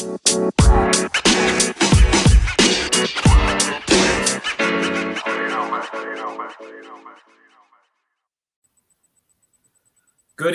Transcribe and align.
Good 0.00 0.06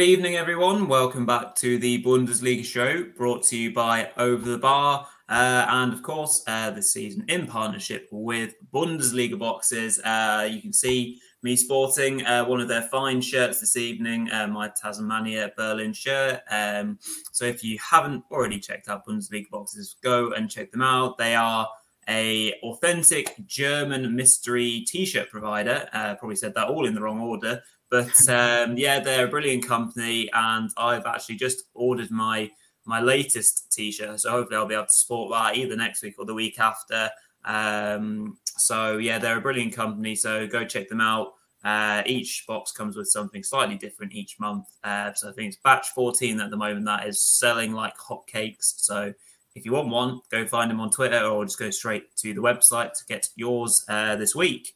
evening, 0.01 0.35
everyone. 0.35 0.87
Welcome 0.87 1.27
back 1.27 1.53
to 1.57 1.77
the 1.77 2.01
Bundesliga 2.01 2.65
show 2.65 3.03
brought 3.15 3.43
to 3.43 3.55
you 3.55 3.71
by 3.71 4.09
Over 4.17 4.49
the 4.49 4.57
Bar. 4.57 5.05
Uh, 5.29 5.65
and 5.69 5.93
of 5.93 6.01
course, 6.01 6.43
uh, 6.47 6.71
this 6.71 6.91
season 6.91 7.25
in 7.27 7.45
partnership 7.45 8.07
with 8.11 8.55
Bundesliga 8.73 9.37
Boxes. 9.37 9.99
Uh, 9.99 10.49
you 10.51 10.59
can 10.59 10.73
see 10.73 11.19
me 11.45 11.55
sporting 11.55 12.25
uh, 12.25 12.43
one 12.43 12.59
of 12.59 12.67
their 12.67 12.81
fine 12.81 13.21
shirts 13.21 13.59
this 13.59 13.77
evening, 13.77 14.27
uh, 14.31 14.47
my 14.47 14.67
Tasmania 14.81 15.51
Berlin 15.55 15.93
shirt. 15.93 16.41
Um, 16.49 16.97
so 17.31 17.45
if 17.45 17.63
you 17.63 17.77
haven't 17.77 18.23
already 18.31 18.59
checked 18.59 18.89
out 18.89 19.05
Bundesliga 19.05 19.47
Boxes, 19.51 19.95
go 20.01 20.31
and 20.31 20.49
check 20.49 20.71
them 20.71 20.81
out. 20.81 21.19
They 21.19 21.35
are 21.35 21.69
a 22.09 22.53
authentic 22.63 23.35
German 23.45 24.15
mystery 24.15 24.85
t-shirt 24.87 25.29
provider. 25.29 25.87
Uh, 25.93 26.15
probably 26.15 26.35
said 26.35 26.55
that 26.55 26.67
all 26.67 26.87
in 26.87 26.95
the 26.95 27.01
wrong 27.01 27.21
order. 27.21 27.61
But 27.91 28.27
um, 28.27 28.75
yeah, 28.75 28.99
they're 28.99 29.27
a 29.27 29.29
brilliant 29.29 29.67
company, 29.67 30.27
and 30.33 30.71
I've 30.77 31.05
actually 31.05 31.35
just 31.35 31.65
ordered 31.75 32.09
my 32.09 32.49
my 32.85 32.99
latest 32.99 33.71
t-shirt. 33.71 34.19
So 34.19 34.31
hopefully 34.31 34.57
I'll 34.57 34.65
be 34.65 34.73
able 34.73 34.85
to 34.85 34.91
sport 34.91 35.31
that 35.31 35.57
either 35.57 35.75
next 35.75 36.01
week 36.01 36.15
or 36.17 36.25
the 36.25 36.33
week 36.33 36.59
after. 36.59 37.11
Um, 37.43 38.39
so 38.57 38.97
yeah, 38.97 39.19
they're 39.19 39.37
a 39.37 39.41
brilliant 39.41 39.73
company. 39.73 40.15
So 40.15 40.47
go 40.47 40.65
check 40.65 40.89
them 40.89 41.01
out. 41.01 41.33
Uh, 41.65 42.03
each 42.05 42.45
box 42.47 42.71
comes 42.71 42.95
with 42.95 43.07
something 43.07 43.43
slightly 43.43 43.75
different 43.75 44.13
each 44.13 44.39
month. 44.39 44.67
Uh, 44.83 45.11
so 45.13 45.29
I 45.29 45.33
think 45.33 45.47
it's 45.47 45.61
batch 45.63 45.89
14 45.89 46.39
at 46.39 46.51
the 46.51 46.57
moment 46.57 46.85
that 46.85 47.07
is 47.07 47.21
selling 47.21 47.73
like 47.73 47.97
hotcakes. 47.97 48.75
So 48.77 49.11
if 49.55 49.65
you 49.65 49.71
want 49.71 49.89
one, 49.89 50.21
go 50.29 50.45
find 50.45 50.69
them 50.69 50.79
on 50.79 50.91
Twitter 50.91 51.25
or 51.25 51.43
just 51.43 51.57
go 51.57 51.71
straight 51.71 52.15
to 52.17 52.33
the 52.35 52.41
website 52.41 52.93
to 52.93 53.05
get 53.07 53.29
yours 53.35 53.83
uh, 53.89 54.15
this 54.15 54.35
week. 54.35 54.75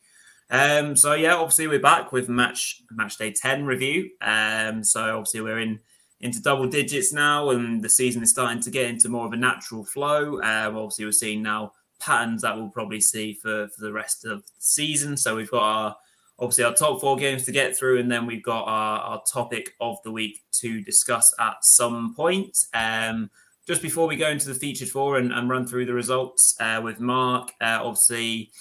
Um, 0.50 0.96
so 0.96 1.14
yeah, 1.14 1.36
obviously 1.36 1.68
we're 1.68 1.80
back 1.80 2.12
with 2.12 2.28
match 2.28 2.82
match 2.90 3.18
day 3.18 3.32
10 3.32 3.68
review. 3.68 4.10
Um, 4.20 4.84
so 4.84 5.18
obviously 5.18 5.42
we're 5.42 5.60
in 5.60 5.80
into 6.22 6.42
double 6.42 6.68
digits 6.68 7.14
now, 7.14 7.50
and 7.52 7.82
the 7.82 7.90
season 7.90 8.22
is 8.22 8.32
starting 8.32 8.62
to 8.62 8.70
get 8.70 8.90
into 8.90 9.10
more 9.10 9.26
of 9.26 9.34
a 9.34 9.38
natural 9.38 9.86
flow. 9.86 10.40
Uh, 10.40 10.72
obviously, 10.74 11.06
we're 11.06 11.12
seeing 11.12 11.42
now 11.42 11.72
patterns 12.00 12.42
that 12.42 12.58
we'll 12.58 12.70
probably 12.70 13.00
see 13.00 13.34
for, 13.34 13.68
for 13.70 13.82
the 13.82 13.94
rest 13.94 14.26
of 14.26 14.46
the 14.46 14.52
season. 14.60 15.16
So 15.16 15.36
we've 15.36 15.52
got 15.52 15.64
our 15.64 15.96
obviously 16.40 16.64
our 16.64 16.74
top 16.74 17.02
four 17.02 17.18
games 17.18 17.46
to 17.46 17.52
get 17.52 17.78
through, 17.78 18.00
and 18.00 18.12
then 18.12 18.26
we've 18.26 18.44
got 18.44 18.64
our, 18.64 19.00
our 19.00 19.24
topic 19.32 19.76
of 19.80 19.98
the 20.04 20.12
week 20.12 20.44
to 20.54 20.82
discuss 20.82 21.34
at 21.40 21.64
some 21.64 22.14
point. 22.16 22.58
Um, 22.74 23.30
just 23.68 23.82
before 23.82 24.08
we 24.08 24.16
go 24.16 24.30
into 24.30 24.48
the 24.48 24.56
featured 24.56 24.90
four 24.90 25.18
and, 25.18 25.32
and 25.32 25.50
run 25.50 25.68
through 25.68 25.86
the 25.86 25.94
results 25.94 26.56
uh, 26.60 26.82
with 26.84 27.00
Mark, 27.00 27.52
uh, 27.62 27.80
obviously, 27.82 28.52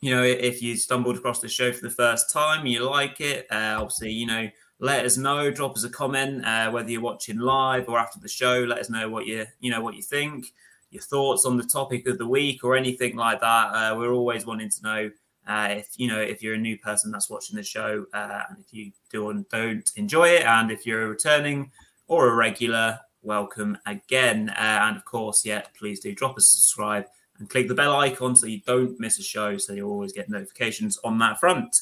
you 0.00 0.14
know, 0.14 0.22
if 0.22 0.60
you 0.60 0.76
stumbled 0.76 1.16
across 1.16 1.40
the 1.40 1.48
show 1.48 1.72
for 1.72 1.80
the 1.80 1.94
first 1.94 2.30
time, 2.30 2.66
you 2.66 2.80
like 2.84 3.20
it, 3.20 3.46
uh, 3.50 3.76
obviously, 3.78 4.12
you 4.12 4.26
know, 4.26 4.48
let 4.80 5.06
us 5.06 5.16
know. 5.16 5.50
Drop 5.50 5.76
us 5.76 5.84
a 5.84 5.88
comment, 5.88 6.44
uh, 6.44 6.70
whether 6.70 6.90
you're 6.90 7.00
watching 7.00 7.38
live 7.38 7.88
or 7.88 7.98
after 7.98 8.18
the 8.18 8.28
show. 8.28 8.64
Let 8.64 8.80
us 8.80 8.90
know 8.90 9.08
what 9.08 9.24
you 9.24 9.46
you 9.60 9.70
know 9.70 9.80
what 9.80 9.94
you 9.94 10.02
think, 10.02 10.46
your 10.90 11.02
thoughts 11.02 11.46
on 11.46 11.56
the 11.56 11.64
topic 11.64 12.06
of 12.06 12.18
the 12.18 12.26
week 12.26 12.64
or 12.64 12.76
anything 12.76 13.16
like 13.16 13.40
that. 13.40 13.68
Uh, 13.68 13.94
we're 13.96 14.12
always 14.12 14.44
wanting 14.44 14.68
to 14.68 14.82
know 14.82 15.10
uh, 15.46 15.68
if 15.70 15.88
you 15.96 16.08
know 16.08 16.20
if 16.20 16.42
you're 16.42 16.54
a 16.54 16.58
new 16.58 16.78
person 16.78 17.10
that's 17.10 17.30
watching 17.30 17.56
the 17.56 17.62
show, 17.62 18.06
uh, 18.14 18.42
and 18.48 18.58
if 18.58 18.72
you 18.72 18.92
do 19.10 19.24
or 19.24 19.34
don't 19.50 19.90
enjoy 19.96 20.28
it, 20.28 20.42
and 20.42 20.70
if 20.70 20.86
you're 20.86 21.02
a 21.02 21.08
returning 21.08 21.70
or 22.06 22.28
a 22.28 22.34
regular, 22.34 22.98
welcome 23.22 23.76
again. 23.86 24.50
Uh, 24.50 24.80
and 24.82 24.96
of 24.96 25.04
course, 25.04 25.44
yeah, 25.44 25.62
please 25.78 26.00
do 26.00 26.14
drop 26.14 26.36
a 26.38 26.40
subscribe 26.40 27.06
and 27.38 27.50
click 27.50 27.68
the 27.68 27.74
bell 27.74 27.96
icon 27.96 28.36
so 28.36 28.46
you 28.46 28.60
don't 28.66 28.98
miss 29.00 29.18
a 29.18 29.22
show, 29.22 29.56
so 29.56 29.72
you 29.72 29.88
always 29.88 30.12
get 30.12 30.28
notifications 30.28 30.98
on 31.04 31.18
that 31.18 31.40
front. 31.40 31.76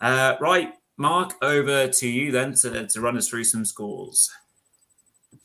Uh, 0.00 0.36
right, 0.40 0.72
Mark, 0.96 1.34
over 1.42 1.88
to 1.88 2.08
you 2.08 2.30
then 2.30 2.54
to, 2.54 2.86
to 2.86 3.00
run 3.00 3.16
us 3.16 3.28
through 3.28 3.44
some 3.44 3.64
scores. 3.64 4.30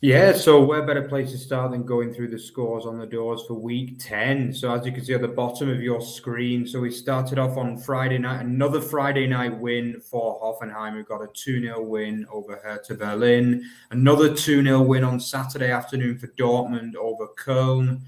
Yeah, 0.01 0.31
so 0.31 0.63
where 0.63 0.81
better 0.83 1.09
place 1.09 1.31
to 1.31 1.37
start 1.37 1.71
than 1.71 1.83
going 1.83 2.13
through 2.13 2.29
the 2.29 2.39
scores 2.39 2.85
on 2.85 2.97
the 2.97 3.05
doors 3.05 3.43
for 3.45 3.55
week 3.55 3.99
10. 3.99 4.53
So, 4.53 4.73
as 4.73 4.85
you 4.85 4.93
can 4.93 5.03
see 5.03 5.13
at 5.13 5.19
the 5.19 5.27
bottom 5.27 5.69
of 5.69 5.81
your 5.81 5.99
screen, 5.99 6.65
so 6.65 6.79
we 6.79 6.89
started 6.89 7.37
off 7.37 7.57
on 7.57 7.77
Friday 7.77 8.17
night, 8.17 8.45
another 8.45 8.79
Friday 8.79 9.27
night 9.27 9.59
win 9.59 9.99
for 9.99 10.39
Hoffenheim. 10.39 10.95
We've 10.95 11.05
got 11.05 11.21
a 11.21 11.27
2 11.33 11.61
0 11.63 11.83
win 11.83 12.25
over 12.31 12.61
Hertha 12.63 12.95
Berlin, 12.95 13.69
another 13.91 14.33
2 14.33 14.63
0 14.63 14.81
win 14.83 15.03
on 15.03 15.19
Saturday 15.19 15.69
afternoon 15.69 16.17
for 16.17 16.27
Dortmund 16.27 16.95
over 16.95 17.27
Köln. 17.37 17.99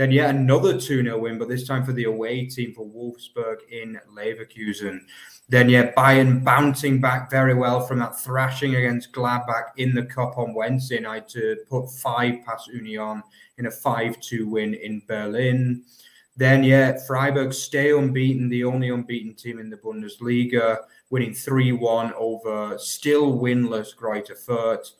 Then 0.00 0.12
yet 0.12 0.34
another 0.34 0.80
2 0.80 1.02
0 1.02 1.18
win, 1.18 1.36
but 1.36 1.50
this 1.50 1.68
time 1.68 1.84
for 1.84 1.92
the 1.92 2.04
away 2.04 2.46
team 2.46 2.72
for 2.72 2.86
Wolfsburg 2.86 3.58
in 3.70 4.00
Leverkusen. 4.16 5.00
Then, 5.50 5.68
yeah, 5.68 5.92
Bayern 5.92 6.42
bouncing 6.42 7.02
back 7.02 7.30
very 7.30 7.52
well 7.52 7.82
from 7.82 7.98
that 7.98 8.18
thrashing 8.18 8.76
against 8.76 9.12
Gladbach 9.12 9.72
in 9.76 9.94
the 9.94 10.06
Cup 10.06 10.38
on 10.38 10.54
Wednesday 10.54 11.00
night 11.00 11.28
to 11.28 11.58
put 11.68 11.90
five 11.90 12.36
past 12.46 12.68
Union 12.68 13.22
in 13.58 13.66
a 13.66 13.70
5 13.70 14.18
2 14.20 14.48
win 14.48 14.72
in 14.72 15.02
Berlin. 15.06 15.82
Then, 16.34 16.64
yeah, 16.64 16.96
Freiburg 17.06 17.52
stay 17.52 17.90
unbeaten, 17.90 18.48
the 18.48 18.64
only 18.64 18.88
unbeaten 18.88 19.34
team 19.34 19.58
in 19.58 19.68
the 19.68 19.76
Bundesliga, 19.76 20.78
winning 21.10 21.34
3 21.34 21.72
1 21.72 22.14
over 22.14 22.78
still 22.78 23.38
winless 23.38 23.94
Greuther 23.94 24.42
Fürth. 24.48 24.92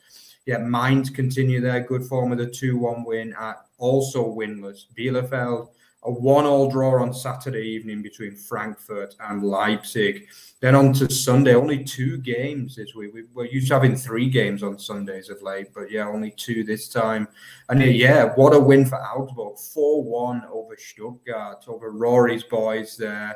Yeah, 0.45 0.57
Mainz 0.59 1.09
continue 1.09 1.59
their 1.59 1.79
good 1.79 2.03
form 2.03 2.29
with 2.29 2.41
a 2.41 2.45
2 2.45 2.77
1 2.77 3.03
win 3.03 3.33
at 3.39 3.65
also 3.81 4.23
winless 4.23 4.85
Bielefeld 4.97 5.67
a 6.03 6.11
one-all 6.11 6.69
draw 6.69 7.01
on 7.01 7.13
Saturday 7.13 7.61
evening 7.61 8.01
between 8.01 8.35
Frankfurt 8.35 9.15
and 9.19 9.43
Leipzig. 9.43 10.27
Then 10.59 10.73
on 10.73 10.93
to 10.93 11.11
Sunday, 11.11 11.53
only 11.53 11.83
two 11.83 12.17
games 12.17 12.75
this 12.75 12.95
week. 12.95 13.13
We, 13.13 13.23
we're 13.33 13.45
used 13.45 13.67
to 13.67 13.75
having 13.75 13.95
three 13.95 14.27
games 14.27 14.63
on 14.63 14.79
Sundays 14.79 15.29
of 15.29 15.43
late, 15.43 15.67
but 15.75 15.91
yeah, 15.91 16.07
only 16.07 16.31
two 16.31 16.63
this 16.63 16.89
time. 16.89 17.27
And 17.69 17.83
yeah, 17.83 18.33
what 18.33 18.55
a 18.55 18.59
win 18.59 18.85
for 18.85 18.95
Augsburg. 18.95 19.55
4-1 19.55 20.49
over 20.49 20.75
Stuttgart, 20.75 21.65
over 21.67 21.91
Rory's 21.91 22.43
boys 22.43 22.97
there. 22.97 23.35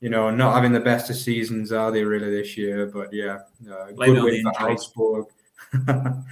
You 0.00 0.08
know, 0.08 0.30
not 0.30 0.54
having 0.54 0.72
the 0.72 0.80
best 0.80 1.10
of 1.10 1.16
seasons, 1.16 1.70
are 1.70 1.92
they 1.92 2.02
really 2.02 2.30
this 2.30 2.56
year? 2.56 2.86
But 2.86 3.12
yeah, 3.12 3.40
uh, 3.70 3.92
good 3.92 4.22
win 4.22 4.42
for 4.42 4.62
Augsburg. 4.62 5.26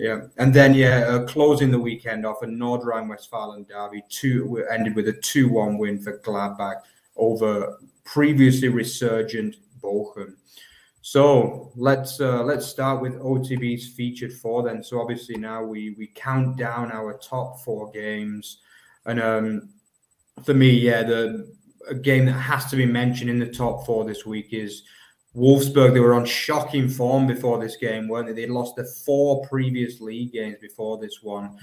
Yeah, 0.00 0.22
and 0.38 0.54
then 0.54 0.72
yeah, 0.72 1.00
uh, 1.00 1.26
closing 1.26 1.70
the 1.70 1.78
weekend 1.78 2.24
off 2.24 2.40
a 2.40 2.46
Nord 2.46 2.86
Rhine-Westphalen 2.86 3.66
derby, 3.68 4.02
two 4.08 4.64
ended 4.70 4.96
with 4.96 5.08
a 5.08 5.12
two-one 5.12 5.76
win 5.76 6.00
for 6.00 6.18
Gladbach 6.20 6.76
over 7.16 7.78
previously 8.04 8.68
resurgent 8.68 9.56
Bochum. 9.82 10.36
So 11.02 11.70
let's 11.76 12.18
uh, 12.18 12.42
let's 12.44 12.64
start 12.64 13.02
with 13.02 13.20
OTB's 13.20 13.88
featured 13.88 14.32
four 14.32 14.62
then. 14.62 14.82
So 14.82 15.02
obviously 15.02 15.36
now 15.36 15.62
we 15.62 15.94
we 15.98 16.06
count 16.14 16.56
down 16.56 16.90
our 16.92 17.18
top 17.18 17.60
four 17.60 17.90
games, 17.90 18.60
and 19.04 19.20
um, 19.20 19.68
for 20.44 20.54
me, 20.54 20.70
yeah, 20.70 21.02
the 21.02 21.54
game 22.00 22.24
that 22.24 22.32
has 22.32 22.70
to 22.70 22.76
be 22.76 22.86
mentioned 22.86 23.28
in 23.28 23.38
the 23.38 23.52
top 23.52 23.84
four 23.84 24.06
this 24.06 24.24
week 24.24 24.54
is 24.54 24.82
Wolfsburg, 25.36 25.94
they 25.94 26.00
were 26.00 26.14
on 26.14 26.24
shocking 26.24 26.88
form 26.88 27.26
before 27.26 27.58
this 27.58 27.76
game, 27.76 28.08
weren't 28.08 28.26
they? 28.26 28.32
They'd 28.32 28.50
lost 28.50 28.76
the 28.76 28.84
four 28.84 29.46
previous 29.46 30.00
league 30.00 30.32
games 30.32 30.56
before 30.60 30.98
this 30.98 31.22
one. 31.22 31.56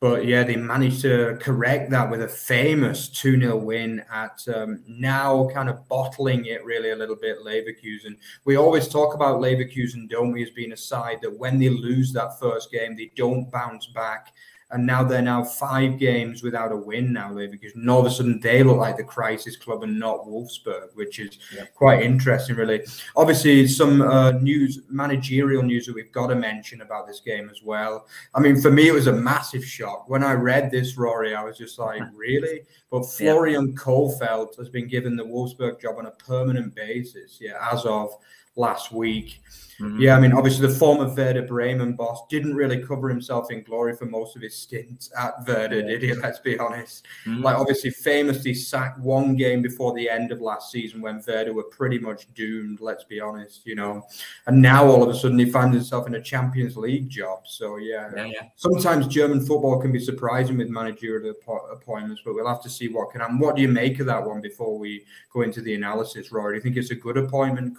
But 0.00 0.26
yeah, 0.26 0.42
they 0.42 0.56
managed 0.56 1.00
to 1.02 1.38
correct 1.40 1.90
that 1.92 2.10
with 2.10 2.20
a 2.22 2.28
famous 2.28 3.08
2 3.08 3.40
0 3.40 3.56
win 3.56 4.02
at 4.12 4.38
um, 4.54 4.82
now 4.86 5.48
kind 5.54 5.70
of 5.70 5.88
bottling 5.88 6.44
it 6.44 6.62
really 6.64 6.90
a 6.90 6.96
little 6.96 7.16
bit, 7.16 7.38
Leverkusen. 7.38 8.18
We 8.44 8.56
always 8.56 8.86
talk 8.86 9.14
about 9.14 9.40
Leverkusen, 9.40 10.10
don't 10.10 10.32
we, 10.32 10.42
as 10.42 10.50
being 10.50 10.72
a 10.72 10.76
side 10.76 11.20
that 11.22 11.38
when 11.38 11.58
they 11.58 11.70
lose 11.70 12.12
that 12.12 12.38
first 12.38 12.70
game, 12.70 12.96
they 12.96 13.12
don't 13.16 13.50
bounce 13.50 13.86
back 13.86 14.34
and 14.74 14.84
now 14.84 15.04
they're 15.04 15.22
now 15.22 15.44
five 15.44 15.98
games 16.00 16.42
without 16.42 16.72
a 16.72 16.76
win 16.76 17.12
now 17.12 17.32
because 17.32 17.72
all 17.88 18.00
of 18.00 18.06
a 18.06 18.10
sudden 18.10 18.40
they 18.40 18.64
look 18.64 18.76
like 18.76 18.96
the 18.96 19.04
crisis 19.04 19.56
club 19.56 19.84
and 19.84 19.96
not 19.96 20.26
Wolfsburg, 20.26 20.88
which 20.94 21.20
is 21.20 21.38
yeah. 21.54 21.64
quite 21.76 22.02
interesting, 22.02 22.56
really. 22.56 22.84
Obviously, 23.14 23.68
some 23.68 24.02
uh, 24.02 24.32
news, 24.32 24.80
managerial 24.88 25.62
news 25.62 25.86
that 25.86 25.94
we've 25.94 26.10
got 26.10 26.26
to 26.26 26.34
mention 26.34 26.80
about 26.80 27.06
this 27.06 27.20
game 27.20 27.48
as 27.50 27.62
well. 27.62 28.08
I 28.34 28.40
mean, 28.40 28.60
for 28.60 28.72
me, 28.72 28.88
it 28.88 28.92
was 28.92 29.06
a 29.06 29.12
massive 29.12 29.64
shock 29.64 30.08
when 30.08 30.24
I 30.24 30.32
read 30.32 30.72
this, 30.72 30.98
Rory. 30.98 31.36
I 31.36 31.44
was 31.44 31.56
just 31.56 31.78
like, 31.78 32.02
really? 32.12 32.62
But 32.90 33.04
Florian 33.04 33.76
yeah. 33.86 34.44
Has 34.58 34.68
been 34.68 34.88
given 34.88 35.14
the 35.14 35.24
Wolfsburg 35.24 35.80
job 35.80 35.98
on 35.98 36.06
a 36.06 36.10
permanent 36.10 36.74
basis, 36.74 37.38
yeah, 37.40 37.54
as 37.72 37.84
of 37.84 38.10
last 38.56 38.92
week. 38.92 39.40
Mm-hmm. 39.80 40.00
Yeah, 40.00 40.16
I 40.16 40.20
mean, 40.20 40.32
obviously, 40.32 40.68
the 40.68 40.74
former 40.74 41.08
Werder 41.08 41.42
Bremen 41.42 41.94
boss 41.94 42.26
didn't 42.28 42.54
really 42.54 42.82
cover 42.82 43.08
himself 43.08 43.50
in 43.50 43.62
glory 43.62 43.96
for 43.96 44.06
most 44.06 44.36
of 44.36 44.42
his 44.42 44.54
stint 44.54 45.08
at 45.18 45.46
Werder, 45.46 45.82
did 45.82 46.02
he? 46.02 46.14
Let's 46.14 46.38
be 46.38 46.58
honest. 46.58 47.06
Mm-hmm. 47.26 47.42
Like, 47.42 47.56
obviously, 47.56 47.90
famously 47.90 48.54
sacked 48.54 49.00
one 49.00 49.34
game 49.34 49.62
before 49.62 49.92
the 49.94 50.08
end 50.08 50.30
of 50.30 50.40
last 50.40 50.70
season 50.70 51.00
when 51.00 51.22
Werder 51.26 51.52
were 51.52 51.64
pretty 51.64 51.98
much 51.98 52.32
doomed, 52.34 52.80
let's 52.80 53.04
be 53.04 53.20
honest, 53.20 53.66
you 53.66 53.74
know. 53.74 54.06
And 54.46 54.62
now 54.62 54.86
all 54.86 55.02
of 55.02 55.08
a 55.08 55.14
sudden 55.14 55.38
he 55.38 55.50
finds 55.50 55.74
himself 55.74 56.06
in 56.06 56.14
a 56.14 56.22
Champions 56.22 56.76
League 56.76 57.08
job. 57.08 57.40
So, 57.44 57.76
yeah, 57.76 58.10
yeah, 58.14 58.26
yeah. 58.26 58.42
sometimes 58.56 59.08
German 59.08 59.44
football 59.44 59.80
can 59.80 59.90
be 59.90 59.98
surprising 59.98 60.58
with 60.58 60.68
managerial 60.68 61.34
appointments, 61.72 62.22
but 62.24 62.34
we'll 62.34 62.46
have 62.46 62.62
to 62.62 62.70
see 62.70 62.88
what 62.88 63.10
can 63.10 63.20
happen. 63.20 63.38
What 63.38 63.56
do 63.56 63.62
you 63.62 63.68
make 63.68 63.98
of 63.98 64.06
that 64.06 64.24
one 64.24 64.40
before 64.40 64.78
we 64.78 65.04
go 65.32 65.42
into 65.42 65.60
the 65.60 65.74
analysis, 65.74 66.30
Rory? 66.30 66.54
Do 66.54 66.56
you 66.58 66.62
think 66.62 66.76
it's 66.76 66.90
a 66.90 66.94
good 66.94 67.16
appointment, 67.16 67.76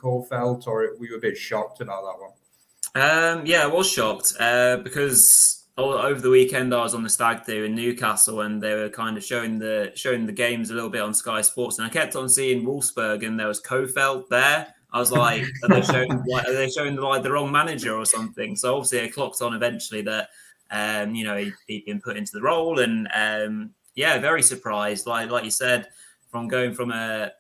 Kohfeldt, 0.65 0.93
or 0.93 0.97
were 0.99 1.05
you 1.05 1.15
a 1.15 1.19
bit 1.19 1.37
shocked? 1.37 1.81
about 1.81 2.03
that 2.03 2.21
one? 2.21 3.39
Um, 3.39 3.45
yeah, 3.45 3.63
I 3.63 3.67
was 3.67 3.89
shocked 3.89 4.33
uh, 4.39 4.77
because 4.77 5.65
over 5.77 6.21
the 6.21 6.29
weekend 6.29 6.73
I 6.73 6.81
was 6.81 6.95
on 6.95 7.03
the 7.03 7.09
stag 7.09 7.45
do 7.45 7.65
in 7.65 7.75
Newcastle 7.75 8.41
and 8.41 8.61
they 8.61 8.73
were 8.73 8.89
kind 8.89 9.17
of 9.17 9.25
showing 9.25 9.59
the 9.59 9.91
showing 9.95 10.25
the 10.25 10.31
games 10.31 10.71
a 10.71 10.73
little 10.73 10.89
bit 10.89 11.01
on 11.01 11.13
Sky 11.13 11.41
Sports 11.41 11.77
and 11.77 11.85
I 11.85 11.89
kept 11.89 12.15
on 12.15 12.29
seeing 12.29 12.65
Wolfsburg 12.65 13.25
and 13.25 13.37
there 13.37 13.47
was 13.47 13.61
Kohfeldt 13.61 14.29
there. 14.29 14.73
I 14.93 14.99
was 14.99 15.11
like, 15.11 15.43
are 15.63 15.69
they 15.69 15.81
showing 15.81 16.23
like, 16.27 16.47
are 16.47 16.53
they 16.53 16.69
showing 16.69 16.95
like 16.95 17.23
the 17.23 17.31
wrong 17.31 17.51
manager 17.51 17.93
or 17.93 18.05
something? 18.05 18.55
So 18.55 18.75
obviously 18.75 19.01
I 19.01 19.09
clocked 19.09 19.41
on 19.41 19.53
eventually 19.53 20.01
that 20.03 20.29
um, 20.71 21.13
you 21.13 21.25
know 21.25 21.35
he, 21.35 21.75
had 21.75 21.85
been 21.85 21.99
put 21.99 22.15
into 22.15 22.31
the 22.33 22.41
role 22.41 22.79
and 22.79 23.09
um, 23.13 23.71
yeah, 23.95 24.17
very 24.19 24.41
surprised. 24.41 25.07
Like 25.07 25.29
like 25.29 25.43
you 25.43 25.51
said, 25.51 25.89
from 26.31 26.47
going 26.47 26.73
from 26.73 26.91
a 26.91 27.33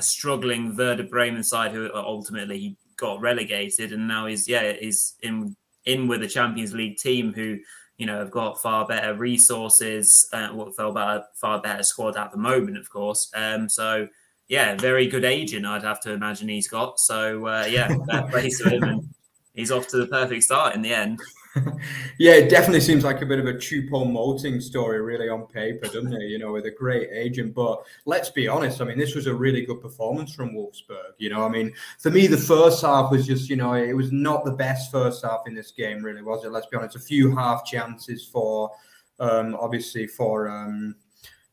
a 0.00 0.02
struggling 0.02 0.74
Werder 0.74 1.04
Bremen 1.04 1.44
side 1.44 1.72
who 1.72 1.90
ultimately 1.94 2.58
he 2.58 2.76
got 2.96 3.20
relegated, 3.20 3.92
and 3.92 4.08
now 4.08 4.26
he's 4.26 4.48
yeah 4.48 4.72
he's 4.72 5.14
in 5.22 5.54
in 5.84 6.08
with 6.08 6.22
a 6.22 6.26
Champions 6.26 6.74
League 6.74 6.96
team 6.96 7.32
who 7.34 7.58
you 7.98 8.06
know 8.06 8.18
have 8.18 8.30
got 8.30 8.60
far 8.62 8.86
better 8.86 9.14
resources, 9.14 10.28
uh, 10.32 10.48
what 10.48 10.74
felt 10.74 10.94
better, 10.94 11.22
far 11.34 11.60
better 11.60 11.82
squad 11.82 12.16
at 12.16 12.32
the 12.32 12.38
moment, 12.38 12.78
of 12.78 12.88
course. 12.90 13.30
Um, 13.34 13.68
so 13.68 14.08
yeah, 14.48 14.74
very 14.74 15.06
good 15.06 15.24
agent, 15.24 15.66
I'd 15.66 15.82
have 15.82 16.00
to 16.00 16.12
imagine 16.12 16.48
he's 16.48 16.68
got. 16.68 16.98
So 16.98 17.46
uh, 17.46 17.66
yeah, 17.68 17.88
to 17.88 18.70
him, 18.70 18.82
and 18.82 19.08
he's 19.54 19.70
off 19.70 19.86
to 19.88 19.98
the 19.98 20.06
perfect 20.06 20.44
start 20.44 20.74
in 20.74 20.82
the 20.82 20.94
end. 20.94 21.20
yeah, 22.18 22.32
it 22.32 22.48
definitely 22.48 22.80
seems 22.80 23.02
like 23.02 23.22
a 23.22 23.26
bit 23.26 23.38
of 23.38 23.46
a 23.46 23.54
Choupo-Moting 23.54 24.60
story, 24.60 25.00
really, 25.00 25.28
on 25.28 25.46
paper, 25.46 25.86
doesn't 25.86 26.12
it? 26.12 26.28
You 26.28 26.38
know, 26.38 26.52
with 26.52 26.66
a 26.66 26.70
great 26.70 27.08
agent. 27.12 27.54
But 27.54 27.84
let's 28.04 28.30
be 28.30 28.46
honest, 28.46 28.80
I 28.80 28.84
mean, 28.84 28.98
this 28.98 29.14
was 29.14 29.26
a 29.26 29.34
really 29.34 29.64
good 29.64 29.80
performance 29.80 30.32
from 30.32 30.54
Wolfsburg. 30.54 31.12
You 31.18 31.30
know, 31.30 31.44
I 31.44 31.48
mean, 31.48 31.72
for 31.98 32.10
me, 32.10 32.26
the 32.26 32.36
first 32.36 32.82
half 32.82 33.10
was 33.10 33.26
just, 33.26 33.48
you 33.48 33.56
know, 33.56 33.74
it 33.74 33.94
was 33.94 34.12
not 34.12 34.44
the 34.44 34.52
best 34.52 34.92
first 34.92 35.24
half 35.24 35.42
in 35.46 35.54
this 35.54 35.72
game, 35.72 36.04
really, 36.04 36.22
was 36.22 36.44
it? 36.44 36.52
Let's 36.52 36.66
be 36.66 36.76
honest. 36.76 36.96
A 36.96 37.00
few 37.00 37.34
half 37.34 37.64
chances 37.64 38.24
for, 38.26 38.70
um, 39.18 39.56
obviously, 39.60 40.06
for. 40.06 40.48
Um, 40.48 40.94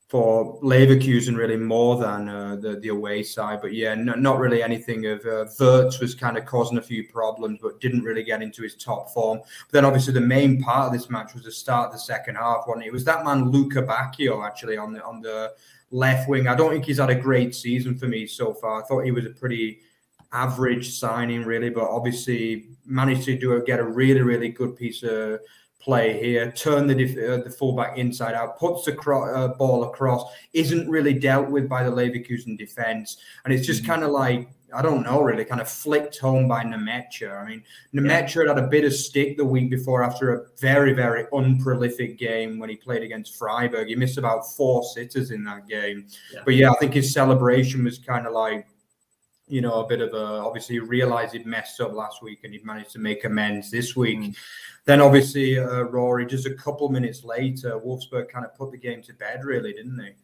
for 0.08 0.58
Leverkusen 0.62 1.36
really 1.36 1.58
more 1.58 1.98
than 1.98 2.30
uh, 2.30 2.56
the 2.56 2.80
the 2.80 2.88
away 2.88 3.24
side. 3.24 3.60
But 3.62 3.74
yeah, 3.74 3.94
no, 3.94 4.14
not 4.14 4.40
really 4.40 4.64
anything 4.64 5.06
of 5.06 5.26
uh, 5.26 5.46
Wirtz 5.60 6.00
was 6.00 6.16
kind 6.16 6.38
of 6.38 6.46
causing 6.46 6.78
a 6.78 6.82
few 6.82 7.08
problems, 7.10 7.60
but 7.62 7.82
didn't 7.82 8.04
really 8.04 8.24
get 8.24 8.42
into 8.42 8.64
his 8.64 8.76
top 8.76 9.14
form. 9.14 9.40
But 9.40 9.72
then 9.72 9.86
obviously 9.86 10.14
the 10.14 10.22
main 10.22 10.62
part 10.62 10.88
of 10.88 10.94
this 10.94 11.10
match 11.10 11.34
was 11.34 11.44
the 11.44 11.52
start 11.52 11.88
of 11.88 11.94
the 11.94 12.00
second 12.00 12.36
half. 12.36 12.64
When 12.66 12.82
it? 12.82 12.88
it 12.88 12.94
was 12.94 13.04
that 13.04 13.26
man 13.26 13.52
Lukebakio 13.52 14.46
actually 14.46 14.78
on 14.78 14.94
the 14.94 15.04
on 15.04 15.22
the 15.22 15.54
left 15.92 16.30
wing. 16.30 16.48
I 16.48 16.56
don't 16.56 16.72
think 16.72 16.86
he's 16.86 17.00
had 17.00 17.10
a 17.10 17.16
great 17.16 17.54
season 17.54 17.98
for 17.98 18.08
me 18.08 18.28
so 18.28 18.54
far. 18.54 18.82
I 18.82 18.86
thought 18.86 19.04
he 19.04 19.12
was 19.12 19.26
a 19.26 19.32
pretty 19.32 19.82
average 20.32 20.98
signing 20.98 21.44
really, 21.44 21.70
but 21.70 21.90
obviously 21.90 22.70
managed 22.86 23.24
to 23.24 23.38
do 23.38 23.54
a, 23.54 23.62
get 23.62 23.80
a 23.80 23.84
really 23.84 24.22
really 24.22 24.50
good 24.50 24.78
piece 24.78 25.04
of 25.04 25.42
play 25.80 26.22
here, 26.22 26.52
turn 26.52 26.88
the 26.88 26.94
uh, 26.96 27.44
the 27.44 27.50
fullback 27.50 27.98
inside 27.98 28.34
out, 28.34 28.60
puts 28.60 28.86
the 28.86 28.94
cro- 28.94 29.34
uh, 29.34 29.50
ball 29.56 29.84
across, 29.84 30.24
isn't 30.54 30.90
really 30.90 31.14
dealt 31.14 31.50
with 31.50 31.70
by 31.70 31.84
the 31.84 31.92
Leverkusen 31.92 32.58
defense, 32.58 33.18
and 33.46 33.54
it's 33.54 33.66
just 33.66 33.84
mm-hmm. 33.84 33.92
kind 33.92 34.04
of 34.04 34.12
like 34.12 34.50
I 34.74 34.82
don't 34.82 35.04
know, 35.04 35.22
really, 35.22 35.46
kind 35.46 35.62
of 35.62 35.70
flicked 35.70 36.18
home 36.18 36.48
by 36.48 36.64
Nmecha. 36.64 37.42
I 37.42 37.48
mean, 37.48 37.64
Nmecha 37.96 38.46
yeah. 38.46 38.54
had 38.54 38.64
a 38.64 38.68
bit 38.68 38.84
of 38.84 38.94
stick 38.94 39.38
the 39.38 39.46
week 39.46 39.70
before 39.70 40.04
after 40.04 40.34
a 40.34 40.46
very, 40.60 40.92
very 40.94 41.26
unprolific 41.34 42.18
game 42.18 42.60
when 42.60 42.70
he 42.70 42.76
played 42.76 43.02
against 43.02 43.38
Freiburg. 43.38 43.88
He 43.88 43.96
missed 43.96 44.18
about 44.18 44.46
four 44.52 44.84
sitters 44.84 45.32
in 45.32 45.46
that 45.46 45.70
game. 45.70 46.08
Yeah. 46.34 46.42
But 46.44 46.56
yeah, 46.56 46.72
I 46.72 46.76
think 46.76 46.94
his 46.94 47.14
celebration 47.14 47.86
was 47.86 47.98
kind 47.98 48.28
of 48.28 48.34
like 48.34 48.68
you 49.48 49.62
know, 49.62 49.82
a 49.82 49.88
bit 49.88 50.02
of 50.02 50.14
a 50.14 50.26
obviously 50.46 50.76
he 50.76 50.80
realized 50.80 51.34
he'd 51.34 51.46
messed 51.46 51.80
up 51.80 51.94
last 51.94 52.22
week 52.22 52.44
and 52.44 52.54
he'd 52.54 52.66
managed 52.66 52.92
to 52.92 53.00
make 53.00 53.24
amends 53.26 53.72
this 53.72 53.96
week. 53.96 54.20
Mm. 54.20 54.38
Then 54.86 55.02
obviously 55.02 55.58
uh, 55.60 55.84
Rory, 55.84 56.26
just 56.26 56.46
a 56.46 56.54
couple 56.54 56.90
minutes 56.90 57.24
later, 57.24 57.80
Wolfsburg 57.80 58.30
kind 58.30 58.46
of 58.46 58.56
put 58.56 58.72
the 58.72 58.78
game 58.78 59.02
to 59.04 59.14
bed, 59.14 59.44
really, 59.44 59.74
didn't 59.74 59.98
they? 59.98 60.16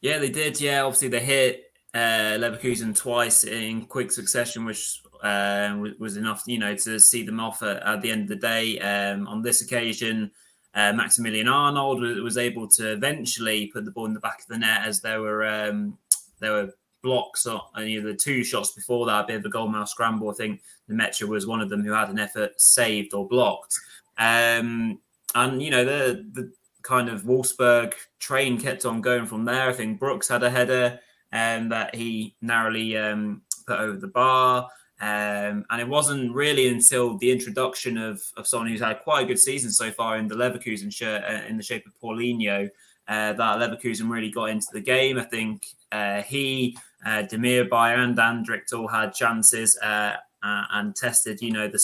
Yeah, 0.00 0.18
they 0.18 0.30
did. 0.30 0.60
Yeah, 0.60 0.82
obviously 0.82 1.08
they 1.08 1.20
hit 1.20 1.72
uh, 1.94 2.38
Leverkusen 2.38 2.94
twice 2.94 3.44
in 3.44 3.86
quick 3.86 4.12
succession, 4.12 4.64
which 4.64 5.02
uh, 5.22 5.76
was 5.98 6.16
enough, 6.16 6.44
you 6.46 6.58
know, 6.58 6.74
to 6.76 7.00
see 7.00 7.24
them 7.24 7.40
off 7.40 7.62
at, 7.62 7.82
at 7.82 8.02
the 8.02 8.10
end 8.10 8.22
of 8.22 8.28
the 8.28 8.36
day. 8.36 8.78
Um, 8.78 9.26
on 9.26 9.42
this 9.42 9.62
occasion, 9.62 10.30
uh, 10.74 10.92
Maximilian 10.92 11.48
Arnold 11.48 12.00
was, 12.00 12.20
was, 12.20 12.36
able 12.36 12.68
to 12.68 12.92
eventually 12.92 13.66
put 13.68 13.84
the 13.84 13.90
ball 13.90 14.06
in 14.06 14.14
the 14.14 14.20
back 14.20 14.40
of 14.40 14.46
the 14.46 14.58
net 14.58 14.82
as 14.86 15.00
there 15.00 15.20
were 15.20 15.46
um, 15.46 15.98
there 16.40 16.52
were 16.52 16.70
blocks 17.02 17.46
on 17.46 17.60
the 17.74 18.18
two 18.20 18.44
shots 18.44 18.72
before 18.72 19.06
that, 19.06 19.24
a 19.24 19.26
bit 19.26 19.36
of 19.36 19.44
a 19.44 19.50
goalmouth 19.50 19.88
scramble. 19.88 20.30
I 20.30 20.34
think 20.34 20.60
the 20.86 20.94
Metro 20.94 21.28
was 21.28 21.46
one 21.46 21.60
of 21.60 21.68
them 21.68 21.84
who 21.84 21.92
had 21.92 22.10
an 22.10 22.18
effort 22.18 22.60
saved 22.60 23.14
or 23.14 23.26
blocked. 23.26 23.74
Um, 24.18 25.00
and 25.34 25.62
you 25.62 25.70
know 25.70 25.84
the 25.84 26.26
the 26.32 26.52
kind 26.82 27.08
of 27.08 27.22
Wolfsburg 27.22 27.94
train 28.18 28.58
kept 28.60 28.84
on 28.84 29.00
going 29.00 29.26
from 29.26 29.44
there. 29.44 29.68
I 29.68 29.72
think 29.72 30.00
Brooks 30.00 30.28
had 30.28 30.42
a 30.42 30.50
header 30.50 30.98
um, 31.32 31.68
that 31.68 31.94
he 31.94 32.34
narrowly 32.40 32.96
um, 32.96 33.42
put 33.66 33.78
over 33.78 33.98
the 33.98 34.08
bar. 34.08 34.68
Um, 35.00 35.64
and 35.70 35.80
it 35.80 35.86
wasn't 35.86 36.34
really 36.34 36.68
until 36.68 37.18
the 37.18 37.30
introduction 37.30 37.98
of, 37.98 38.20
of 38.36 38.48
someone 38.48 38.68
who's 38.68 38.80
had 38.80 39.04
quite 39.04 39.24
a 39.24 39.26
good 39.26 39.38
season 39.38 39.70
so 39.70 39.92
far 39.92 40.16
in 40.16 40.26
the 40.26 40.34
Leverkusen 40.34 40.92
shirt 40.92 41.22
uh, 41.22 41.46
in 41.46 41.56
the 41.56 41.62
shape 41.62 41.86
of 41.86 41.92
Paulinho 42.02 42.68
uh, 43.06 43.32
that 43.32 43.58
Leverkusen 43.58 44.10
really 44.10 44.30
got 44.30 44.50
into 44.50 44.66
the 44.72 44.80
game. 44.80 45.18
I 45.18 45.24
think 45.24 45.66
uh, 45.92 46.22
he 46.22 46.76
uh, 47.04 47.22
Demirbay 47.22 47.98
and 47.98 48.16
Andrich 48.16 48.72
all 48.72 48.88
had 48.88 49.14
chances 49.14 49.78
uh, 49.78 50.16
uh, 50.42 50.64
and 50.72 50.94
tested, 50.94 51.40
you 51.40 51.52
know, 51.52 51.68
the, 51.68 51.80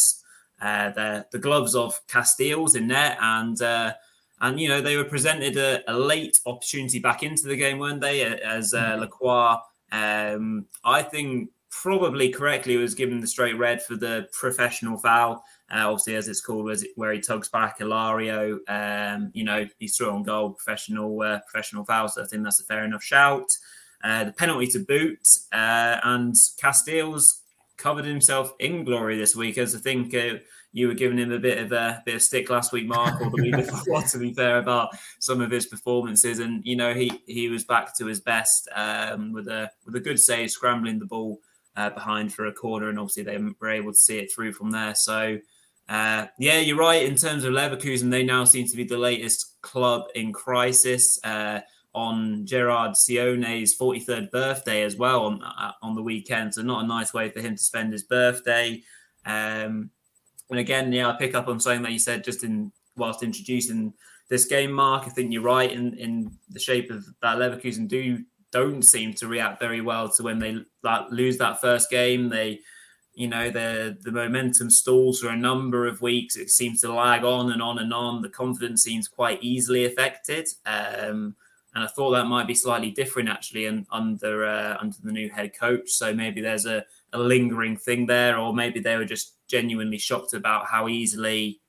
uh, 0.60 0.90
the, 0.90 1.26
the 1.32 1.38
gloves 1.38 1.74
of 1.74 2.00
Casteels 2.06 2.76
in 2.76 2.88
there. 2.88 3.16
and 3.20 3.60
uh, 3.62 3.92
and 4.40 4.60
you 4.60 4.68
know 4.68 4.80
they 4.80 4.96
were 4.96 5.04
presented 5.04 5.56
a, 5.56 5.82
a, 5.90 5.94
late 5.96 6.38
opportunity 6.44 6.98
back 6.98 7.22
into 7.22 7.46
the 7.46 7.56
game, 7.56 7.78
weren't 7.78 8.00
they? 8.00 8.22
As 8.24 8.74
uh, 8.74 8.82
mm-hmm. 8.82 9.00
Lacroix, 9.02 9.56
um, 9.92 10.66
I 10.84 11.02
think 11.02 11.50
probably 11.70 12.28
correctly 12.28 12.76
was 12.76 12.94
given 12.94 13.20
the 13.20 13.26
straight 13.26 13.58
red 13.58 13.82
for 13.82 13.96
the 13.96 14.28
professional 14.32 14.98
foul. 14.98 15.44
Uh, 15.70 15.88
obviously, 15.88 16.14
as 16.14 16.28
it's 16.28 16.40
called, 16.40 16.70
where 16.96 17.12
he 17.12 17.20
tugs 17.20 17.48
back 17.48 17.78
Alario, 17.80 18.58
um, 18.68 19.30
you 19.34 19.44
know, 19.44 19.66
he's 19.78 19.96
through 19.96 20.10
on 20.10 20.22
goal, 20.22 20.50
professional, 20.50 21.20
uh, 21.22 21.40
professional 21.40 21.84
foul. 21.84 22.08
So 22.08 22.22
I 22.22 22.26
think 22.26 22.44
that's 22.44 22.60
a 22.60 22.64
fair 22.64 22.84
enough 22.84 23.02
shout. 23.02 23.50
Uh, 24.04 24.24
the 24.24 24.32
penalty 24.32 24.66
to 24.66 24.78
boot, 24.80 25.26
uh, 25.50 25.98
and 26.04 26.34
Casteels 26.62 27.40
covered 27.78 28.04
himself 28.04 28.52
in 28.58 28.84
glory 28.84 29.16
this 29.16 29.34
week. 29.34 29.56
As 29.56 29.74
I 29.74 29.78
think 29.78 30.14
uh, 30.14 30.34
you 30.72 30.88
were 30.88 30.94
giving 30.94 31.16
him 31.16 31.32
a 31.32 31.38
bit 31.38 31.56
of 31.56 31.72
a 31.72 32.02
bit 32.04 32.16
of 32.16 32.22
stick 32.22 32.50
last 32.50 32.70
week, 32.70 32.86
Mark, 32.86 33.18
or 33.22 33.30
the 33.30 33.42
week 33.42 33.56
before, 33.70 34.02
to 34.02 34.18
be 34.18 34.34
fair, 34.34 34.58
about 34.58 34.90
some 35.20 35.40
of 35.40 35.50
his 35.50 35.64
performances. 35.64 36.38
And 36.38 36.62
you 36.66 36.76
know, 36.76 36.92
he 36.92 37.22
he 37.26 37.48
was 37.48 37.64
back 37.64 37.96
to 37.96 38.04
his 38.04 38.20
best 38.20 38.68
um, 38.74 39.32
with 39.32 39.48
a 39.48 39.70
with 39.86 39.96
a 39.96 40.00
good 40.00 40.20
save, 40.20 40.50
scrambling 40.50 40.98
the 40.98 41.06
ball 41.06 41.40
uh, 41.74 41.88
behind 41.88 42.34
for 42.34 42.44
a 42.44 42.52
corner, 42.52 42.90
and 42.90 42.98
obviously 42.98 43.22
they 43.22 43.38
were 43.38 43.70
able 43.70 43.92
to 43.92 43.98
see 43.98 44.18
it 44.18 44.30
through 44.32 44.52
from 44.52 44.70
there. 44.70 44.94
So. 44.94 45.38
Uh, 45.86 46.26
yeah, 46.38 46.60
you're 46.60 46.78
right. 46.78 47.04
In 47.04 47.14
terms 47.14 47.44
of 47.44 47.52
Leverkusen, 47.52 48.10
they 48.10 48.22
now 48.22 48.44
seem 48.44 48.66
to 48.66 48.74
be 48.74 48.84
the 48.84 48.96
latest 48.96 49.60
club 49.60 50.04
in 50.14 50.32
crisis. 50.32 51.22
Uh, 51.22 51.60
on 51.94 52.44
Gerard 52.44 52.92
Seoane's 52.92 53.76
43rd 53.78 54.30
birthday 54.30 54.82
as 54.82 54.96
well 54.96 55.26
on 55.26 55.42
uh, 55.42 55.72
on 55.82 55.94
the 55.94 56.02
weekend. 56.02 56.54
So 56.54 56.62
not 56.62 56.84
a 56.84 56.86
nice 56.86 57.14
way 57.14 57.30
for 57.30 57.40
him 57.40 57.56
to 57.56 57.62
spend 57.62 57.92
his 57.92 58.02
birthday. 58.02 58.82
Um, 59.24 59.90
and 60.50 60.58
again, 60.58 60.92
yeah, 60.92 61.08
I 61.08 61.16
pick 61.16 61.34
up 61.34 61.48
on 61.48 61.60
something 61.60 61.82
that 61.82 61.92
you 61.92 61.98
said 61.98 62.24
just 62.24 62.44
in 62.44 62.72
whilst 62.96 63.22
introducing 63.22 63.92
this 64.28 64.46
game, 64.46 64.72
Mark. 64.72 65.04
I 65.06 65.10
think 65.10 65.32
you're 65.32 65.42
right 65.42 65.70
in 65.70 65.94
in 65.94 66.32
the 66.48 66.60
shape 66.60 66.90
of 66.90 67.04
that 67.22 67.38
Leverkusen 67.38 67.88
do 67.88 68.18
don't 68.50 68.82
seem 68.82 69.12
to 69.14 69.26
react 69.26 69.60
very 69.60 69.80
well 69.80 70.08
to 70.08 70.22
when 70.22 70.38
they 70.38 70.56
like, 70.82 71.06
lose 71.10 71.38
that 71.38 71.60
first 71.60 71.90
game. 71.90 72.28
They 72.28 72.60
you 73.14 73.28
know 73.28 73.50
the 73.50 73.96
the 74.02 74.12
momentum 74.12 74.70
stalls 74.70 75.20
for 75.20 75.28
a 75.28 75.36
number 75.36 75.86
of 75.86 76.02
weeks. 76.02 76.36
It 76.36 76.50
seems 76.50 76.80
to 76.80 76.92
lag 76.92 77.24
on 77.24 77.52
and 77.52 77.62
on 77.62 77.78
and 77.78 77.94
on. 77.94 78.22
The 78.22 78.28
confidence 78.28 78.82
seems 78.82 79.06
quite 79.06 79.42
easily 79.42 79.84
affected. 79.84 80.48
Um, 80.66 81.36
and 81.74 81.82
I 81.82 81.88
thought 81.88 82.12
that 82.12 82.26
might 82.26 82.46
be 82.46 82.54
slightly 82.54 82.90
different 82.90 83.28
actually 83.28 83.66
and 83.66 83.86
under 83.90 84.46
uh, 84.46 84.76
under 84.80 84.96
the 85.02 85.12
new 85.12 85.28
head 85.28 85.58
coach. 85.58 85.90
So 85.90 86.14
maybe 86.14 86.40
there's 86.40 86.66
a, 86.66 86.84
a 87.12 87.18
lingering 87.18 87.76
thing 87.76 88.06
there, 88.06 88.38
or 88.38 88.54
maybe 88.54 88.80
they 88.80 88.96
were 88.96 89.04
just 89.04 89.34
genuinely 89.48 89.98
shocked 89.98 90.34
about 90.34 90.66
how 90.66 90.88
easily 90.88 91.60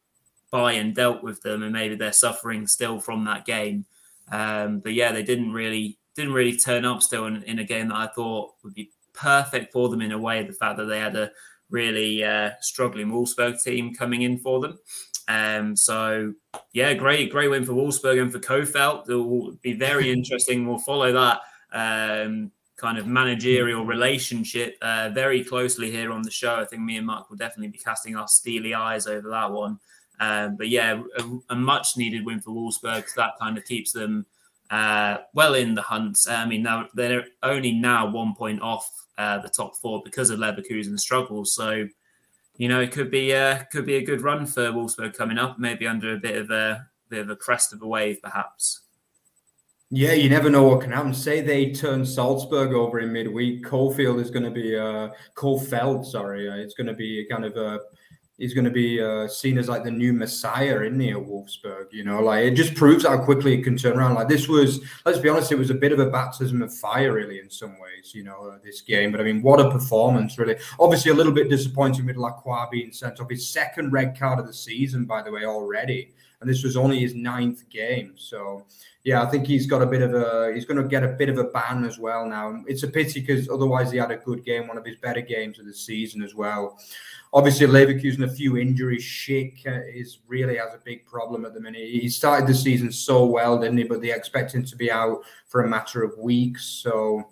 Bayern 0.53 0.93
dealt 0.93 1.23
with 1.23 1.41
them, 1.41 1.63
and 1.63 1.73
maybe 1.73 1.95
they're 1.95 2.13
suffering 2.13 2.67
still 2.67 2.99
from 2.99 3.25
that 3.25 3.45
game. 3.45 3.85
Um, 4.31 4.79
but 4.79 4.93
yeah, 4.93 5.11
they 5.11 5.23
didn't 5.23 5.53
really 5.53 5.97
didn't 6.15 6.33
really 6.33 6.57
turn 6.57 6.85
up 6.85 7.01
still 7.01 7.25
in, 7.25 7.43
in, 7.43 7.59
a 7.59 7.63
game 7.63 7.89
that 7.89 7.97
I 7.97 8.07
thought 8.07 8.53
would 8.63 8.73
be 8.73 8.91
perfect 9.13 9.73
for 9.73 9.89
them 9.89 10.01
in 10.01 10.11
a 10.11 10.17
way. 10.17 10.43
The 10.43 10.53
fact 10.53 10.77
that 10.77 10.85
they 10.85 10.99
had 10.99 11.15
a 11.15 11.31
really 11.69 12.23
uh, 12.23 12.51
struggling 12.61 13.07
Wolfsburg 13.07 13.61
team 13.61 13.93
coming 13.93 14.21
in 14.21 14.37
for 14.37 14.61
them. 14.61 14.79
Um, 15.27 15.75
so 15.75 16.33
yeah, 16.73 16.93
great, 16.93 17.31
great 17.31 17.49
win 17.49 17.65
for 17.65 17.73
Wolfsburg 17.73 18.21
and 18.21 18.31
for 18.31 18.39
Kohfeldt. 18.39 19.09
It 19.09 19.15
will 19.15 19.53
be 19.61 19.73
very 19.73 20.11
interesting. 20.13 20.67
We'll 20.67 20.79
follow 20.79 21.11
that 21.11 21.41
um, 21.71 22.51
kind 22.77 22.97
of 22.97 23.07
managerial 23.07 23.85
relationship 23.85 24.77
uh, 24.81 25.09
very 25.13 25.43
closely 25.43 25.91
here 25.91 26.11
on 26.11 26.21
the 26.21 26.31
show. 26.31 26.55
I 26.55 26.65
think 26.65 26.81
me 26.81 26.97
and 26.97 27.07
Mark 27.07 27.29
will 27.29 27.37
definitely 27.37 27.69
be 27.69 27.77
casting 27.77 28.15
our 28.15 28.27
steely 28.27 28.73
eyes 28.73 29.07
over 29.07 29.29
that 29.29 29.51
one. 29.51 29.79
Um, 30.19 30.55
but 30.55 30.69
yeah, 30.69 31.01
a, 31.17 31.23
a, 31.49 31.55
much 31.55 31.97
needed 31.97 32.25
win 32.25 32.39
for 32.39 32.51
Wolfsburg. 32.51 33.13
That 33.15 33.33
kind 33.39 33.57
of 33.57 33.65
keeps 33.65 33.91
them 33.91 34.25
uh, 34.69 35.17
well 35.33 35.55
in 35.55 35.75
the 35.75 35.81
hunt. 35.81 36.17
I 36.29 36.45
mean, 36.45 36.63
now 36.63 36.87
they're 36.93 37.25
only 37.43 37.73
now 37.73 38.09
one 38.09 38.33
point 38.33 38.61
off 38.61 38.89
uh, 39.17 39.39
the 39.39 39.49
top 39.49 39.75
four 39.75 40.01
because 40.03 40.29
of 40.29 40.39
Leverkusen's 40.39 41.01
struggles. 41.01 41.53
So, 41.53 41.87
you 42.57 42.67
know, 42.67 42.79
it 42.79 42.91
could 42.91 43.11
be 43.11 43.33
uh, 43.33 43.63
could 43.71 43.85
be 43.85 43.95
a 43.95 44.05
good 44.05 44.21
run 44.21 44.45
for 44.45 44.71
Wolfsburg 44.71 45.15
coming 45.15 45.37
up, 45.37 45.59
maybe 45.59 45.87
under 45.87 46.13
a 46.13 46.17
bit 46.17 46.37
of 46.37 46.49
a 46.51 46.87
bit 47.09 47.21
of 47.21 47.29
a 47.29 47.35
crest 47.35 47.73
of 47.73 47.81
a 47.81 47.87
wave, 47.87 48.21
perhaps. 48.21 48.81
Yeah, 49.91 50.13
you 50.13 50.29
never 50.29 50.49
know 50.49 50.63
what 50.63 50.81
can 50.81 50.91
happen. 50.91 51.13
Say 51.13 51.41
they 51.41 51.71
turn 51.71 52.05
Salzburg 52.05 52.73
over 52.73 52.99
in 52.99 53.13
midweek. 53.13 53.63
Coalfield 53.63 54.19
is 54.19 54.31
going 54.31 54.43
to 54.43 54.51
be 54.51 54.75
uh, 54.75 55.09
Kohfeldt, 55.35 56.05
sorry, 56.05 56.49
uh, 56.49 56.55
it's 56.55 56.73
going 56.73 56.87
to 56.87 56.93
be 56.93 57.27
kind 57.29 57.45
of 57.45 57.55
a 57.55 57.79
he's 58.37 58.53
going 58.53 58.65
to 58.65 58.71
be 58.71 59.01
uh, 59.01 59.27
seen 59.27 59.57
as 59.57 59.69
like 59.69 59.83
the 59.83 59.91
new 59.91 60.13
messiah 60.13 60.81
in 60.81 60.97
the 60.97 61.11
Wolfsburg. 61.11 61.91
You 61.91 62.03
know, 62.03 62.21
like 62.21 62.45
it 62.45 62.51
just 62.51 62.75
proves 62.75 63.05
how 63.05 63.17
quickly 63.17 63.53
it 63.53 63.63
can 63.63 63.77
turn 63.77 63.97
around. 63.97 64.15
Like 64.15 64.27
this 64.27 64.47
was, 64.47 64.81
let's 65.05 65.19
be 65.19 65.29
honest, 65.29 65.51
it 65.51 65.57
was 65.57 65.69
a 65.69 65.75
bit 65.75 65.91
of 65.91 65.99
a 65.99 66.09
baptism 66.09 66.61
of 66.61 66.73
fire, 66.73 67.13
really, 67.13 67.39
in 67.39 67.49
some 67.49 67.79
ways. 67.79 68.13
You 68.13 68.23
know, 68.23 68.51
uh, 68.51 68.57
this 68.63 68.81
game. 68.81 69.11
But 69.11 69.21
I 69.21 69.23
mean, 69.23 69.41
what 69.41 69.59
a 69.59 69.71
performance, 69.71 70.37
really. 70.37 70.57
Obviously, 70.79 71.11
a 71.11 71.15
little 71.15 71.33
bit 71.33 71.49
disappointing 71.49 72.05
with 72.05 72.17
Lacroix 72.17 72.65
being 72.71 72.91
sent 72.91 73.19
off. 73.19 73.29
His 73.29 73.47
second 73.47 73.91
red 73.91 74.17
card 74.17 74.39
of 74.39 74.47
the 74.47 74.53
season, 74.53 75.05
by 75.05 75.21
the 75.21 75.31
way, 75.31 75.45
already, 75.45 76.13
and 76.41 76.49
this 76.49 76.63
was 76.63 76.77
only 76.77 76.99
his 76.99 77.15
ninth 77.15 77.69
game. 77.69 78.13
So. 78.17 78.65
Yeah, 79.05 79.23
I 79.23 79.27
think 79.27 79.47
he's 79.47 79.67
got 79.67 79.81
a 79.81 79.85
bit 79.85 80.01
of 80.01 80.13
a. 80.13 80.51
He's 80.53 80.65
going 80.65 80.81
to 80.81 80.87
get 80.87 81.03
a 81.03 81.09
bit 81.09 81.29
of 81.29 81.37
a 81.37 81.45
ban 81.45 81.85
as 81.85 81.97
well 81.97 82.25
now. 82.25 82.61
It's 82.67 82.83
a 82.83 82.87
pity 82.87 83.21
because 83.21 83.47
otherwise 83.47 83.91
he 83.91 83.97
had 83.97 84.11
a 84.11 84.17
good 84.17 84.43
game, 84.43 84.67
one 84.67 84.77
of 84.77 84.85
his 84.85 84.97
better 84.97 85.21
games 85.21 85.59
of 85.59 85.65
the 85.65 85.73
season 85.73 86.23
as 86.23 86.35
well 86.35 86.77
obviously 87.35 87.67
Leverkusen 87.67 88.23
a 88.23 88.29
few 88.29 88.57
injuries. 88.57 89.03
Schick 89.03 89.67
uh, 89.67 89.81
is 89.93 90.19
really 90.25 90.57
has 90.57 90.73
a 90.73 90.79
big 90.83 91.05
problem 91.05 91.45
at 91.45 91.53
the 91.53 91.59
minute. 91.59 91.81
He 91.81 92.09
started 92.09 92.47
the 92.47 92.55
season 92.55 92.91
so 92.91 93.25
well, 93.25 93.59
didn't 93.59 93.77
he? 93.77 93.83
But 93.83 94.01
they 94.01 94.13
expect 94.13 94.55
him 94.55 94.63
to 94.65 94.75
be 94.75 94.89
out 94.89 95.21
for 95.47 95.61
a 95.61 95.67
matter 95.67 96.01
of 96.01 96.17
weeks. 96.17 96.63
So 96.65 97.29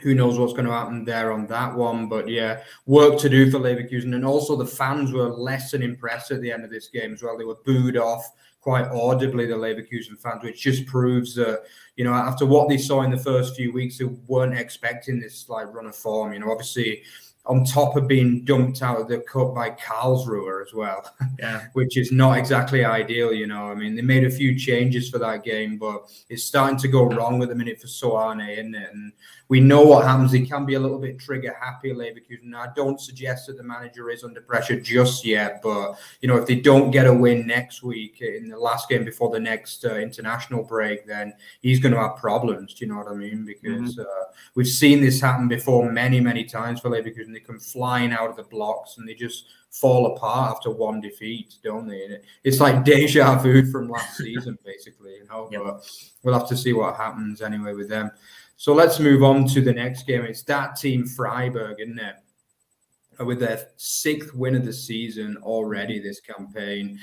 who 0.00 0.14
knows 0.14 0.38
what's 0.38 0.52
going 0.52 0.66
to 0.66 0.72
happen 0.72 1.06
there 1.06 1.32
on 1.32 1.46
that 1.46 1.74
one? 1.74 2.08
But 2.08 2.28
yeah, 2.28 2.62
work 2.84 3.18
to 3.20 3.30
do 3.30 3.50
for 3.50 3.58
Leverkusen, 3.58 4.14
and 4.14 4.24
also 4.24 4.54
the 4.54 4.66
fans 4.66 5.12
were 5.12 5.30
less 5.30 5.70
than 5.70 5.82
impressed 5.82 6.30
at 6.30 6.42
the 6.42 6.52
end 6.52 6.64
of 6.64 6.70
this 6.70 6.88
game 6.88 7.14
as 7.14 7.22
well. 7.22 7.38
They 7.38 7.44
were 7.44 7.56
booed 7.64 7.96
off 7.96 8.30
quite 8.66 8.88
audibly, 8.88 9.46
the 9.46 9.54
Leverkusen 9.54 10.18
fans, 10.18 10.42
which 10.42 10.60
just 10.60 10.86
proves 10.86 11.36
that 11.36 11.62
you 11.94 12.02
know 12.02 12.12
after 12.12 12.44
what 12.44 12.68
they 12.68 12.76
saw 12.76 13.02
in 13.02 13.12
the 13.12 13.16
first 13.16 13.54
few 13.54 13.72
weeks, 13.72 13.96
they 13.96 14.06
weren't 14.26 14.58
expecting 14.58 15.20
this 15.20 15.48
like 15.48 15.72
run 15.72 15.86
of 15.86 15.94
form. 15.94 16.32
You 16.32 16.40
know, 16.40 16.50
obviously 16.50 17.04
on 17.46 17.64
top 17.64 17.96
of 17.96 18.08
being 18.08 18.44
dumped 18.44 18.82
out 18.82 19.00
of 19.00 19.06
the 19.06 19.18
cup 19.18 19.54
by 19.54 19.70
Karlsruhe 19.70 20.66
as 20.66 20.74
well. 20.74 21.04
Yeah. 21.38 21.66
Which 21.74 21.98
is 21.98 22.10
not 22.10 22.38
exactly 22.38 22.82
ideal, 22.82 23.30
you 23.30 23.46
know. 23.46 23.70
I 23.70 23.74
mean, 23.74 23.94
they 23.94 24.00
made 24.00 24.24
a 24.24 24.30
few 24.30 24.58
changes 24.58 25.10
for 25.10 25.18
that 25.18 25.44
game, 25.44 25.76
but 25.76 26.10
it's 26.30 26.44
starting 26.44 26.78
to 26.78 26.88
go 26.88 27.04
wrong 27.04 27.42
at 27.42 27.50
the 27.50 27.54
minute 27.54 27.78
for 27.78 27.88
Seoane, 27.88 28.50
isn't 28.50 28.74
it? 28.74 28.88
And 28.90 29.12
we 29.48 29.60
know 29.60 29.82
what 29.82 30.04
happens. 30.04 30.32
He 30.32 30.46
can 30.46 30.66
be 30.66 30.74
a 30.74 30.80
little 30.80 30.98
bit 30.98 31.18
trigger 31.18 31.56
happy, 31.60 31.92
Leverkusen. 31.92 32.54
I 32.54 32.68
don't 32.74 33.00
suggest 33.00 33.46
that 33.46 33.56
the 33.56 33.62
manager 33.62 34.10
is 34.10 34.24
under 34.24 34.40
pressure 34.40 34.80
just 34.80 35.24
yet, 35.24 35.60
but 35.62 35.94
you 36.20 36.28
know, 36.28 36.36
if 36.36 36.46
they 36.46 36.56
don't 36.56 36.90
get 36.90 37.06
a 37.06 37.14
win 37.14 37.46
next 37.46 37.82
week 37.82 38.20
in 38.20 38.48
the 38.48 38.58
last 38.58 38.88
game 38.88 39.04
before 39.04 39.30
the 39.30 39.40
next 39.40 39.84
uh, 39.84 39.96
international 39.96 40.64
break, 40.64 41.06
then 41.06 41.32
he's 41.60 41.78
going 41.78 41.94
to 41.94 42.00
have 42.00 42.16
problems. 42.16 42.74
Do 42.74 42.84
you 42.84 42.92
know 42.92 42.98
what 42.98 43.08
I 43.08 43.14
mean? 43.14 43.44
Because 43.44 43.96
mm-hmm. 43.96 44.00
uh, 44.00 44.34
we've 44.54 44.66
seen 44.68 45.00
this 45.00 45.20
happen 45.20 45.46
before 45.46 45.90
many, 45.90 46.20
many 46.20 46.44
times 46.44 46.80
for 46.80 46.90
Leverkusen. 46.90 47.32
They 47.32 47.40
come 47.40 47.60
flying 47.60 48.12
out 48.12 48.30
of 48.30 48.36
the 48.36 48.44
blocks 48.44 48.98
and 48.98 49.08
they 49.08 49.14
just 49.14 49.46
fall 49.70 50.16
apart 50.16 50.56
after 50.56 50.70
one 50.70 51.00
defeat, 51.00 51.54
don't 51.62 51.86
they? 51.86 52.18
It's 52.42 52.60
like 52.60 52.84
deja 52.84 53.36
vu 53.38 53.70
from 53.70 53.88
last 53.88 54.16
season, 54.16 54.58
basically. 54.64 55.16
You 55.16 55.26
know, 55.28 55.48
yep. 55.52 55.62
but 55.64 56.10
we'll 56.22 56.38
have 56.38 56.48
to 56.48 56.56
see 56.56 56.72
what 56.72 56.96
happens 56.96 57.42
anyway 57.42 57.74
with 57.74 57.88
them. 57.88 58.10
So 58.56 58.72
let's 58.72 58.98
move 58.98 59.22
on 59.22 59.46
to 59.48 59.60
the 59.60 59.72
next 59.72 60.06
game. 60.06 60.22
It's 60.22 60.42
that 60.44 60.76
team 60.76 61.06
Freiburg, 61.06 61.76
isn't 61.80 61.98
it? 61.98 62.16
With 63.24 63.40
their 63.40 63.68
sixth 63.76 64.34
win 64.34 64.56
of 64.56 64.64
the 64.64 64.72
season 64.72 65.36
already 65.42 65.98
this 65.98 66.20
campaign. 66.20 66.98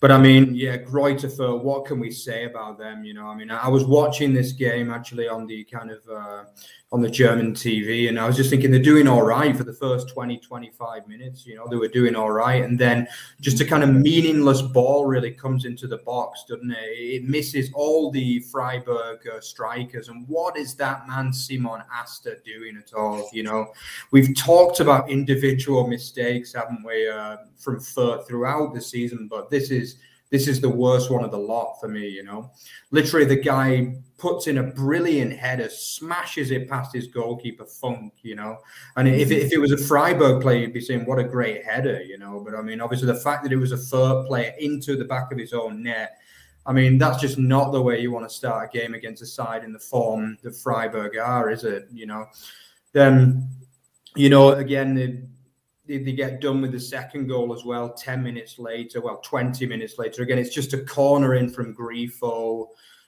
But 0.00 0.10
I 0.12 0.18
mean, 0.18 0.54
yeah, 0.54 0.76
Greuther 0.76 1.62
what 1.62 1.86
can 1.86 1.98
we 1.98 2.10
say 2.10 2.44
about 2.44 2.78
them? 2.78 3.04
You 3.04 3.14
know, 3.14 3.26
I 3.26 3.34
mean, 3.34 3.50
I 3.50 3.68
was 3.68 3.84
watching 3.84 4.34
this 4.34 4.52
game 4.52 4.90
actually 4.90 5.28
on 5.28 5.46
the 5.46 5.64
kind 5.64 5.90
of 5.90 6.06
uh, 6.08 6.44
on 6.92 7.00
the 7.02 7.10
German 7.10 7.52
TV. 7.52 8.08
And 8.08 8.18
I 8.18 8.26
was 8.26 8.36
just 8.36 8.48
thinking 8.48 8.70
they're 8.70 8.80
doing 8.80 9.08
all 9.08 9.22
right 9.22 9.56
for 9.56 9.64
the 9.64 9.72
first 9.72 10.08
20, 10.08 10.38
25 10.38 11.08
minutes. 11.08 11.44
You 11.44 11.56
know, 11.56 11.66
they 11.68 11.76
were 11.76 11.88
doing 11.88 12.14
all 12.14 12.30
right. 12.30 12.62
And 12.62 12.78
then 12.78 13.08
just 13.40 13.60
a 13.60 13.64
kind 13.64 13.82
of 13.82 13.92
meaningless 13.92 14.62
ball 14.62 15.04
really 15.04 15.32
comes 15.32 15.64
into 15.64 15.88
the 15.88 15.98
box, 15.98 16.44
doesn't 16.48 16.70
it? 16.70 16.76
It 16.76 17.24
misses 17.24 17.70
all 17.74 18.12
the 18.12 18.38
Freiburg 18.38 19.18
uh, 19.26 19.40
strikers. 19.40 20.08
And 20.08 20.28
what 20.28 20.56
is 20.56 20.76
that 20.76 21.08
man, 21.08 21.32
Simon 21.32 21.82
Asta, 21.92 22.36
doing 22.44 22.76
at 22.76 22.94
all? 22.94 23.28
You 23.32 23.42
know, 23.42 23.72
we've 24.12 24.36
talked 24.36 24.78
about 24.78 25.10
individual 25.10 25.88
mistakes, 25.88 26.52
haven't 26.52 26.84
we, 26.84 27.08
uh, 27.08 27.38
from 27.56 27.80
Fürth 27.80 28.28
throughout 28.28 28.74
the 28.74 28.80
season, 28.80 29.26
but 29.26 29.50
this 29.50 29.72
is 29.72 29.96
this 30.30 30.48
is 30.48 30.60
the 30.60 30.68
worst 30.68 31.10
one 31.10 31.24
of 31.24 31.30
the 31.30 31.38
lot 31.38 31.78
for 31.80 31.88
me, 31.88 32.08
you 32.08 32.22
know. 32.22 32.50
Literally, 32.90 33.26
the 33.26 33.36
guy 33.36 33.94
puts 34.18 34.46
in 34.46 34.58
a 34.58 34.62
brilliant 34.62 35.32
header, 35.32 35.68
smashes 35.68 36.50
it 36.50 36.68
past 36.68 36.94
his 36.94 37.06
goalkeeper, 37.06 37.64
Funk, 37.64 38.12
you 38.22 38.34
know. 38.34 38.58
And 38.96 39.06
if, 39.06 39.30
if 39.30 39.52
it 39.52 39.58
was 39.58 39.72
a 39.72 39.78
Freiburg 39.78 40.42
player, 40.42 40.60
you'd 40.60 40.72
be 40.72 40.80
saying, 40.80 41.06
what 41.06 41.18
a 41.18 41.24
great 41.24 41.64
header, 41.64 42.02
you 42.02 42.18
know. 42.18 42.40
But 42.44 42.54
I 42.54 42.62
mean, 42.62 42.80
obviously, 42.80 43.06
the 43.06 43.20
fact 43.20 43.44
that 43.44 43.52
it 43.52 43.56
was 43.56 43.72
a 43.72 43.76
Fürth 43.76 44.26
player 44.26 44.52
into 44.58 44.96
the 44.96 45.04
back 45.04 45.30
of 45.30 45.38
his 45.38 45.52
own 45.52 45.82
net, 45.82 46.18
I 46.64 46.72
mean, 46.72 46.98
that's 46.98 47.20
just 47.20 47.38
not 47.38 47.70
the 47.70 47.80
way 47.80 48.00
you 48.00 48.10
want 48.10 48.28
to 48.28 48.34
start 48.34 48.68
a 48.68 48.76
game 48.76 48.94
against 48.94 49.22
a 49.22 49.26
side 49.26 49.62
in 49.62 49.72
the 49.72 49.78
form 49.78 50.36
that 50.42 50.56
Freiburg 50.56 51.16
are, 51.16 51.50
is 51.50 51.62
it? 51.62 51.86
You 51.92 52.06
know, 52.06 52.26
then, 52.92 53.48
you 54.16 54.28
know, 54.28 54.52
again, 54.52 55.28
they, 55.86 55.98
they 55.98 56.12
get 56.12 56.40
done 56.40 56.60
with 56.60 56.72
the 56.72 56.80
second 56.80 57.26
goal 57.26 57.54
as 57.54 57.64
well 57.64 57.92
10 57.92 58.22
minutes 58.22 58.58
later 58.58 59.00
well 59.00 59.18
20 59.18 59.66
minutes 59.66 59.98
later 59.98 60.22
again 60.22 60.38
it's 60.38 60.54
just 60.54 60.72
a 60.72 60.84
corner 60.84 61.34
in 61.34 61.48
from 61.48 61.74
Grifo 61.74 62.66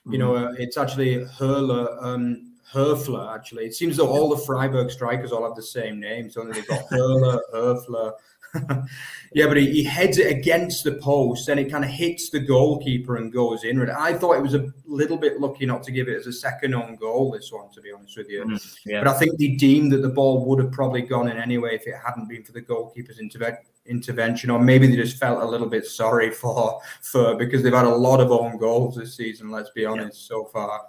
you 0.09 0.17
know 0.17 0.35
uh, 0.35 0.53
it's 0.57 0.77
actually 0.77 1.23
Höler 1.25 1.97
um 2.01 2.49
Höfler, 2.71 3.33
actually. 3.33 3.65
It 3.65 3.73
seems 3.73 3.97
that 3.97 4.03
all 4.03 4.29
the 4.29 4.37
Freiburg 4.37 4.91
strikers 4.91 5.31
all 5.31 5.43
have 5.43 5.55
the 5.55 5.63
same 5.63 5.99
names. 5.99 6.37
Only 6.37 6.53
they've 6.53 6.67
got 6.67 6.85
Höler, 6.89 7.41
Höfler, 7.53 8.13
yeah, 9.33 9.47
but 9.47 9.57
he, 9.57 9.71
he, 9.71 9.83
heads 9.83 10.17
it 10.17 10.31
against 10.31 10.83
the 10.83 10.93
post 10.93 11.49
and 11.49 11.59
it 11.59 11.69
kind 11.69 11.83
of 11.83 11.89
hits 11.89 12.29
the 12.29 12.39
goalkeeper 12.39 13.17
and 13.17 13.31
goes 13.31 13.63
in. 13.63 13.89
I 13.89 14.13
thought 14.13 14.37
it 14.37 14.41
was 14.41 14.55
a 14.55 14.71
little 14.85 15.17
bit 15.17 15.39
lucky 15.39 15.65
not 15.65 15.83
to 15.83 15.91
give 15.91 16.07
it 16.07 16.17
as 16.17 16.27
a 16.27 16.33
second 16.33 16.73
on 16.73 16.95
goal, 16.95 17.31
this 17.31 17.51
one, 17.51 17.69
to 17.71 17.81
be 17.81 17.91
honest 17.91 18.17
with 18.17 18.29
you. 18.29 18.45
Mm, 18.45 18.77
yeah. 18.85 19.03
But 19.03 19.15
I 19.15 19.19
think 19.19 19.37
they 19.37 19.49
deemed 19.49 19.91
that 19.91 20.01
the 20.01 20.09
ball 20.09 20.45
would 20.45 20.59
have 20.59 20.71
probably 20.71 21.01
gone 21.01 21.29
in 21.29 21.37
anyway 21.37 21.75
if 21.75 21.85
it 21.85 21.95
hadn't 22.03 22.27
been 22.27 22.43
for 22.43 22.51
the 22.51 22.61
goalkeeper's 22.61 23.19
intervention 23.19 23.65
intervention, 23.89 24.51
or 24.51 24.59
maybe 24.59 24.87
they 24.87 24.95
just 24.95 25.17
felt 25.17 25.41
a 25.41 25.45
little 25.45 25.67
bit 25.67 25.85
sorry 25.85 26.31
for 26.41 26.79
for 27.01 27.35
because 27.35 27.63
they've 27.63 27.73
had 27.73 27.85
a 27.85 27.95
lot 27.95 28.21
of 28.21 28.31
own 28.31 28.57
goals 28.57 28.95
this 28.95 29.15
season. 29.15 29.49
Let's 29.49 29.71
be 29.71 29.85
honest, 29.85 30.29
yeah. 30.29 30.35
so 30.35 30.45
far, 30.45 30.81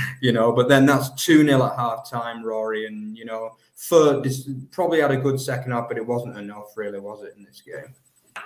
you 0.20 0.32
know. 0.32 0.52
But 0.52 0.68
then 0.68 0.86
that's 0.86 1.10
two 1.22 1.44
0 1.44 1.62
at 1.62 1.76
half 1.76 2.10
time, 2.10 2.42
Rory, 2.44 2.86
and 2.86 3.16
you 3.16 3.24
know, 3.24 3.56
for 3.80 4.20
this 4.20 4.48
probably 4.70 5.00
had 5.00 5.10
a 5.10 5.16
good 5.16 5.40
second 5.40 5.72
half, 5.72 5.88
but 5.88 5.96
it 5.96 6.06
wasn't 6.06 6.36
enough, 6.36 6.76
really, 6.76 7.00
was 7.00 7.22
it, 7.22 7.32
in 7.36 7.44
this 7.44 7.62
game? 7.62 7.94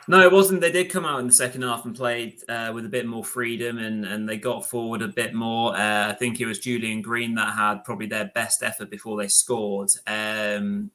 No, 0.06 0.20
it 0.20 0.30
wasn't. 0.30 0.60
They 0.60 0.70
did 0.70 0.90
come 0.90 1.04
out 1.04 1.18
in 1.18 1.26
the 1.26 1.32
second 1.32 1.62
half 1.62 1.84
and 1.84 1.94
played 1.94 2.40
uh, 2.48 2.70
with 2.72 2.86
a 2.86 2.88
bit 2.88 3.06
more 3.06 3.24
freedom, 3.24 3.78
and 3.78 4.04
and 4.04 4.28
they 4.28 4.36
got 4.36 4.64
forward 4.64 5.02
a 5.02 5.08
bit 5.08 5.34
more. 5.34 5.76
Uh, 5.76 6.08
I 6.08 6.12
think 6.14 6.40
it 6.40 6.46
was 6.46 6.60
Julian 6.60 7.02
Green 7.02 7.34
that 7.34 7.54
had 7.54 7.84
probably 7.84 8.06
their 8.06 8.30
best 8.34 8.62
effort 8.62 8.90
before 8.90 9.16
they 9.16 9.28
scored. 9.28 9.90
Um, 10.06 10.90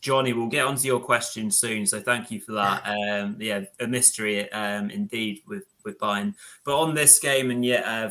Johnny, 0.00 0.32
we'll 0.32 0.48
get 0.48 0.66
onto 0.66 0.86
your 0.86 1.00
question 1.00 1.50
soon. 1.50 1.86
So 1.86 2.00
thank 2.00 2.30
you 2.30 2.40
for 2.40 2.52
that. 2.52 2.82
Um, 2.86 3.36
yeah, 3.38 3.62
a 3.78 3.86
mystery 3.86 4.50
um, 4.52 4.90
indeed 4.90 5.42
with 5.46 5.64
with 5.84 5.98
Bayern. 5.98 6.34
But 6.64 6.78
on 6.78 6.94
this 6.94 7.18
game 7.18 7.50
and 7.50 7.64
yet 7.64 7.84
uh, 7.84 8.10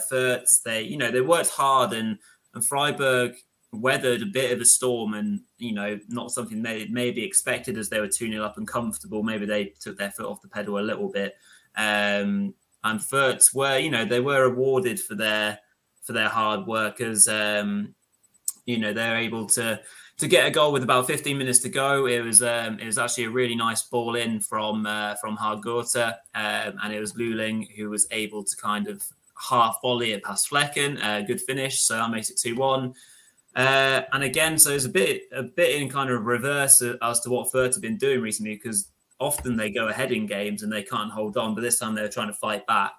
they 0.63 0.83
you 0.83 0.97
know 0.97 1.11
they 1.11 1.21
worked 1.21 1.49
hard 1.49 1.93
and 1.93 2.17
and 2.53 2.65
Freiburg 2.65 3.35
weathered 3.71 4.21
a 4.21 4.25
bit 4.25 4.51
of 4.51 4.59
a 4.59 4.65
storm 4.65 5.13
and 5.13 5.41
you 5.57 5.73
know 5.73 5.99
not 6.07 6.31
something 6.31 6.63
they 6.63 6.87
maybe 6.87 7.23
expected 7.23 7.77
as 7.77 7.87
they 7.87 7.99
were 7.99 8.07
2 8.07 8.31
0 8.31 8.43
up 8.43 8.57
and 8.57 8.67
comfortable 8.67 9.21
maybe 9.21 9.45
they 9.45 9.65
took 9.79 9.97
their 9.97 10.09
foot 10.09 10.25
off 10.25 10.41
the 10.41 10.47
pedal 10.47 10.79
a 10.79 10.81
little 10.81 11.07
bit 11.07 11.35
um 11.75 12.53
and 12.83 12.99
Fürth 12.99 13.53
were 13.53 13.77
you 13.77 13.91
know 13.91 14.05
they 14.05 14.21
were 14.21 14.45
awarded 14.45 14.99
for 14.99 15.13
their 15.13 15.59
for 16.01 16.13
their 16.13 16.29
hard 16.29 16.65
work 16.65 16.99
as 16.99 17.27
um 17.27 17.93
you 18.65 18.79
know 18.79 18.91
they're 18.91 19.17
able 19.17 19.45
to 19.45 19.79
to 20.19 20.27
get 20.27 20.45
a 20.45 20.51
goal 20.51 20.73
with 20.73 20.83
about 20.83 21.07
15 21.07 21.37
minutes 21.37 21.59
to 21.59 21.69
go. 21.69 22.05
It 22.05 22.19
was 22.19 22.43
um, 22.43 22.77
it 22.77 22.85
was 22.85 22.97
actually 22.97 23.23
a 23.23 23.29
really 23.29 23.55
nice 23.55 23.83
ball 23.83 24.15
in 24.15 24.41
from 24.41 24.85
uh, 24.85 25.15
from 25.15 25.37
Hrgota, 25.37 26.15
um, 26.35 26.77
and 26.83 26.93
it 26.93 26.99
was 26.99 27.13
Leweling 27.13 27.69
who 27.75 27.89
was 27.89 28.05
able 28.11 28.43
to 28.43 28.55
kind 28.57 28.87
of 28.87 29.01
half 29.49 29.79
volley 29.81 30.11
it 30.11 30.23
past 30.23 30.49
Flekken. 30.51 31.01
Uh, 31.01 31.21
good 31.21 31.41
finish, 31.41 31.79
so 31.79 31.95
that 31.95 32.11
makes 32.11 32.29
it 32.29 32.37
two 32.37 32.55
one. 32.55 32.93
Uh, 33.55 34.01
and 34.13 34.23
again, 34.23 34.57
so 34.59 34.71
it's 34.71 34.85
a 34.85 34.89
bit 34.89 35.23
a 35.31 35.43
bit 35.43 35.81
in 35.81 35.89
kind 35.89 36.09
of 36.09 36.25
reverse 36.25 36.81
as 37.01 37.19
to 37.21 37.29
what 37.29 37.51
Fürth 37.51 37.73
have 37.73 37.81
been 37.81 37.97
doing 37.97 38.21
recently 38.21 38.55
because 38.55 38.89
often 39.19 39.57
they 39.57 39.69
go 39.69 39.87
ahead 39.87 40.11
in 40.11 40.25
games 40.25 40.63
and 40.63 40.71
they 40.71 40.83
can't 40.83 41.11
hold 41.11 41.35
on, 41.35 41.55
but 41.55 41.61
this 41.61 41.79
time 41.79 41.95
they 41.95 42.01
were 42.01 42.07
trying 42.07 42.27
to 42.27 42.33
fight 42.33 42.65
back. 42.67 42.93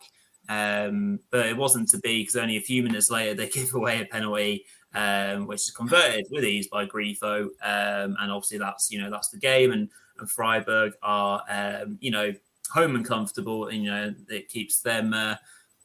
Um, 0.48 1.20
but 1.30 1.46
it 1.46 1.56
wasn't 1.56 1.88
to 1.90 1.98
be 1.98 2.22
because 2.22 2.36
only 2.36 2.56
a 2.56 2.60
few 2.60 2.82
minutes 2.82 3.10
later 3.10 3.34
they 3.34 3.48
give 3.50 3.74
away 3.74 4.02
a 4.02 4.04
penalty 4.04 4.64
um, 4.94 5.46
which 5.46 5.60
is 5.60 5.70
converted 5.70 6.26
with 6.30 6.44
ease 6.44 6.68
by 6.68 6.86
Grifo. 6.86 7.44
Um, 7.62 8.16
and 8.18 8.32
obviously 8.32 8.58
that's, 8.58 8.90
you 8.90 9.00
know, 9.00 9.10
that's 9.10 9.28
the 9.28 9.38
game. 9.38 9.72
And, 9.72 9.88
and 10.18 10.30
Freiburg 10.30 10.94
are, 11.02 11.42
um, 11.48 11.98
you 12.00 12.10
know, 12.10 12.32
home 12.72 12.96
and 12.96 13.04
comfortable. 13.04 13.68
And, 13.68 13.84
you 13.84 13.90
know, 13.90 14.14
it 14.28 14.48
keeps 14.48 14.80
them, 14.80 15.14
uh, 15.14 15.36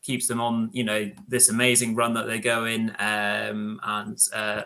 keeps 0.05 0.27
them 0.27 0.39
on, 0.39 0.69
you 0.71 0.83
know, 0.83 1.11
this 1.27 1.49
amazing 1.49 1.95
run 1.95 2.13
that 2.13 2.27
they're 2.27 2.37
going. 2.37 2.91
Um, 2.99 3.79
and, 3.83 4.17
uh, 4.33 4.63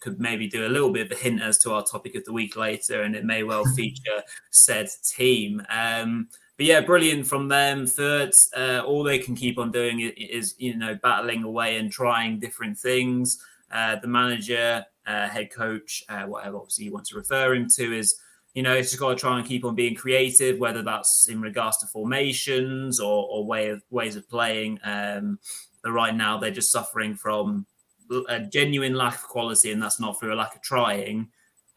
could 0.00 0.20
maybe 0.20 0.46
do 0.46 0.66
a 0.66 0.68
little 0.68 0.92
bit 0.92 1.06
of 1.06 1.18
a 1.18 1.20
hint 1.20 1.42
as 1.42 1.58
to 1.58 1.72
our 1.72 1.82
topic 1.82 2.14
of 2.14 2.24
the 2.24 2.32
week 2.32 2.56
later, 2.56 3.02
and 3.02 3.16
it 3.16 3.24
may 3.24 3.42
well 3.42 3.64
feature 3.76 4.22
said 4.50 4.88
team. 5.02 5.62
Um, 5.68 6.28
but 6.56 6.66
yeah, 6.66 6.80
brilliant 6.80 7.26
from 7.26 7.48
them. 7.48 7.86
Fürth, 7.86 8.48
uh, 8.56 8.84
all 8.84 9.04
they 9.04 9.18
can 9.18 9.34
keep 9.34 9.58
on 9.58 9.70
doing 9.70 10.00
is, 10.00 10.54
you 10.58 10.76
know, 10.76 10.98
battling 11.02 11.44
away 11.44 11.78
and 11.78 11.90
trying 11.90 12.40
different 12.40 12.78
things. 12.78 13.42
Uh, 13.70 13.96
the 13.96 14.08
manager, 14.08 14.84
uh, 15.06 15.28
head 15.28 15.52
coach, 15.52 16.02
uh, 16.08 16.24
whatever 16.24 16.56
obviously 16.56 16.86
you 16.86 16.92
want 16.92 17.06
to 17.06 17.16
refer 17.16 17.54
him 17.54 17.68
to, 17.68 17.96
is 17.96 18.18
you 18.58 18.64
know, 18.64 18.74
it's 18.74 18.90
just 18.90 18.98
got 18.98 19.10
to 19.10 19.14
try 19.14 19.38
and 19.38 19.46
keep 19.46 19.64
on 19.64 19.76
being 19.76 19.94
creative, 19.94 20.58
whether 20.58 20.82
that's 20.82 21.28
in 21.28 21.40
regards 21.40 21.76
to 21.76 21.86
formations 21.86 22.98
or, 22.98 23.28
or 23.30 23.46
way 23.46 23.68
of 23.68 23.84
ways 23.90 24.16
of 24.16 24.28
playing. 24.28 24.80
Um, 24.82 25.38
but 25.80 25.92
right 25.92 26.12
now, 26.12 26.38
they're 26.38 26.50
just 26.50 26.72
suffering 26.72 27.14
from 27.14 27.66
a 28.28 28.40
genuine 28.40 28.94
lack 28.94 29.14
of 29.14 29.28
quality, 29.28 29.70
and 29.70 29.80
that's 29.80 30.00
not 30.00 30.18
through 30.18 30.34
a 30.34 30.42
lack 30.42 30.56
of 30.56 30.62
trying. 30.62 31.28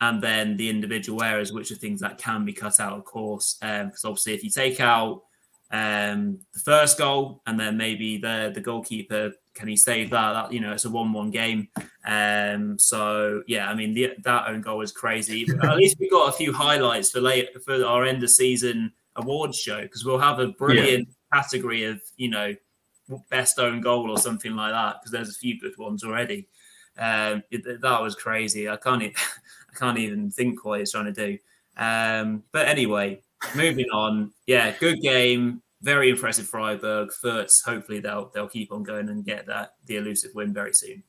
And 0.01 0.23
then 0.23 0.57
the 0.57 0.71
individual 0.71 1.21
errors, 1.21 1.53
which 1.53 1.69
are 1.69 1.75
things 1.75 2.01
that 2.01 2.17
can 2.17 2.45
be 2.45 2.53
cut 2.53 2.79
out, 2.79 2.93
of 2.93 3.05
course. 3.05 3.57
Because 3.61 4.03
um, 4.03 4.09
obviously, 4.09 4.33
if 4.33 4.43
you 4.43 4.49
take 4.49 4.79
out 4.79 5.21
um, 5.69 6.39
the 6.51 6.61
first 6.61 6.97
goal 6.97 7.43
and 7.45 7.59
then 7.59 7.77
maybe 7.77 8.17
the 8.17 8.53
the 8.55 8.59
goalkeeper 8.59 9.33
can 9.53 9.67
he 9.67 9.75
save 9.75 10.09
that? 10.11 10.33
That 10.33 10.53
you 10.53 10.59
know, 10.59 10.71
it's 10.71 10.85
a 10.85 10.89
one-one 10.89 11.31
game. 11.31 11.67
Um, 12.05 12.77
so 12.79 13.43
yeah, 13.47 13.69
I 13.69 13.75
mean 13.75 13.93
the, 13.93 14.13
that 14.23 14.47
own 14.47 14.61
goal 14.61 14.79
was 14.79 14.91
crazy. 14.91 15.45
At 15.63 15.77
least 15.77 15.97
we 15.99 16.09
got 16.09 16.29
a 16.29 16.31
few 16.31 16.53
highlights 16.53 17.11
for 17.11 17.21
late 17.21 17.49
for 17.63 17.83
our 17.85 18.05
end 18.05 18.23
of 18.23 18.29
season 18.29 18.93
awards 19.15 19.57
show 19.57 19.81
because 19.81 20.05
we'll 20.05 20.19
have 20.19 20.39
a 20.39 20.47
brilliant 20.47 21.07
yeah. 21.07 21.41
category 21.41 21.83
of 21.83 22.01
you 22.17 22.29
know 22.29 22.55
best 23.29 23.59
own 23.59 23.81
goal 23.81 24.09
or 24.09 24.17
something 24.17 24.55
like 24.55 24.71
that 24.71 24.97
because 24.99 25.11
there's 25.11 25.29
a 25.29 25.39
few 25.39 25.59
good 25.59 25.77
ones 25.77 26.03
already. 26.03 26.47
Um, 26.97 27.43
it, 27.51 27.81
that 27.81 28.01
was 28.01 28.15
crazy. 28.15 28.69
I 28.69 28.77
can't 28.77 29.03
I 29.03 29.77
can't 29.77 29.97
even 29.97 30.31
think 30.31 30.63
what 30.63 30.79
he's 30.79 30.91
trying 30.91 31.13
to 31.13 31.27
do. 31.27 31.37
Um, 31.77 32.43
but 32.51 32.67
anyway, 32.67 33.21
moving 33.55 33.89
on. 33.91 34.31
Yeah, 34.45 34.71
good 34.79 35.01
game 35.01 35.61
very 35.81 36.09
impressive 36.09 36.47
Freiburg. 36.47 37.09
Fürth, 37.23 37.63
hopefully 37.63 37.99
they'll 37.99 38.29
they'll 38.33 38.47
keep 38.47 38.71
on 38.71 38.83
going 38.83 39.09
and 39.09 39.25
get 39.25 39.45
that 39.47 39.75
the 39.85 39.97
elusive 39.97 40.31
win 40.33 40.53
very 40.53 40.73
soon. 40.73 41.03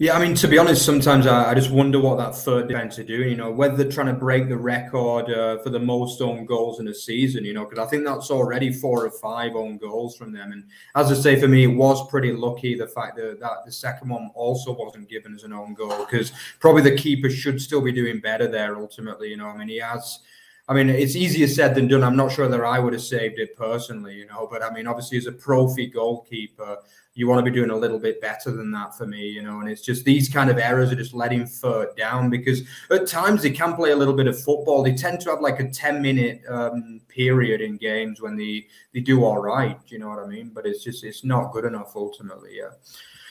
Yeah, 0.00 0.16
I 0.16 0.24
mean, 0.24 0.36
to 0.36 0.46
be 0.46 0.58
honest, 0.58 0.86
sometimes 0.86 1.26
I, 1.26 1.50
I 1.50 1.54
just 1.54 1.72
wonder 1.72 1.98
what 1.98 2.18
that 2.18 2.30
Fürth 2.30 2.68
defense 2.68 3.00
are 3.00 3.04
doing. 3.04 3.30
You 3.30 3.36
know, 3.36 3.50
whether 3.50 3.76
they're 3.76 3.90
trying 3.90 4.06
to 4.06 4.12
break 4.12 4.48
the 4.48 4.56
record 4.56 5.28
uh, 5.28 5.58
for 5.58 5.70
the 5.70 5.80
most 5.80 6.20
own 6.20 6.46
goals 6.46 6.78
in 6.78 6.86
a 6.86 6.94
season. 6.94 7.44
You 7.44 7.52
know, 7.52 7.64
because 7.64 7.84
I 7.84 7.90
think 7.90 8.04
that's 8.04 8.30
already 8.30 8.72
four 8.72 9.06
or 9.06 9.10
five 9.10 9.56
own 9.56 9.76
goals 9.76 10.16
from 10.16 10.32
them. 10.32 10.52
And 10.52 10.64
as 10.94 11.10
I 11.10 11.14
say, 11.14 11.40
for 11.40 11.48
me, 11.48 11.64
it 11.64 11.74
was 11.74 12.08
pretty 12.08 12.32
lucky 12.32 12.76
the 12.76 12.86
fact 12.86 13.16
that, 13.16 13.40
that 13.40 13.64
the 13.66 13.72
second 13.72 14.08
one 14.08 14.30
also 14.34 14.72
wasn't 14.72 15.08
given 15.08 15.34
as 15.34 15.42
an 15.42 15.52
own 15.52 15.74
goal 15.74 16.06
because 16.08 16.30
probably 16.60 16.82
the 16.82 16.96
keeper 16.96 17.28
should 17.28 17.60
still 17.60 17.80
be 17.80 17.90
doing 17.90 18.20
better 18.20 18.46
there. 18.46 18.76
Ultimately, 18.76 19.30
you 19.30 19.36
know, 19.36 19.46
I 19.46 19.56
mean, 19.56 19.68
he 19.68 19.78
has 19.78 20.20
I 20.68 20.74
mean, 20.74 20.90
it's 20.90 21.16
easier 21.16 21.48
said 21.48 21.74
than 21.74 21.88
done. 21.88 22.04
I'm 22.04 22.16
not 22.16 22.30
sure 22.30 22.46
that 22.46 22.60
I 22.60 22.78
would 22.78 22.92
have 22.92 23.02
saved 23.02 23.38
it 23.38 23.56
personally, 23.56 24.16
you 24.16 24.26
know. 24.26 24.46
But 24.50 24.62
I 24.62 24.70
mean, 24.70 24.86
obviously, 24.86 25.16
as 25.16 25.26
a 25.26 25.32
profi 25.32 25.90
goalkeeper, 25.90 26.76
you 27.14 27.26
want 27.26 27.42
to 27.42 27.50
be 27.50 27.56
doing 27.56 27.70
a 27.70 27.76
little 27.76 27.98
bit 27.98 28.20
better 28.20 28.50
than 28.50 28.70
that 28.72 28.94
for 28.94 29.06
me, 29.06 29.26
you 29.26 29.42
know. 29.42 29.60
And 29.60 29.70
it's 29.70 29.80
just 29.80 30.04
these 30.04 30.28
kind 30.28 30.50
of 30.50 30.58
errors 30.58 30.92
are 30.92 30.96
just 30.96 31.14
letting 31.14 31.44
Fürth 31.44 31.96
down 31.96 32.28
because 32.28 32.62
at 32.90 33.06
times 33.06 33.42
they 33.42 33.50
can 33.50 33.74
play 33.74 33.92
a 33.92 33.96
little 33.96 34.12
bit 34.12 34.26
of 34.26 34.40
football. 34.40 34.82
They 34.82 34.94
tend 34.94 35.20
to 35.20 35.30
have 35.30 35.40
like 35.40 35.58
a 35.58 35.70
10 35.70 36.02
minute 36.02 36.42
um, 36.48 37.00
period 37.08 37.62
in 37.62 37.78
games 37.78 38.20
when 38.20 38.36
they 38.36 38.66
they 38.92 39.00
do 39.00 39.24
all 39.24 39.38
right. 39.38 39.80
You 39.86 39.98
know 40.00 40.08
what 40.10 40.18
I 40.18 40.26
mean? 40.26 40.50
But 40.54 40.66
it's 40.66 40.84
just 40.84 41.02
it's 41.02 41.24
not 41.24 41.50
good 41.50 41.64
enough 41.64 41.92
ultimately. 41.96 42.58
Yeah. 42.58 42.70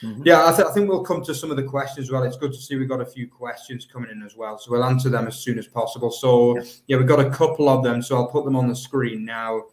Mm-hmm. 0.03 0.23
Yeah, 0.25 0.47
I, 0.47 0.55
th- 0.55 0.67
I, 0.67 0.71
think 0.71 0.89
we'll 0.89 1.03
come 1.03 1.23
to 1.23 1.33
some 1.33 1.49
of 1.49 1.57
the 1.57 1.63
questions 1.63 2.07
as 2.07 2.11
well. 2.11 2.23
It's 2.23 2.37
good 2.37 2.53
to 2.53 2.57
see 2.57 2.75
we've 2.75 2.89
got 2.89 3.01
a 3.01 3.05
few 3.05 3.27
questions 3.27 3.87
coming 3.91 4.11
in 4.11 4.21
as 4.23 4.35
well. 4.35 4.59
So 4.59 4.71
we'll 4.71 4.83
answer 4.83 5.09
them 5.09 5.27
as 5.27 5.39
soon 5.39 5.57
as 5.57 5.67
possible. 5.67 6.11
So, 6.11 6.57
yeah, 6.57 6.63
yeah 6.87 6.97
we've 6.97 7.07
got 7.07 7.19
a 7.19 7.29
couple 7.29 7.67
of 7.67 7.83
them. 7.83 8.01
So 8.01 8.15
I'll 8.15 8.27
put 8.27 8.45
them 8.45 8.55
on 8.55 8.67
the 8.67 8.75
screen 8.75 9.25
now. 9.25 9.63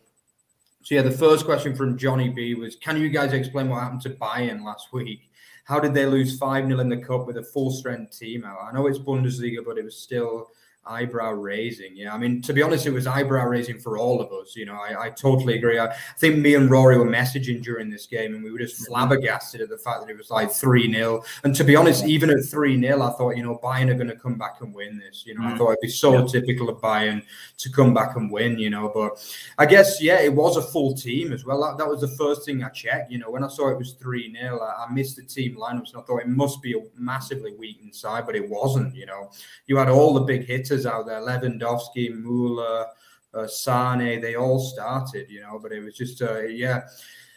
So, 0.82 0.94
yeah, 0.94 1.02
the 1.02 1.10
first 1.10 1.44
question 1.44 1.74
from 1.74 1.98
Johnny 1.98 2.30
B 2.30 2.54
was 2.54 2.76
Can 2.76 3.00
you 3.00 3.10
guys 3.10 3.32
explain 3.32 3.68
what 3.68 3.82
happened 3.82 4.02
to 4.02 4.10
Bayern 4.10 4.64
last 4.64 4.92
week? 4.92 5.30
How 5.64 5.80
did 5.80 5.94
they 5.94 6.06
lose 6.06 6.38
5 6.38 6.66
0 6.66 6.80
in 6.80 6.88
the 6.88 6.98
cup 6.98 7.26
with 7.26 7.38
a 7.38 7.42
full 7.42 7.70
strength 7.70 8.18
team 8.18 8.44
out? 8.44 8.58
I 8.62 8.72
know 8.72 8.87
it's 8.87 8.98
Bundesliga, 8.98 9.64
but 9.64 9.78
it 9.78 9.84
was 9.84 9.96
still 9.96 10.50
eyebrow 10.87 11.33
raising. 11.33 11.97
Yeah, 11.97 12.14
I 12.14 12.18
mean, 12.18 12.42
to 12.42 12.53
be 12.53 12.62
honest, 12.62 12.87
it 12.87 12.90
was 12.90 13.07
eyebrow 13.07 13.47
raising 13.47 13.79
for 13.79 13.99
all 13.99 14.20
of 14.20 14.33
us. 14.33 14.55
You 14.55 14.66
know, 14.66 14.75
I, 14.75 15.07
I 15.07 15.11
totally 15.11 15.57
agree. 15.57 15.79
I, 15.79 15.87
I, 15.87 15.97
think 16.18 16.38
me 16.38 16.55
and 16.55 16.70
Rory 16.70 16.99
were 16.99 17.07
messaging 17.07 17.62
during 17.62 17.90
this 17.90 18.07
game, 18.07 18.35
and 18.35 18.44
we 18.44 18.53
were 18.53 18.59
just 18.59 18.87
flabbergasted 18.87 19.61
at 19.61 19.68
the 19.68 19.79
fact 19.79 20.01
that 20.01 20.11
it 20.11 20.16
was 20.16 20.31
like 20.31 20.51
3 20.51 20.92
0. 20.92 21.25
And 21.44 21.55
to 21.55 21.64
be 21.64 21.77
honest, 21.77 22.05
even 22.05 22.31
at 22.31 22.44
3 22.44 22.81
0, 22.81 23.03
I 23.03 23.11
thought, 23.12 23.37
you 23.37 23.42
know, 23.42 23.59
Bayern 23.62 23.90
are 23.90 23.94
going 23.94 24.09
to 24.09 24.16
come 24.16 24.37
back 24.37 24.61
and 24.61 24.75
win 24.75 24.99
this. 24.99 25.25
You 25.27 25.35
know, 25.35 25.42
mm. 25.42 25.55
I 25.55 25.59
thought 25.59 25.70
it'd 25.70 25.81
be 25.81 25.88
so 25.88 26.18
yeah. 26.18 26.27
typical 26.27 26.68
of 26.68 26.79
Bayern 26.79 27.23
to 27.59 27.70
come 27.70 27.94
back 27.94 28.16
and 28.16 28.31
win, 28.31 28.59
you 28.59 28.70
know. 28.70 28.90
But 28.94 29.25
I 29.59 29.66
guess, 29.66 30.03
yeah, 30.03 30.20
it 30.20 30.33
was 30.33 30.57
a 30.57 30.62
full 30.62 30.94
team 30.94 31.33
as 31.33 31.44
well. 31.44 31.61
That, 31.62 31.79
that 31.79 31.88
was 31.88 32.01
the 32.01 32.09
first 32.09 32.44
thing 32.44 32.62
I 32.62 32.68
checked. 32.68 33.11
You 33.11 33.18
know, 33.18 33.31
when 33.31 33.44
I 33.44 33.49
saw 33.49 33.70
it 33.70 33.79
was 33.79 33.92
3 33.94 34.35
0, 34.37 34.61
I, 34.61 34.85
I 34.85 34.92
missed 34.92 35.16
the 35.16 35.23
team 35.23 35.57
lineups 35.57 35.92
and 35.92 36.03
I 36.03 36.05
thought 36.05 36.18
it 36.18 36.29
must 36.29 36.61
be 36.61 36.75
a 36.75 36.83
massively 36.99 37.55
weak 37.55 37.79
inside, 37.83 38.27
but 38.27 38.37
it 38.37 38.49
wasn't, 38.49 38.94
you 38.94 39.07
know. 39.07 39.31
You 39.66 39.79
had 39.79 39.88
all 39.88 40.12
the 40.14 40.20
big 40.20 40.44
hitters 40.44 40.73
out 40.87 41.06
there 41.06 41.20
Lewandowski, 41.20 42.14
Muller, 42.14 42.87
uh, 43.32 43.46
Sane, 43.46 44.20
they 44.20 44.37
all 44.37 44.58
started, 44.58 45.30
you 45.30 45.40
know, 45.40 45.58
but 45.58 45.72
it 45.72 45.80
was 45.80 45.94
just, 45.94 46.22
uh, 46.22 46.42
yeah. 46.42 46.82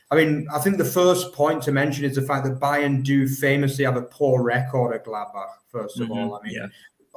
I 0.09 0.15
mean, 0.15 0.47
I 0.53 0.59
think 0.59 0.77
the 0.77 0.85
first 0.85 1.33
point 1.33 1.61
to 1.63 1.71
mention 1.71 2.05
is 2.05 2.15
the 2.15 2.21
fact 2.21 2.45
that 2.45 2.59
Bayern 2.59 3.03
do 3.03 3.27
famously 3.27 3.83
have 3.83 3.97
a 3.97 4.03
poor 4.03 4.41
record 4.41 4.95
at 4.95 5.05
Gladbach, 5.05 5.49
1st 5.73 6.01
of 6.01 6.07
mm-hmm. 6.09 6.11
all. 6.11 6.35
I 6.35 6.43
mean, 6.43 6.53
yeah 6.53 6.67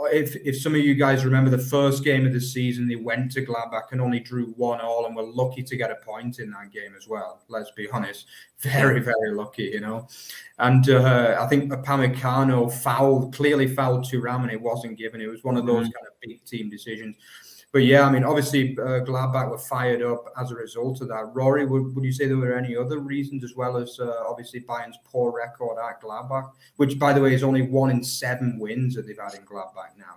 if 0.06 0.36
if 0.36 0.60
some 0.60 0.74
of 0.74 0.80
you 0.80 0.94
guys 0.94 1.24
remember 1.24 1.50
the 1.50 1.58
first 1.58 2.04
game 2.04 2.26
of 2.26 2.32
the 2.32 2.40
season, 2.40 2.88
they 2.88 2.96
went 2.96 3.32
to 3.32 3.44
Gladbach 3.44 3.92
and 3.92 4.00
only 4.00 4.20
drew 4.20 4.46
one 4.56 4.80
all, 4.80 5.06
and 5.06 5.16
were 5.16 5.22
lucky 5.22 5.62
to 5.62 5.76
get 5.76 5.90
a 5.90 5.96
point 5.96 6.38
in 6.38 6.50
that 6.50 6.70
game 6.72 6.94
as 6.96 7.08
well. 7.08 7.42
Let's 7.48 7.70
be 7.72 7.88
honest, 7.90 8.26
very 8.58 9.00
very 9.00 9.32
lucky, 9.32 9.64
you 9.64 9.80
know. 9.80 10.08
And 10.58 10.88
uh, 10.90 11.36
I 11.40 11.46
think 11.46 11.72
Upamecano 11.72 12.72
fouled 12.72 13.34
clearly 13.34 13.66
fouled 13.66 14.04
Thuram, 14.04 14.42
and 14.42 14.50
it 14.50 14.60
wasn't 14.60 14.98
given. 14.98 15.20
It 15.20 15.28
was 15.28 15.44
one 15.44 15.56
of 15.56 15.66
those 15.66 15.86
mm-hmm. 15.86 15.92
kind 15.92 16.06
of 16.06 16.20
big 16.20 16.44
team 16.44 16.70
decisions 16.70 17.16
but 17.72 17.84
yeah, 17.84 18.02
I 18.02 18.10
mean, 18.10 18.24
obviously, 18.24 18.76
uh, 18.78 19.04
Gladbach 19.04 19.48
were 19.48 19.58
fired 19.58 20.02
up 20.02 20.24
as 20.36 20.50
a 20.50 20.56
result 20.56 21.00
of 21.02 21.08
that. 21.08 21.30
Rory, 21.34 21.66
would, 21.66 21.94
would 21.94 22.04
you 22.04 22.12
say 22.12 22.26
there 22.26 22.36
were 22.36 22.58
any 22.58 22.76
other 22.76 22.98
reasons 22.98 23.44
as 23.44 23.54
well 23.54 23.76
as 23.76 23.98
uh, 24.00 24.24
obviously 24.26 24.60
Bayern's 24.60 24.98
poor 25.04 25.32
record 25.32 25.78
at 25.78 26.00
Gladbach, 26.02 26.50
which, 26.76 26.98
by 26.98 27.12
the 27.12 27.20
way, 27.20 27.32
is 27.32 27.44
only 27.44 27.62
one 27.62 27.90
in 27.90 28.02
seven 28.02 28.58
wins 28.58 28.94
that 28.96 29.06
they've 29.06 29.18
had 29.18 29.34
in 29.34 29.44
Gladbach 29.44 29.96
now? 29.96 30.16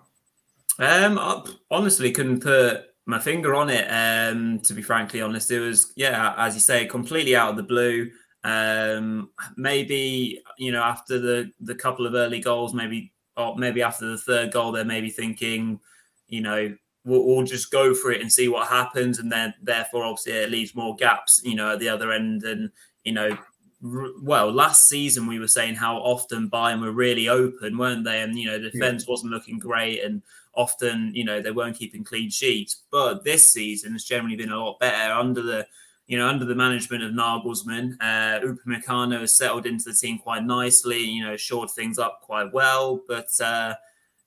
Um, 0.80 1.20
I 1.20 1.44
honestly 1.70 2.12
couldn't 2.12 2.42
put 2.42 2.86
my 3.06 3.20
finger 3.20 3.54
on 3.54 3.70
it. 3.70 3.86
Um, 3.88 4.60
to 4.62 4.74
be 4.74 4.82
frankly 4.82 5.22
honest, 5.22 5.52
it 5.52 5.60
was 5.60 5.94
yeah, 5.96 6.34
as 6.38 6.56
you 6.56 6.62
say, 6.62 6.88
completely 6.88 7.36
out 7.36 7.52
of 7.52 7.58
the 7.58 7.64
blue. 7.64 8.10
Um, 8.44 9.30
maybe 9.56 10.42
you 10.58 10.72
know 10.72 10.82
after 10.82 11.20
the 11.20 11.52
the 11.62 11.76
couple 11.76 12.08
of 12.08 12.16
early 12.16 12.40
goals, 12.40 12.74
maybe 12.74 13.14
or 13.38 13.56
maybe 13.56 13.82
after 13.82 14.08
the 14.08 14.18
third 14.18 14.52
goal, 14.52 14.72
they're 14.72 14.86
maybe 14.86 15.10
thinking, 15.10 15.80
you 16.28 16.42
know, 16.42 16.76
we'll, 17.06 17.26
we'll, 17.26 17.44
just 17.44 17.72
go 17.72 17.94
for 17.94 18.12
it 18.12 18.22
and 18.22 18.32
see 18.32 18.48
what 18.48 18.68
happens. 18.68 19.20
And 19.20 19.32
then, 19.32 19.54
therefore, 19.62 20.04
obviously, 20.04 20.34
it 20.34 20.52
leaves 20.52 20.76
more 20.76 20.96
gaps, 20.96 21.42
you 21.44 21.56
know, 21.56 21.74
at 21.74 21.80
the 21.80 21.90
other 21.90 22.12
end. 22.12 22.44
And, 22.44 22.72
you 23.04 23.14
know, 23.14 23.38
well, 23.84 24.52
last 24.52 24.88
season 24.88 25.28
we 25.28 25.40
were 25.40 25.48
saying 25.48 25.76
how 25.76 25.98
often 25.98 26.50
Bayern 26.50 26.80
were 26.80 26.94
really 26.94 27.28
open, 27.28 27.78
weren't 27.78 28.06
they? 28.06 28.22
And 28.22 28.38
you 28.38 28.48
know, 28.48 28.58
the 28.58 28.70
defense 28.70 29.04
yeah. 29.06 29.12
wasn't 29.12 29.34
looking 29.34 29.60
great, 29.60 30.04
and 30.04 30.22
often 30.56 31.12
you 31.14 31.26
know 31.26 31.42
they 31.42 31.52
weren't 31.52 31.78
keeping 31.78 32.04
clean 32.04 32.30
sheets. 32.30 32.84
But 32.92 33.26
this 33.26 33.50
season 33.50 33.92
has 33.92 34.06
generally 34.06 34.38
been 34.38 34.52
a 34.52 34.58
lot 34.58 34.80
better 34.80 35.14
under 35.14 35.42
the 35.42 35.68
you 36.08 36.18
know 36.18 36.28
under 36.28 36.46
the 36.46 36.56
management 36.56 37.04
of 37.04 37.12
Nagelsmann. 37.12 37.98
Uh, 38.00 38.40
Upamecano 38.40 39.20
has 39.20 39.36
settled 39.36 39.66
into 39.66 39.90
the 39.90 39.96
team 39.96 40.18
quite 40.18 40.46
nicely. 40.46 41.02
You 41.02 41.26
know, 41.26 41.36
shored 41.36 41.70
things 41.72 42.00
up 42.00 42.22
quite 42.22 42.54
well, 42.54 43.02
but. 43.08 43.30
Uh, 43.42 43.76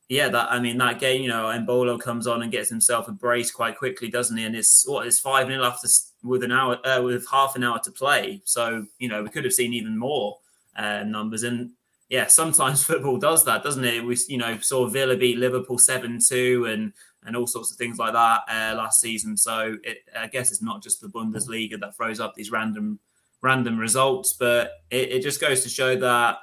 yeah, 0.09 0.29
that 0.29 0.53
I 0.53 0.61
mean 0.61 0.79
that 0.79 1.01
game, 1.01 1.23
you 1.23 1.29
know, 1.29 1.47
Embolo 1.47 1.99
comes 1.99 2.27
on 2.27 2.43
and 2.43 2.53
gets 2.53 2.69
himself 2.69 3.09
a 3.09 3.13
brace 3.13 3.51
quite 3.51 3.77
quickly, 3.77 4.09
doesn't 4.09 4.37
he? 4.37 4.45
And 4.45 4.55
it's 4.55 4.87
what 4.87 5.07
it's 5.07 5.19
five 5.19 5.49
0 5.49 5.65
after 5.65 5.89
with 6.23 6.45
an 6.45 6.53
hour 6.53 6.79
uh, 6.87 7.03
with 7.03 7.29
half 7.29 7.57
an 7.57 7.65
hour 7.65 7.81
to 7.81 7.91
play. 7.91 8.41
So 8.45 8.87
you 8.99 9.09
know 9.09 9.23
we 9.23 9.31
could 9.31 9.45
have 9.45 9.53
seen 9.53 9.73
even 9.75 9.99
more 9.99 10.39
uh, 10.77 11.03
numbers. 11.03 11.43
And 11.43 11.71
yeah, 12.09 12.29
sometimes 12.29 12.85
football 12.87 13.19
does 13.19 13.45
that, 13.47 13.65
doesn't 13.65 13.85
it? 13.85 14.05
We 14.05 14.17
you 14.29 14.39
know 14.39 14.59
saw 14.59 14.87
Villa 14.87 15.17
beat 15.17 15.39
Liverpool 15.39 15.79
seven 15.79 16.21
two 16.25 16.67
and 16.67 16.93
and 17.25 17.37
all 17.37 17.49
sorts 17.49 17.73
of 17.73 17.77
things 17.77 17.99
like 17.99 18.13
that 18.13 18.43
uh, 18.49 18.77
last 18.77 19.01
season. 19.01 19.37
So 19.37 19.77
it, 19.83 19.99
I 20.17 20.29
guess 20.29 20.53
it's 20.53 20.63
not 20.63 20.85
just 20.85 21.01
the 21.01 21.09
Bundesliga 21.09 21.81
that 21.81 21.97
throws 21.97 22.21
up 22.21 22.37
these 22.37 22.53
random 22.53 23.01
random 23.43 23.77
results, 23.77 24.35
but 24.35 24.71
it, 24.91 25.11
it 25.11 25.23
just 25.23 25.41
goes 25.41 25.65
to 25.65 25.69
show 25.69 25.97
that 25.97 26.39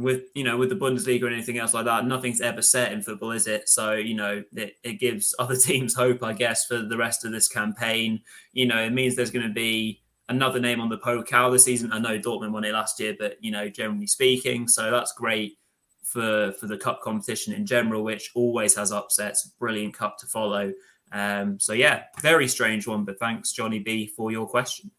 with 0.00 0.22
you 0.34 0.44
know 0.44 0.56
with 0.56 0.70
the 0.70 0.76
Bundesliga 0.76 1.24
or 1.24 1.28
anything 1.28 1.58
else 1.58 1.74
like 1.74 1.84
that, 1.84 2.06
nothing's 2.06 2.40
ever 2.40 2.62
set 2.62 2.92
in 2.92 3.02
football, 3.02 3.32
is 3.32 3.46
it? 3.46 3.68
So 3.68 3.92
you 3.92 4.14
know 4.14 4.42
it, 4.54 4.76
it 4.82 4.94
gives 4.94 5.34
other 5.38 5.56
teams 5.56 5.94
hope, 5.94 6.22
I 6.22 6.32
guess, 6.32 6.66
for 6.66 6.78
the 6.78 6.96
rest 6.96 7.24
of 7.24 7.32
this 7.32 7.48
campaign. 7.48 8.20
You 8.52 8.66
know, 8.66 8.82
it 8.82 8.92
means 8.92 9.14
there's 9.14 9.30
going 9.30 9.46
to 9.46 9.52
be 9.52 10.02
another 10.28 10.60
name 10.60 10.80
on 10.80 10.88
the 10.88 10.98
Pokal 10.98 11.52
this 11.52 11.64
season. 11.64 11.92
I 11.92 11.98
know 11.98 12.18
Dortmund 12.18 12.52
won 12.52 12.64
it 12.64 12.72
last 12.72 12.98
year, 13.00 13.14
but 13.18 13.36
you 13.40 13.50
know, 13.50 13.68
generally 13.68 14.06
speaking, 14.06 14.68
so 14.68 14.90
that's 14.90 15.12
great 15.12 15.58
for 16.02 16.52
for 16.58 16.66
the 16.66 16.78
cup 16.78 17.02
competition 17.02 17.52
in 17.52 17.66
general, 17.66 18.02
which 18.02 18.30
always 18.34 18.74
has 18.76 18.92
upsets. 18.92 19.46
Brilliant 19.58 19.94
cup 19.94 20.18
to 20.18 20.26
follow. 20.26 20.72
Um, 21.12 21.58
so 21.58 21.72
yeah, 21.72 22.04
very 22.22 22.48
strange 22.48 22.86
one, 22.86 23.04
but 23.04 23.18
thanks, 23.18 23.52
Johnny 23.52 23.80
B, 23.80 24.06
for 24.06 24.30
your 24.30 24.46
question. 24.46 24.90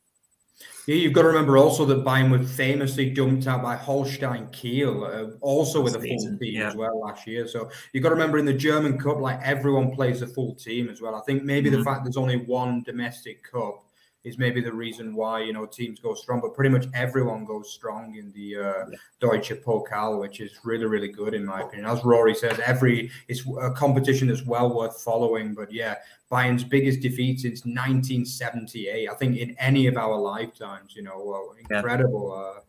Yeah, 0.87 0.95
you've 0.95 1.13
got 1.13 1.21
to 1.21 1.27
remember 1.27 1.57
also 1.57 1.85
that 1.85 2.03
Bayern 2.03 2.31
were 2.31 2.43
famously 2.43 3.09
dumped 3.09 3.47
out 3.47 3.61
by 3.61 3.75
Holstein 3.75 4.47
Kiel, 4.51 5.03
uh, 5.03 5.37
also 5.41 5.81
with 5.81 5.95
a 5.95 5.99
full 5.99 6.37
team 6.39 6.39
yeah. 6.41 6.69
as 6.69 6.75
well 6.75 6.99
last 6.99 7.27
year. 7.27 7.47
So 7.47 7.69
you've 7.93 8.03
got 8.03 8.09
to 8.09 8.15
remember 8.15 8.37
in 8.37 8.45
the 8.45 8.53
German 8.53 8.97
Cup, 8.97 9.19
like 9.19 9.39
everyone 9.43 9.91
plays 9.91 10.21
a 10.21 10.27
full 10.27 10.55
team 10.55 10.89
as 10.89 11.01
well. 11.01 11.15
I 11.15 11.21
think 11.21 11.43
maybe 11.43 11.69
mm-hmm. 11.69 11.79
the 11.79 11.85
fact 11.85 12.03
there's 12.03 12.17
only 12.17 12.37
one 12.37 12.81
domestic 12.83 13.43
cup 13.43 13.83
is 14.23 14.37
maybe 14.37 14.61
the 14.61 14.71
reason 14.71 15.15
why 15.15 15.41
you 15.41 15.53
know 15.53 15.65
teams 15.65 15.99
go 15.99 16.13
strong. 16.13 16.41
But 16.41 16.53
pretty 16.53 16.69
much 16.69 16.87
everyone 16.93 17.45
goes 17.45 17.71
strong 17.71 18.15
in 18.15 18.31
the 18.33 18.57
uh, 18.57 18.85
yeah. 18.89 18.97
Deutsche 19.19 19.53
Pokal, 19.63 20.19
which 20.19 20.39
is 20.39 20.51
really 20.63 20.85
really 20.85 21.07
good 21.07 21.33
in 21.33 21.45
my 21.45 21.61
opinion. 21.61 21.89
As 21.89 22.03
Rory 22.03 22.35
says, 22.35 22.59
every 22.59 23.09
it's 23.27 23.43
a 23.61 23.71
competition 23.71 24.27
that's 24.27 24.45
well 24.45 24.73
worth 24.73 25.01
following. 25.01 25.53
But 25.53 25.71
yeah, 25.71 25.95
Bayern's 26.31 26.63
biggest 26.63 27.01
defeat 27.01 27.39
since 27.39 27.65
1978. 27.65 29.09
I 29.09 29.13
think 29.15 29.37
in 29.37 29.55
any 29.59 29.87
of 29.87 29.97
our 29.97 30.17
lifetimes. 30.17 30.95
You 30.95 31.03
know, 31.03 31.21
well, 31.23 31.55
incredible. 31.57 32.31
Yeah. 32.35 32.59
Uh, 32.59 32.61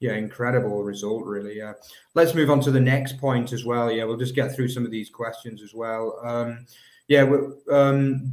yeah, 0.00 0.12
incredible 0.12 0.84
result, 0.84 1.24
really. 1.24 1.56
Yeah. 1.58 1.72
Let's 2.14 2.34
move 2.34 2.50
on 2.50 2.60
to 2.60 2.70
the 2.70 2.80
next 2.80 3.18
point 3.18 3.52
as 3.52 3.64
well. 3.64 3.90
Yeah, 3.90 4.04
we'll 4.04 4.16
just 4.16 4.34
get 4.34 4.54
through 4.54 4.68
some 4.68 4.84
of 4.84 4.92
these 4.92 5.10
questions 5.10 5.60
as 5.60 5.74
well. 5.74 6.20
Um, 6.22 6.66
yeah, 7.08 7.28
um, 7.70 8.32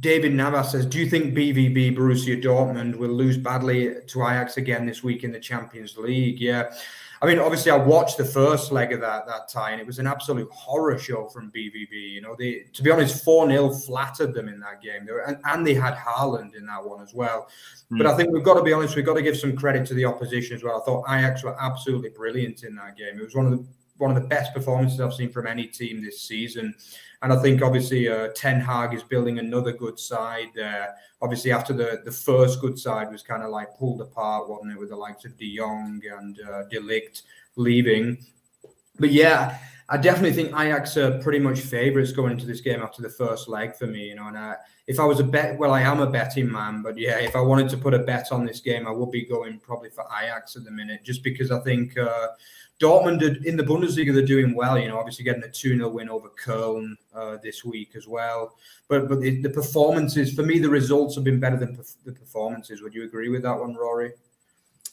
David 0.00 0.34
Navas 0.34 0.72
says, 0.72 0.84
"Do 0.84 0.98
you 0.98 1.08
think 1.08 1.34
BVB 1.34 1.96
Borussia 1.96 2.42
Dortmund 2.42 2.96
will 2.96 3.10
lose 3.10 3.38
badly 3.38 3.94
to 4.06 4.22
Ajax 4.22 4.58
again 4.58 4.84
this 4.84 5.02
week 5.02 5.24
in 5.24 5.32
the 5.32 5.40
Champions 5.40 5.96
League?" 5.96 6.40
Yeah, 6.40 6.70
I 7.20 7.26
mean, 7.26 7.38
obviously, 7.38 7.72
I 7.72 7.76
watched 7.76 8.16
the 8.16 8.24
first 8.24 8.70
leg 8.70 8.92
of 8.92 9.00
that 9.00 9.26
that 9.26 9.48
tie, 9.48 9.70
and 9.70 9.80
it 9.80 9.86
was 9.86 9.98
an 9.98 10.06
absolute 10.06 10.50
horror 10.52 10.98
show 10.98 11.26
from 11.26 11.50
BVB. 11.50 11.90
You 11.90 12.20
know, 12.20 12.36
they 12.38 12.64
to 12.72 12.82
be 12.82 12.90
honest, 12.90 13.24
four 13.24 13.48
0 13.48 13.70
flattered 13.70 14.34
them 14.34 14.48
in 14.48 14.60
that 14.60 14.82
game, 14.82 15.06
were, 15.06 15.20
and, 15.20 15.38
and, 15.44 15.66
they 15.66 15.74
had 15.74 15.94
Haaland 15.94 16.54
in 16.54 16.66
that 16.66 16.84
one 16.84 17.02
as 17.02 17.14
well. 17.14 17.48
Mm. 17.90 17.98
But 17.98 18.06
I 18.06 18.16
think 18.16 18.30
we've 18.30 18.44
got 18.44 18.54
to 18.54 18.62
be 18.62 18.72
honest, 18.72 18.94
we've 18.94 19.06
got 19.06 19.14
to 19.14 19.22
give 19.22 19.36
some 19.36 19.56
credit 19.56 19.86
to 19.88 19.94
the 19.94 20.04
opposition 20.04 20.54
as 20.54 20.62
well. 20.62 20.80
I 20.80 20.84
thought 20.84 21.04
Ajax 21.08 21.42
were 21.42 21.60
absolutely 21.60 22.10
brilliant 22.10 22.62
in 22.62 22.76
that 22.76 22.96
game. 22.96 23.18
It 23.18 23.24
was 23.24 23.34
one 23.34 23.46
of 23.46 23.52
the 23.52 23.66
one 23.98 24.16
of 24.16 24.20
the 24.20 24.28
best 24.28 24.54
performances 24.54 25.00
I've 25.00 25.12
seen 25.12 25.30
from 25.30 25.46
any 25.46 25.66
team 25.66 26.02
this 26.02 26.22
season. 26.22 26.74
And 27.20 27.32
I 27.32 27.42
think 27.42 27.62
obviously 27.62 28.08
uh, 28.08 28.28
Ten 28.34 28.60
Hag 28.60 28.94
is 28.94 29.02
building 29.02 29.38
another 29.38 29.72
good 29.72 29.98
side 29.98 30.48
there. 30.54 30.94
Obviously, 31.20 31.50
after 31.50 31.72
the, 31.72 32.00
the 32.04 32.12
first 32.12 32.60
good 32.60 32.78
side 32.78 33.10
was 33.10 33.22
kind 33.22 33.42
of 33.42 33.50
like 33.50 33.76
pulled 33.76 34.00
apart, 34.00 34.48
wasn't 34.48 34.72
it, 34.72 34.78
with 34.78 34.90
the 34.90 34.96
likes 34.96 35.24
of 35.24 35.36
De 35.36 35.56
Jong 35.56 36.00
and 36.16 36.38
uh, 36.48 36.62
De 36.70 36.78
Ligt 36.78 37.22
leaving. 37.56 38.24
But 39.00 39.10
yeah, 39.10 39.58
I 39.88 39.96
definitely 39.96 40.32
think 40.32 40.50
Ajax 40.50 40.96
are 40.96 41.20
pretty 41.20 41.40
much 41.40 41.58
favourites 41.58 42.12
going 42.12 42.32
into 42.32 42.46
this 42.46 42.60
game 42.60 42.82
after 42.82 43.02
the 43.02 43.10
first 43.10 43.48
leg 43.48 43.74
for 43.74 43.88
me. 43.88 44.10
You 44.10 44.14
know, 44.14 44.28
and 44.28 44.38
I, 44.38 44.54
if 44.86 45.00
I 45.00 45.04
was 45.04 45.18
a 45.18 45.24
bet, 45.24 45.58
well, 45.58 45.72
I 45.72 45.80
am 45.80 45.98
a 45.98 46.08
betting 46.08 46.50
man, 46.50 46.82
but 46.82 46.96
yeah, 46.96 47.18
if 47.18 47.34
I 47.34 47.40
wanted 47.40 47.68
to 47.70 47.76
put 47.78 47.94
a 47.94 47.98
bet 47.98 48.30
on 48.30 48.46
this 48.46 48.60
game, 48.60 48.86
I 48.86 48.92
would 48.92 49.10
be 49.10 49.24
going 49.24 49.58
probably 49.58 49.90
for 49.90 50.04
Ajax 50.22 50.54
at 50.54 50.62
the 50.62 50.70
minute, 50.70 51.02
just 51.02 51.24
because 51.24 51.50
I 51.50 51.58
think. 51.60 51.98
Uh, 51.98 52.28
Dortmund 52.80 53.18
did, 53.18 53.44
in 53.44 53.56
the 53.56 53.62
Bundesliga, 53.64 54.14
they're 54.14 54.24
doing 54.24 54.54
well. 54.54 54.78
You 54.78 54.88
know, 54.88 54.98
obviously 54.98 55.24
getting 55.24 55.42
a 55.42 55.48
2 55.48 55.76
0 55.76 55.88
win 55.88 56.08
over 56.08 56.28
Köln 56.42 56.94
uh, 57.14 57.38
this 57.42 57.64
week 57.64 57.96
as 57.96 58.06
well. 58.06 58.56
But 58.88 59.08
but 59.08 59.20
the, 59.20 59.42
the, 59.42 59.50
performances, 59.50 60.32
for 60.32 60.42
me, 60.42 60.58
the 60.58 60.68
results 60.68 61.16
have 61.16 61.24
been 61.24 61.40
better 61.40 61.56
than 61.56 61.76
perf- 61.76 61.96
the 62.04 62.12
performances. 62.12 62.80
Would 62.82 62.94
you 62.94 63.04
agree 63.04 63.30
with 63.30 63.42
that 63.42 63.58
one, 63.58 63.74
Rory? 63.74 64.12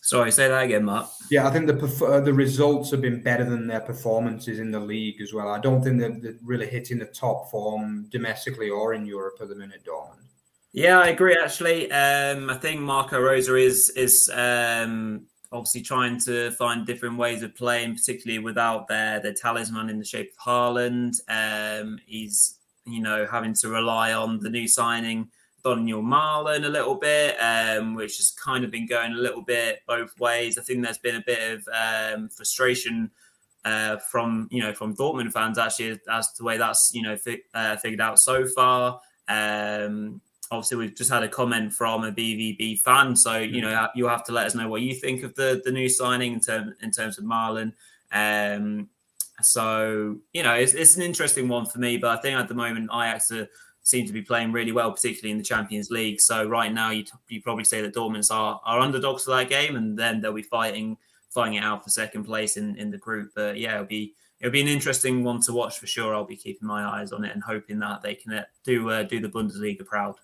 Sorry, 0.02 0.32
say 0.32 0.48
that 0.48 0.64
again, 0.64 0.86
Mark. 0.86 1.10
Yeah, 1.32 1.48
I 1.48 1.52
think 1.52 1.68
the 1.68 1.74
perf- 1.74 2.08
uh, 2.08 2.22
the 2.22 2.34
results 2.34 2.90
have 2.92 3.02
been 3.02 3.22
better 3.22 3.44
than 3.44 3.68
their 3.68 3.80
performances 3.80 4.60
in 4.60 4.72
the 4.72 4.80
league 4.80 5.22
as 5.22 5.34
well. 5.34 5.50
I 5.50 5.60
don't 5.60 5.84
think 5.84 6.00
they're, 6.00 6.20
they're 6.20 6.38
really 6.44 6.68
hitting 6.68 7.00
the 7.00 7.06
top 7.06 7.50
form 7.50 8.08
domestically 8.10 8.70
or 8.70 8.94
in 8.94 9.06
Europe 9.06 9.38
at 9.42 9.50
the 9.50 9.56
minute, 9.56 9.84
Dortmund. 9.86 10.26
Yeah, 10.74 11.00
I 11.00 11.08
agree. 11.08 11.38
Actually, 11.42 11.92
um, 11.92 12.50
I 12.50 12.56
think 12.56 12.82
Marco 12.82 13.20
Rose 13.20 13.48
is 13.48 13.92
is 13.92 14.30
um, 14.34 15.26
obviously 15.56 15.82
trying 15.82 16.20
to 16.20 16.52
find 16.52 16.86
different 16.86 17.18
ways 17.18 17.42
of 17.42 17.56
playing, 17.56 17.96
particularly 17.96 18.44
without 18.44 18.88
their 18.88 19.20
their 19.20 19.34
talisman 19.34 19.90
in 19.90 19.98
the 19.98 20.06
shape 20.06 20.34
of 20.34 20.46
Haaland. 20.46 21.20
Um, 21.30 22.00
he's 22.06 22.60
you 22.86 23.02
know 23.02 23.26
having 23.26 23.54
to 23.56 23.70
rely 23.70 24.14
on 24.14 24.40
the 24.40 24.50
new 24.50 24.68
signing 24.68 25.30
Donyell 25.64 26.04
Malen 26.04 26.66
a 26.66 26.70
little 26.70 26.96
bit, 26.96 27.36
um, 27.40 27.96
which 27.96 28.18
has 28.18 28.32
kind 28.32 28.64
of 28.64 28.72
been 28.72 28.86
going 28.86 29.14
a 29.14 29.18
little 29.18 29.42
bit 29.42 29.82
both 29.88 30.18
ways. 30.20 30.58
I 30.58 30.62
think 30.62 30.84
there's 30.84 31.00
been 31.00 31.16
a 31.16 31.24
bit 31.26 31.60
of 31.60 31.68
um, 31.74 32.30
frustration. 32.30 33.12
Uh, 33.64 33.98
from 33.98 34.48
you 34.52 34.62
know 34.62 34.76
from 34.76 34.96
Dortmund 34.96 35.34
fans 35.34 35.58
actually 35.58 36.00
as 36.08 36.28
to 36.28 36.38
the 36.38 36.44
way 36.44 36.56
that's 36.56 36.92
you 36.94 37.02
know 37.02 37.18
fi- 37.18 37.42
uh, 37.56 37.76
figured 37.78 38.00
out 38.00 38.20
so 38.20 38.46
far. 38.46 39.00
Um, 39.28 40.22
obviously 40.52 40.78
we've 40.78 40.96
just 40.96 41.12
had 41.12 41.24
a 41.24 41.30
comment 41.30 41.74
from 41.74 42.04
a 42.04 42.12
BVB 42.12 42.82
fan, 42.82 43.16
so 43.16 43.38
you 43.38 43.62
know 43.62 43.70
mm. 43.70 43.90
you 43.96 44.08
have 44.08 44.24
to 44.26 44.32
let 44.32 44.48
us 44.48 44.56
know 44.56 44.68
what 44.68 44.82
you 44.82 44.94
think 44.94 45.24
of 45.24 45.36
the 45.36 45.62
the 45.64 45.72
new 45.72 45.90
signing 45.90 46.34
in 46.34 46.40
terms 46.40 46.76
in 46.82 46.92
terms 46.92 47.18
of 47.18 47.26
Malen. 47.26 47.74
Um, 48.12 48.90
so 49.42 50.18
you 50.34 50.44
know 50.44 50.54
it's, 50.54 50.74
it's 50.74 50.96
an 50.96 51.02
interesting 51.02 51.48
one 51.48 51.66
for 51.66 51.80
me, 51.80 51.98
but 51.98 52.18
I 52.18 52.22
think 52.22 52.38
at 52.38 52.48
the 52.48 52.54
moment 52.54 52.90
Ajax 52.94 53.32
are, 53.32 53.48
seem 53.84 54.08
to 54.08 54.14
be 54.14 54.22
playing 54.22 54.52
really 54.52 54.72
well, 54.72 54.92
particularly 54.92 55.32
in 55.32 55.38
the 55.38 55.44
Champions 55.44 55.92
League. 55.92 56.20
So 56.20 56.48
right 56.48 56.74
now 56.74 56.92
you 56.92 57.06
you 57.28 57.42
probably 57.42 57.66
say 57.66 57.82
that 57.82 57.94
Dortmund 57.94 58.32
are 58.32 58.62
are 58.64 58.80
underdogs 58.80 59.24
for 59.24 59.32
that 59.32 59.50
game, 59.50 59.76
and 59.76 59.98
then 59.98 60.22
they'll 60.22 60.34
be 60.34 60.42
fighting 60.42 60.98
fighting 61.30 61.56
it 61.56 61.64
out 61.64 61.84
for 61.84 61.90
second 61.90 62.24
place 62.24 62.58
in 62.58 62.76
in 62.78 62.92
the 62.92 62.98
group. 62.98 63.32
But 63.36 63.58
yeah, 63.58 63.76
it'll 63.76 63.86
be 63.86 64.16
it'll 64.40 64.52
be 64.52 64.62
an 64.62 64.68
interesting 64.68 65.24
one 65.24 65.42
to 65.42 65.54
watch 65.54 65.80
for 65.80 65.88
sure. 65.88 66.16
I'll 66.16 66.26
be 66.26 66.36
keeping 66.36 66.68
my 66.68 66.84
eyes 66.86 67.12
on 67.12 67.24
it 67.24 67.34
and 67.34 67.44
hoping 67.44 67.80
that 67.80 68.02
they 68.02 68.16
can 68.16 68.34
uh, 68.34 68.44
do 68.64 68.90
uh, 68.90 69.04
do 69.04 69.20
the 69.20 69.30
Bundesliga 69.30 69.86
proud. 69.86 70.16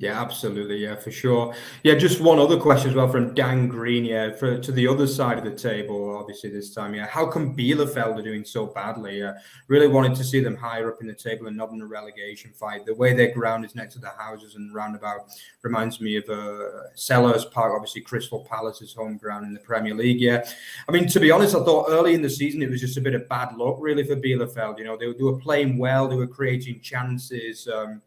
Yeah, 0.00 0.20
absolutely. 0.20 0.76
Yeah, 0.76 0.94
for 0.94 1.10
sure. 1.10 1.52
Yeah, 1.82 1.96
just 1.96 2.20
one 2.20 2.38
other 2.38 2.56
question 2.56 2.90
as 2.90 2.94
well 2.94 3.08
from 3.08 3.34
Dan 3.34 3.66
Green. 3.66 4.04
Yeah, 4.04 4.30
for 4.32 4.56
to 4.56 4.70
the 4.70 4.86
other 4.86 5.08
side 5.08 5.38
of 5.38 5.44
the 5.44 5.50
table, 5.50 6.16
obviously 6.16 6.50
this 6.50 6.72
time. 6.72 6.94
Yeah, 6.94 7.06
how 7.06 7.26
come 7.26 7.56
Bielefeld 7.56 8.16
are 8.16 8.22
doing 8.22 8.44
so 8.44 8.66
badly? 8.66 9.18
Yeah, 9.18 9.34
really 9.66 9.88
wanted 9.88 10.14
to 10.14 10.22
see 10.22 10.38
them 10.38 10.54
higher 10.54 10.92
up 10.92 11.00
in 11.00 11.08
the 11.08 11.14
table 11.14 11.48
and 11.48 11.56
not 11.56 11.72
in 11.72 11.82
a 11.82 11.86
relegation 11.86 12.52
fight. 12.52 12.86
The 12.86 12.94
way 12.94 13.12
their 13.12 13.32
ground 13.32 13.64
is 13.64 13.74
next 13.74 13.94
to 13.94 14.00
the 14.00 14.10
houses 14.10 14.54
and 14.54 14.72
roundabout 14.72 15.30
reminds 15.62 16.00
me 16.00 16.14
of 16.14 16.28
uh, 16.28 16.90
Selhurst 16.94 17.50
Park, 17.50 17.72
obviously 17.74 18.02
Crystal 18.02 18.46
Palace's 18.48 18.94
home 18.94 19.16
ground 19.16 19.46
in 19.46 19.52
the 19.52 19.60
Premier 19.60 19.94
League. 19.94 20.20
Yeah, 20.20 20.48
I 20.88 20.92
mean 20.92 21.08
to 21.08 21.18
be 21.18 21.32
honest, 21.32 21.56
I 21.56 21.64
thought 21.64 21.86
early 21.88 22.14
in 22.14 22.22
the 22.22 22.30
season 22.30 22.62
it 22.62 22.70
was 22.70 22.80
just 22.80 22.98
a 22.98 23.00
bit 23.00 23.14
of 23.14 23.28
bad 23.28 23.56
luck 23.56 23.78
really 23.80 24.04
for 24.04 24.14
Bielefeld. 24.14 24.78
You 24.78 24.84
know, 24.84 24.96
they, 24.96 25.12
they 25.12 25.24
were 25.24 25.40
playing 25.40 25.76
well, 25.76 26.06
they 26.06 26.16
were 26.16 26.28
creating 26.28 26.82
chances. 26.82 27.66
Um, 27.66 28.00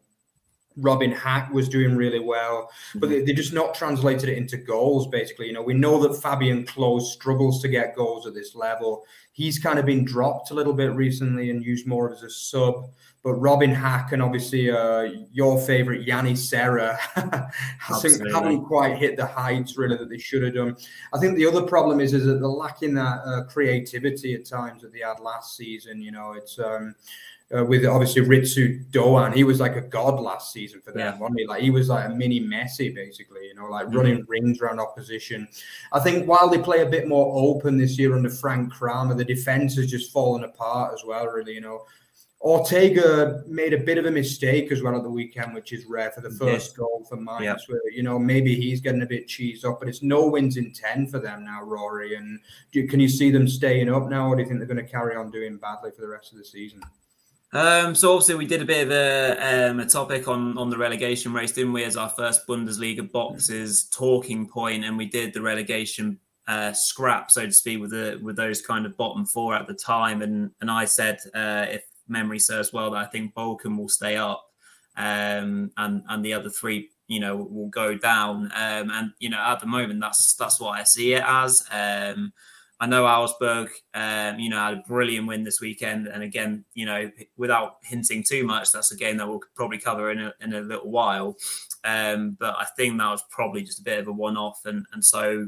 Robin 0.76 1.12
Hack 1.12 1.52
was 1.52 1.68
doing 1.68 1.96
really 1.96 2.20
well, 2.20 2.70
but 2.94 3.08
mm-hmm. 3.08 3.18
they, 3.18 3.22
they 3.24 3.32
just 3.32 3.52
not 3.52 3.74
translated 3.74 4.28
it 4.28 4.38
into 4.38 4.56
goals. 4.56 5.06
Basically, 5.06 5.46
you 5.46 5.52
know, 5.52 5.62
we 5.62 5.74
know 5.74 5.98
that 6.00 6.20
Fabian 6.20 6.64
Klos 6.64 7.02
struggles 7.02 7.60
to 7.62 7.68
get 7.68 7.96
goals 7.96 8.26
at 8.26 8.34
this 8.34 8.54
level. 8.54 9.04
He's 9.32 9.58
kind 9.58 9.78
of 9.78 9.86
been 9.86 10.04
dropped 10.04 10.50
a 10.50 10.54
little 10.54 10.74
bit 10.74 10.92
recently 10.92 11.50
and 11.50 11.64
used 11.64 11.86
more 11.86 12.12
as 12.12 12.22
a 12.22 12.30
sub. 12.30 12.90
But 13.22 13.34
Robin 13.34 13.70
Hack 13.70 14.12
and 14.12 14.20
obviously 14.20 14.70
uh, 14.70 15.08
your 15.32 15.58
favorite 15.60 16.06
Janni 16.06 16.36
Serra 16.36 16.98
haven't 17.78 18.64
quite 18.64 18.98
hit 18.98 19.16
the 19.16 19.24
heights 19.26 19.78
really 19.78 19.96
that 19.96 20.10
they 20.10 20.18
should 20.18 20.42
have 20.42 20.54
done. 20.54 20.76
I 21.14 21.18
think 21.18 21.36
the 21.36 21.46
other 21.46 21.62
problem 21.62 22.00
is 22.00 22.14
is 22.14 22.26
that 22.26 22.40
they're 22.40 22.48
lacking 22.48 22.94
that 22.94 23.20
uh, 23.24 23.44
creativity 23.44 24.34
at 24.34 24.44
times 24.44 24.82
that 24.82 24.92
they 24.92 25.00
had 25.00 25.20
last 25.20 25.56
season. 25.56 26.02
You 26.02 26.10
know, 26.10 26.32
it's 26.32 26.58
um, 26.58 26.96
uh, 27.54 27.64
with 27.64 27.84
obviously 27.84 28.22
Ritsu 28.22 28.90
Doan. 28.90 29.32
He 29.32 29.44
was 29.44 29.60
like 29.60 29.76
a 29.76 29.80
god 29.80 30.18
last 30.20 30.52
season 30.52 30.80
for 30.80 30.92
them, 30.92 31.14
yeah. 31.14 31.18
wasn't 31.18 31.40
he? 31.40 31.46
Like 31.46 31.62
he 31.62 31.70
was 31.70 31.88
like 31.88 32.06
a 32.06 32.08
mini 32.08 32.40
Messi, 32.40 32.94
basically, 32.94 33.46
you 33.46 33.54
know, 33.54 33.66
like 33.66 33.86
mm-hmm. 33.86 33.96
running 33.96 34.24
rings 34.26 34.60
around 34.60 34.80
opposition. 34.80 35.46
I 35.92 36.00
think 36.00 36.26
while 36.26 36.48
they 36.48 36.58
play 36.58 36.80
a 36.80 36.86
bit 36.86 37.08
more 37.08 37.32
open 37.36 37.76
this 37.76 37.98
year 37.98 38.14
under 38.14 38.30
Frank 38.30 38.72
Kramer, 38.72 39.14
the 39.24 39.34
defense 39.34 39.76
has 39.76 39.90
just 39.90 40.12
fallen 40.12 40.44
apart 40.44 40.92
as 40.94 41.04
well, 41.04 41.26
really, 41.26 41.54
you 41.54 41.60
know. 41.60 41.84
Ortega 42.40 43.44
made 43.46 43.72
a 43.72 43.78
bit 43.78 43.98
of 43.98 44.06
a 44.06 44.10
mistake 44.10 44.72
as 44.72 44.82
well 44.82 44.96
at 44.96 45.04
the 45.04 45.10
weekend, 45.10 45.54
which 45.54 45.72
is 45.72 45.86
rare 45.86 46.10
for 46.10 46.22
the 46.22 46.30
first 46.30 46.70
yes. 46.70 46.72
goal 46.72 47.06
for 47.08 47.16
Mainz. 47.16 47.44
Yep. 47.44 47.60
Where, 47.68 47.92
you 47.92 48.02
know, 48.02 48.18
maybe 48.18 48.56
he's 48.56 48.80
getting 48.80 49.02
a 49.02 49.06
bit 49.06 49.28
cheesed 49.28 49.64
up, 49.64 49.78
but 49.78 49.88
it's 49.88 50.02
no 50.02 50.26
wins 50.26 50.56
in 50.56 50.72
10 50.72 51.06
for 51.06 51.20
them 51.20 51.44
now, 51.44 51.62
Rory. 51.62 52.16
And 52.16 52.40
do, 52.72 52.84
can 52.88 52.98
you 52.98 53.08
see 53.08 53.30
them 53.30 53.46
staying 53.46 53.88
up 53.92 54.10
now, 54.10 54.28
or 54.28 54.34
do 54.34 54.42
you 54.42 54.48
think 54.48 54.58
they're 54.58 54.66
going 54.66 54.84
to 54.84 54.90
carry 54.90 55.14
on 55.14 55.30
doing 55.30 55.56
badly 55.56 55.92
for 55.92 56.00
the 56.00 56.08
rest 56.08 56.32
of 56.32 56.38
the 56.38 56.44
season? 56.44 56.82
Um, 57.52 57.94
so 57.94 58.12
obviously 58.12 58.34
we 58.36 58.46
did 58.46 58.62
a 58.62 58.64
bit 58.64 58.86
of 58.86 58.90
a, 58.90 59.68
um, 59.70 59.78
a 59.78 59.86
topic 59.86 60.26
on, 60.26 60.56
on 60.58 60.68
the 60.68 60.78
relegation 60.78 61.32
race, 61.32 61.52
didn't 61.52 61.74
we, 61.74 61.84
as 61.84 61.96
our 61.96 62.08
first 62.08 62.46
Bundesliga 62.48 63.10
boxes 63.12 63.84
talking 63.84 64.48
point, 64.48 64.84
and 64.84 64.96
we 64.96 65.06
did 65.06 65.32
the 65.32 65.42
relegation 65.42 66.18
uh, 66.48 66.72
scrap, 66.72 67.30
so 67.30 67.46
to 67.46 67.52
speak, 67.52 67.80
with 67.80 67.90
the 67.90 68.18
with 68.22 68.36
those 68.36 68.60
kind 68.62 68.86
of 68.86 68.96
bottom 68.96 69.24
four 69.24 69.54
at 69.54 69.66
the 69.66 69.74
time, 69.74 70.22
and 70.22 70.50
and 70.60 70.70
I 70.70 70.84
said 70.84 71.18
uh, 71.34 71.66
if 71.68 71.84
memory 72.08 72.38
serves 72.38 72.72
well, 72.72 72.90
that 72.90 73.04
I 73.04 73.06
think 73.06 73.34
Bochum 73.34 73.78
will 73.78 73.88
stay 73.88 74.16
up, 74.16 74.44
um, 74.96 75.70
and 75.76 76.02
and 76.08 76.24
the 76.24 76.34
other 76.34 76.50
three, 76.50 76.90
you 77.06 77.20
know, 77.20 77.36
will 77.36 77.68
go 77.68 77.96
down. 77.96 78.50
Um, 78.54 78.90
and 78.90 79.12
you 79.18 79.30
know, 79.30 79.38
at 79.38 79.60
the 79.60 79.66
moment, 79.66 80.00
that's 80.00 80.34
that's 80.34 80.60
what 80.60 80.78
I 80.78 80.84
see 80.84 81.14
it 81.14 81.24
as. 81.24 81.64
Um, 81.70 82.32
I 82.80 82.86
know 82.86 83.06
Augsburg, 83.06 83.70
um, 83.94 84.40
you 84.40 84.50
know, 84.50 84.58
had 84.58 84.74
a 84.74 84.84
brilliant 84.88 85.28
win 85.28 85.44
this 85.44 85.60
weekend, 85.60 86.08
and 86.08 86.24
again, 86.24 86.64
you 86.74 86.84
know, 86.84 87.08
without 87.36 87.76
hinting 87.84 88.24
too 88.24 88.44
much, 88.44 88.72
that's 88.72 88.90
a 88.90 88.96
game 88.96 89.18
that 89.18 89.28
we'll 89.28 89.40
probably 89.54 89.78
cover 89.78 90.10
in 90.10 90.20
a, 90.20 90.34
in 90.40 90.52
a 90.52 90.60
little 90.60 90.90
while. 90.90 91.36
Um, 91.84 92.36
but 92.40 92.56
I 92.58 92.64
think 92.76 92.98
that 92.98 93.10
was 93.10 93.22
probably 93.30 93.62
just 93.62 93.78
a 93.78 93.84
bit 93.84 94.00
of 94.00 94.08
a 94.08 94.12
one-off, 94.12 94.62
and 94.64 94.84
and 94.92 95.04
so 95.04 95.46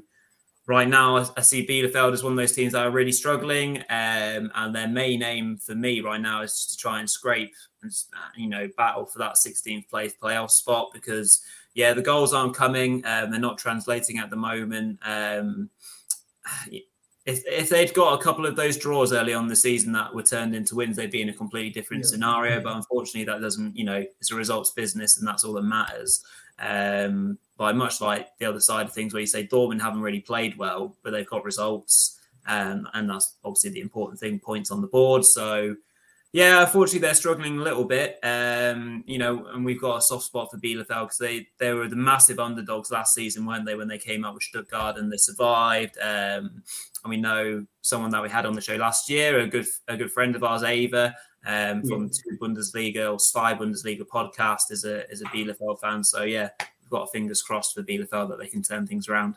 right 0.66 0.88
now 0.88 1.16
I, 1.16 1.26
I 1.36 1.40
see 1.42 1.66
Bielefeld 1.66 2.12
as 2.12 2.22
one 2.22 2.32
of 2.32 2.36
those 2.36 2.52
teams 2.52 2.72
that 2.72 2.86
are 2.86 2.90
really 2.90 3.12
struggling, 3.12 3.78
um, 3.90 4.50
and 4.54 4.74
their 4.74 4.88
main 4.88 5.22
aim 5.22 5.58
for 5.58 5.74
me 5.74 6.00
right 6.00 6.20
now 6.20 6.42
is 6.42 6.66
to 6.66 6.76
try 6.76 7.00
and 7.00 7.08
scrape 7.08 7.54
and 7.82 7.92
you 8.36 8.48
know 8.48 8.68
battle 8.76 9.04
for 9.04 9.18
that 9.18 9.34
16th 9.34 9.88
place 9.88 10.14
playoff 10.20 10.50
spot 10.50 10.90
because 10.92 11.42
yeah, 11.74 11.92
the 11.92 12.02
goals 12.02 12.32
aren't 12.32 12.54
coming, 12.54 13.04
um, 13.04 13.30
they're 13.30 13.40
not 13.40 13.58
translating 13.58 14.18
at 14.18 14.30
the 14.30 14.36
moment. 14.36 14.98
Um, 15.04 15.70
if 17.26 17.42
if 17.46 17.68
they'd 17.68 17.94
got 17.94 18.18
a 18.18 18.22
couple 18.22 18.46
of 18.46 18.54
those 18.54 18.76
draws 18.76 19.12
early 19.12 19.34
on 19.34 19.48
the 19.48 19.56
season 19.56 19.92
that 19.92 20.14
were 20.14 20.22
turned 20.22 20.54
into 20.54 20.76
wins, 20.76 20.96
they'd 20.96 21.10
be 21.10 21.22
in 21.22 21.30
a 21.30 21.34
completely 21.34 21.70
different 21.70 22.04
yeah. 22.04 22.10
scenario. 22.10 22.60
But 22.60 22.76
unfortunately, 22.76 23.24
that 23.24 23.40
doesn't. 23.40 23.76
You 23.76 23.84
know, 23.84 24.04
it's 24.20 24.30
a 24.30 24.36
results 24.36 24.70
business, 24.70 25.18
and 25.18 25.26
that's 25.26 25.42
all 25.42 25.54
that 25.54 25.62
matters. 25.62 26.22
Um, 26.58 27.38
but 27.56 27.76
much 27.76 28.00
like 28.00 28.28
the 28.38 28.46
other 28.46 28.60
side 28.60 28.86
of 28.86 28.92
things, 28.92 29.12
where 29.12 29.20
you 29.20 29.26
say 29.26 29.46
Dortmund 29.46 29.80
haven't 29.80 30.02
really 30.02 30.20
played 30.20 30.56
well, 30.56 30.96
but 31.02 31.10
they've 31.10 31.26
got 31.26 31.44
results, 31.44 32.18
um, 32.46 32.88
and 32.94 33.08
that's 33.08 33.36
obviously 33.44 33.70
the 33.70 33.80
important 33.80 34.18
thing. 34.18 34.38
Points 34.40 34.70
on 34.70 34.80
the 34.80 34.88
board. 34.88 35.24
So 35.24 35.76
yeah, 36.34 36.62
unfortunately, 36.62 36.98
they're 36.98 37.14
struggling 37.14 37.60
a 37.60 37.62
little 37.62 37.84
bit. 37.84 38.18
Um, 38.24 39.04
you 39.06 39.18
know, 39.18 39.46
and 39.46 39.64
we've 39.64 39.80
got 39.80 39.98
a 39.98 40.02
soft 40.02 40.24
spot 40.24 40.50
for 40.50 40.58
Bielefeld 40.58 40.88
because 40.88 41.18
they 41.18 41.46
they 41.58 41.72
were 41.72 41.86
the 41.86 41.94
massive 41.94 42.40
underdogs 42.40 42.90
last 42.90 43.14
season, 43.14 43.46
weren't 43.46 43.64
they? 43.64 43.76
When 43.76 43.86
they 43.86 43.98
came 43.98 44.24
up 44.24 44.34
with 44.34 44.42
Stuttgart 44.42 44.98
and 44.98 45.12
they 45.12 45.16
survived. 45.16 45.96
Um, 45.98 46.64
and 47.04 47.10
we 47.10 47.18
know 47.18 47.64
someone 47.82 48.10
that 48.10 48.22
we 48.22 48.30
had 48.30 48.46
on 48.46 48.54
the 48.54 48.60
show 48.60 48.74
last 48.74 49.08
year, 49.08 49.38
a 49.38 49.46
good 49.46 49.66
a 49.86 49.96
good 49.96 50.10
friend 50.10 50.34
of 50.34 50.42
ours, 50.42 50.64
Ava, 50.64 51.14
um, 51.46 51.82
from 51.82 52.10
yeah. 52.26 52.36
Bundesliga 52.40 53.12
or 53.12 53.18
Spy 53.18 53.54
Bundesliga 53.54 54.02
podcast, 54.02 54.70
is 54.70 54.84
a 54.84 55.10
is 55.10 55.22
a 55.22 55.26
Bielefeld 55.26 55.80
fan. 55.80 56.04
So 56.04 56.22
yeah, 56.22 56.48
we've 56.80 56.90
got 56.90 57.10
fingers 57.12 57.42
crossed 57.42 57.74
for 57.74 57.82
Bielefeld 57.82 58.28
that 58.30 58.38
they 58.38 58.48
can 58.48 58.62
turn 58.62 58.86
things 58.86 59.08
around. 59.08 59.36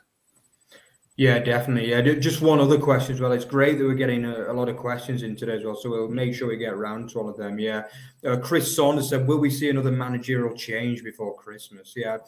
Yeah, 1.18 1.40
definitely. 1.40 1.90
Yeah, 1.90 2.02
just 2.02 2.42
one 2.42 2.60
other 2.60 2.78
question 2.78 3.16
as 3.16 3.20
well. 3.20 3.32
It's 3.32 3.44
great 3.44 3.80
that 3.80 3.86
we're 3.86 3.96
getting 3.96 4.24
a, 4.24 4.52
a, 4.52 4.54
lot 4.54 4.70
of 4.70 4.78
questions 4.78 5.24
in 5.24 5.36
today 5.36 5.58
as 5.58 5.64
well, 5.64 5.76
so 5.76 5.90
we'll 5.90 6.10
make 6.10 6.36
sure 6.36 6.48
we 6.48 6.58
get 6.58 6.74
around 6.74 7.10
to 7.10 7.20
all 7.20 7.28
of 7.28 7.36
them. 7.36 7.58
Yeah, 7.58 7.86
uh, 8.24 8.38
Chris 8.38 8.76
Saunders 8.76 9.10
said, 9.10 9.28
"Will 9.28 9.40
we 9.40 9.50
see 9.50 9.72
another 9.72 9.92
managerial 9.92 10.56
change 10.56 11.04
before 11.04 11.36
Christmas?" 11.36 11.94
Yeah, 11.96 12.20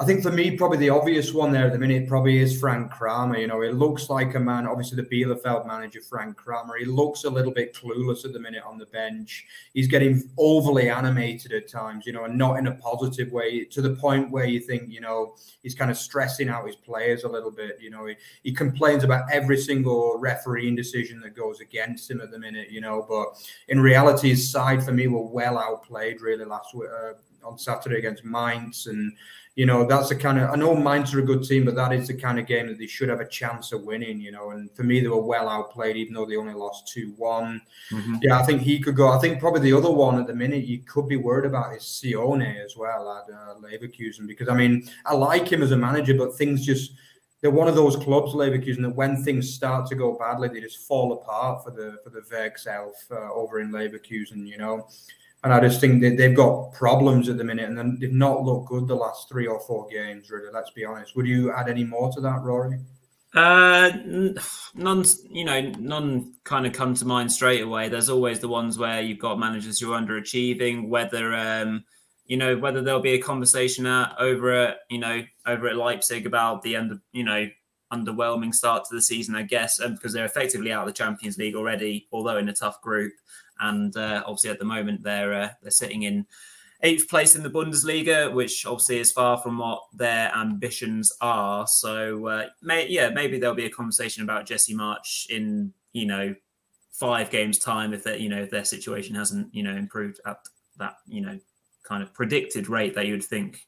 I 0.00 0.04
think 0.04 0.22
for 0.22 0.30
me, 0.30 0.56
probably 0.56 0.78
the 0.78 0.90
obvious 0.90 1.34
one 1.34 1.50
there 1.50 1.66
at 1.66 1.72
the 1.72 1.78
minute 1.78 2.06
probably 2.06 2.38
is 2.38 2.60
Frank 2.60 2.92
Kramer. 2.92 3.36
You 3.36 3.48
know, 3.48 3.62
it 3.62 3.74
looks 3.74 4.08
like 4.08 4.36
a 4.36 4.38
man, 4.38 4.64
obviously 4.64 4.94
the 4.94 5.08
Bielefeld 5.08 5.66
manager, 5.66 6.00
Frank 6.00 6.36
Kramer. 6.36 6.76
He 6.78 6.84
looks 6.84 7.24
a 7.24 7.30
little 7.30 7.50
bit 7.50 7.74
clueless 7.74 8.24
at 8.24 8.32
the 8.32 8.38
minute 8.38 8.62
on 8.64 8.78
the 8.78 8.86
bench. 8.86 9.44
He's 9.74 9.88
getting 9.88 10.30
overly 10.38 10.88
animated 10.88 11.52
at 11.52 11.68
times, 11.68 12.06
you 12.06 12.12
know, 12.12 12.26
and 12.26 12.38
not 12.38 12.60
in 12.60 12.68
a 12.68 12.76
positive 12.76 13.32
way 13.32 13.64
to 13.64 13.82
the 13.82 13.96
point 13.96 14.30
where 14.30 14.44
you 14.44 14.60
think, 14.60 14.88
you 14.88 15.00
know, 15.00 15.34
he's 15.64 15.74
kind 15.74 15.90
of 15.90 15.98
stressing 15.98 16.48
out 16.48 16.64
his 16.64 16.76
players 16.76 17.24
a 17.24 17.28
little 17.28 17.50
bit. 17.50 17.78
You 17.80 17.90
know, 17.90 18.06
he, 18.06 18.14
he 18.44 18.52
complains 18.52 19.02
about 19.02 19.24
every 19.32 19.56
single 19.56 20.16
refereeing 20.16 20.76
decision 20.76 21.20
that 21.22 21.34
goes 21.34 21.58
against 21.58 22.08
him 22.08 22.20
at 22.20 22.30
the 22.30 22.38
minute, 22.38 22.70
you 22.70 22.80
know, 22.80 23.04
but 23.08 23.44
in 23.66 23.80
reality, 23.80 24.28
his 24.28 24.48
side 24.48 24.84
for 24.84 24.92
me 24.92 25.08
were 25.08 25.26
well 25.26 25.58
outplayed 25.58 26.20
really 26.20 26.44
last 26.44 26.72
week. 26.72 26.88
Uh, 26.88 27.14
on 27.44 27.58
Saturday 27.58 27.98
against 27.98 28.24
Mainz, 28.24 28.86
and 28.86 29.12
you 29.58 29.66
know, 29.66 29.84
that's 29.84 30.08
the 30.08 30.14
kind 30.14 30.38
of 30.38 30.50
I 30.50 30.54
know 30.54 30.72
Mainz 30.76 31.12
are 31.12 31.18
a 31.18 31.22
good 31.22 31.42
team, 31.42 31.64
but 31.64 31.74
that 31.74 31.92
is 31.92 32.06
the 32.06 32.14
kind 32.14 32.38
of 32.38 32.46
game 32.46 32.68
that 32.68 32.78
they 32.78 32.86
should 32.86 33.08
have 33.08 33.18
a 33.18 33.26
chance 33.26 33.72
of 33.72 33.82
winning. 33.82 34.20
You 34.20 34.30
know, 34.30 34.50
and 34.50 34.70
for 34.76 34.84
me, 34.84 35.00
they 35.00 35.08
were 35.08 35.20
well 35.20 35.48
outplayed, 35.48 35.96
even 35.96 36.14
though 36.14 36.26
they 36.26 36.36
only 36.36 36.54
lost 36.54 36.86
two 36.86 37.12
one. 37.16 37.60
Mm-hmm. 37.90 38.18
Yeah, 38.22 38.38
I 38.38 38.44
think 38.44 38.62
he 38.62 38.78
could 38.78 38.94
go. 38.94 39.08
I 39.08 39.18
think 39.18 39.40
probably 39.40 39.62
the 39.62 39.76
other 39.76 39.90
one 39.90 40.20
at 40.20 40.28
the 40.28 40.34
minute 40.34 40.64
you 40.64 40.78
could 40.86 41.08
be 41.08 41.16
worried 41.16 41.44
about 41.44 41.74
is 41.74 41.82
Seoane 41.82 42.64
as 42.64 42.76
well 42.76 43.10
at 43.10 43.34
uh, 43.34 43.56
Leverkusen 43.56 44.28
because 44.28 44.48
I 44.48 44.54
mean 44.54 44.88
I 45.04 45.14
like 45.14 45.50
him 45.50 45.64
as 45.64 45.72
a 45.72 45.76
manager, 45.76 46.14
but 46.14 46.36
things 46.36 46.64
just 46.64 46.92
they're 47.40 47.50
one 47.50 47.66
of 47.66 47.74
those 47.74 47.96
clubs, 47.96 48.34
Leverkusen, 48.34 48.82
that 48.82 48.94
when 48.94 49.24
things 49.24 49.52
start 49.52 49.88
to 49.88 49.96
go 49.96 50.16
badly, 50.16 50.46
they 50.50 50.60
just 50.60 50.86
fall 50.86 51.14
apart 51.14 51.64
for 51.64 51.72
the 51.72 51.98
for 52.04 52.10
the 52.10 52.20
Werkself 52.20 53.10
uh, 53.10 53.32
over 53.32 53.58
in 53.58 53.72
Leverkusen. 53.72 54.46
You 54.46 54.58
know, 54.58 54.88
and 55.48 55.54
I 55.54 55.66
just 55.66 55.80
think 55.80 56.02
that 56.02 56.18
they've 56.18 56.36
got 56.36 56.74
problems 56.74 57.30
at 57.30 57.38
the 57.38 57.44
minute, 57.44 57.70
and 57.70 57.98
they've 57.98 58.12
not 58.12 58.42
looked 58.42 58.68
good 58.68 58.86
the 58.86 58.94
last 58.94 59.30
three 59.30 59.46
or 59.46 59.58
four 59.60 59.88
games. 59.88 60.30
Really, 60.30 60.50
let's 60.52 60.70
be 60.72 60.84
honest. 60.84 61.16
Would 61.16 61.26
you 61.26 61.50
add 61.52 61.70
any 61.70 61.84
more 61.84 62.12
to 62.12 62.20
that, 62.20 62.42
Rory? 62.42 62.78
Uh, 63.34 63.90
none. 64.74 65.06
You 65.30 65.46
know, 65.46 65.60
none 65.78 66.34
kind 66.44 66.66
of 66.66 66.74
come 66.74 66.92
to 66.92 67.06
mind 67.06 67.32
straight 67.32 67.62
away. 67.62 67.88
There's 67.88 68.10
always 68.10 68.40
the 68.40 68.48
ones 68.48 68.78
where 68.78 69.00
you've 69.00 69.20
got 69.20 69.38
managers 69.38 69.80
who 69.80 69.94
are 69.94 69.98
underachieving. 69.98 70.90
Whether 70.90 71.34
um, 71.34 71.82
you 72.26 72.36
know, 72.36 72.58
whether 72.58 72.82
there'll 72.82 73.00
be 73.00 73.14
a 73.14 73.22
conversation 73.22 73.86
at, 73.86 74.16
over 74.18 74.52
at 74.52 74.80
you 74.90 74.98
know 74.98 75.22
over 75.46 75.66
at 75.66 75.78
Leipzig 75.78 76.26
about 76.26 76.60
the 76.60 76.76
end 76.76 76.92
of 76.92 77.00
you 77.12 77.24
know 77.24 77.48
underwhelming 77.90 78.54
start 78.54 78.84
to 78.84 78.94
the 78.94 79.00
season, 79.00 79.34
I 79.34 79.44
guess, 79.44 79.78
because 79.78 80.12
they're 80.12 80.26
effectively 80.26 80.72
out 80.72 80.82
of 80.82 80.88
the 80.88 80.92
Champions 80.92 81.38
League 81.38 81.54
already, 81.54 82.06
although 82.12 82.36
in 82.36 82.50
a 82.50 82.52
tough 82.52 82.82
group 82.82 83.14
and 83.60 83.96
uh, 83.96 84.22
obviously 84.26 84.50
at 84.50 84.58
the 84.58 84.64
moment 84.64 85.02
they're 85.02 85.34
uh, 85.34 85.48
they're 85.62 85.70
sitting 85.70 86.02
in 86.02 86.26
eighth 86.82 87.08
place 87.08 87.34
in 87.34 87.42
the 87.42 87.50
Bundesliga, 87.50 88.32
which 88.32 88.64
obviously 88.64 88.98
is 88.98 89.12
far 89.12 89.38
from 89.38 89.58
what 89.58 89.82
their 89.92 90.32
ambitions 90.34 91.12
are. 91.20 91.66
So 91.66 92.26
uh, 92.26 92.46
may, 92.62 92.88
yeah, 92.88 93.10
maybe 93.10 93.38
there'll 93.38 93.54
be 93.54 93.66
a 93.66 93.70
conversation 93.70 94.22
about 94.22 94.46
Jesse 94.46 94.74
Marsch 94.74 95.28
in 95.28 95.72
you 95.92 96.06
know 96.06 96.34
five 96.92 97.30
games 97.30 97.58
time 97.58 97.92
if 97.92 98.04
that 98.04 98.20
you 98.20 98.28
know 98.28 98.42
if 98.42 98.50
their 98.50 98.64
situation 98.64 99.14
hasn't 99.14 99.54
you 99.54 99.62
know 99.62 99.74
improved 99.74 100.20
at 100.26 100.38
that 100.78 100.96
you 101.06 101.20
know 101.20 101.38
kind 101.84 102.02
of 102.02 102.12
predicted 102.12 102.68
rate 102.68 102.94
that 102.94 103.06
you 103.06 103.12
would 103.12 103.24
think. 103.24 103.66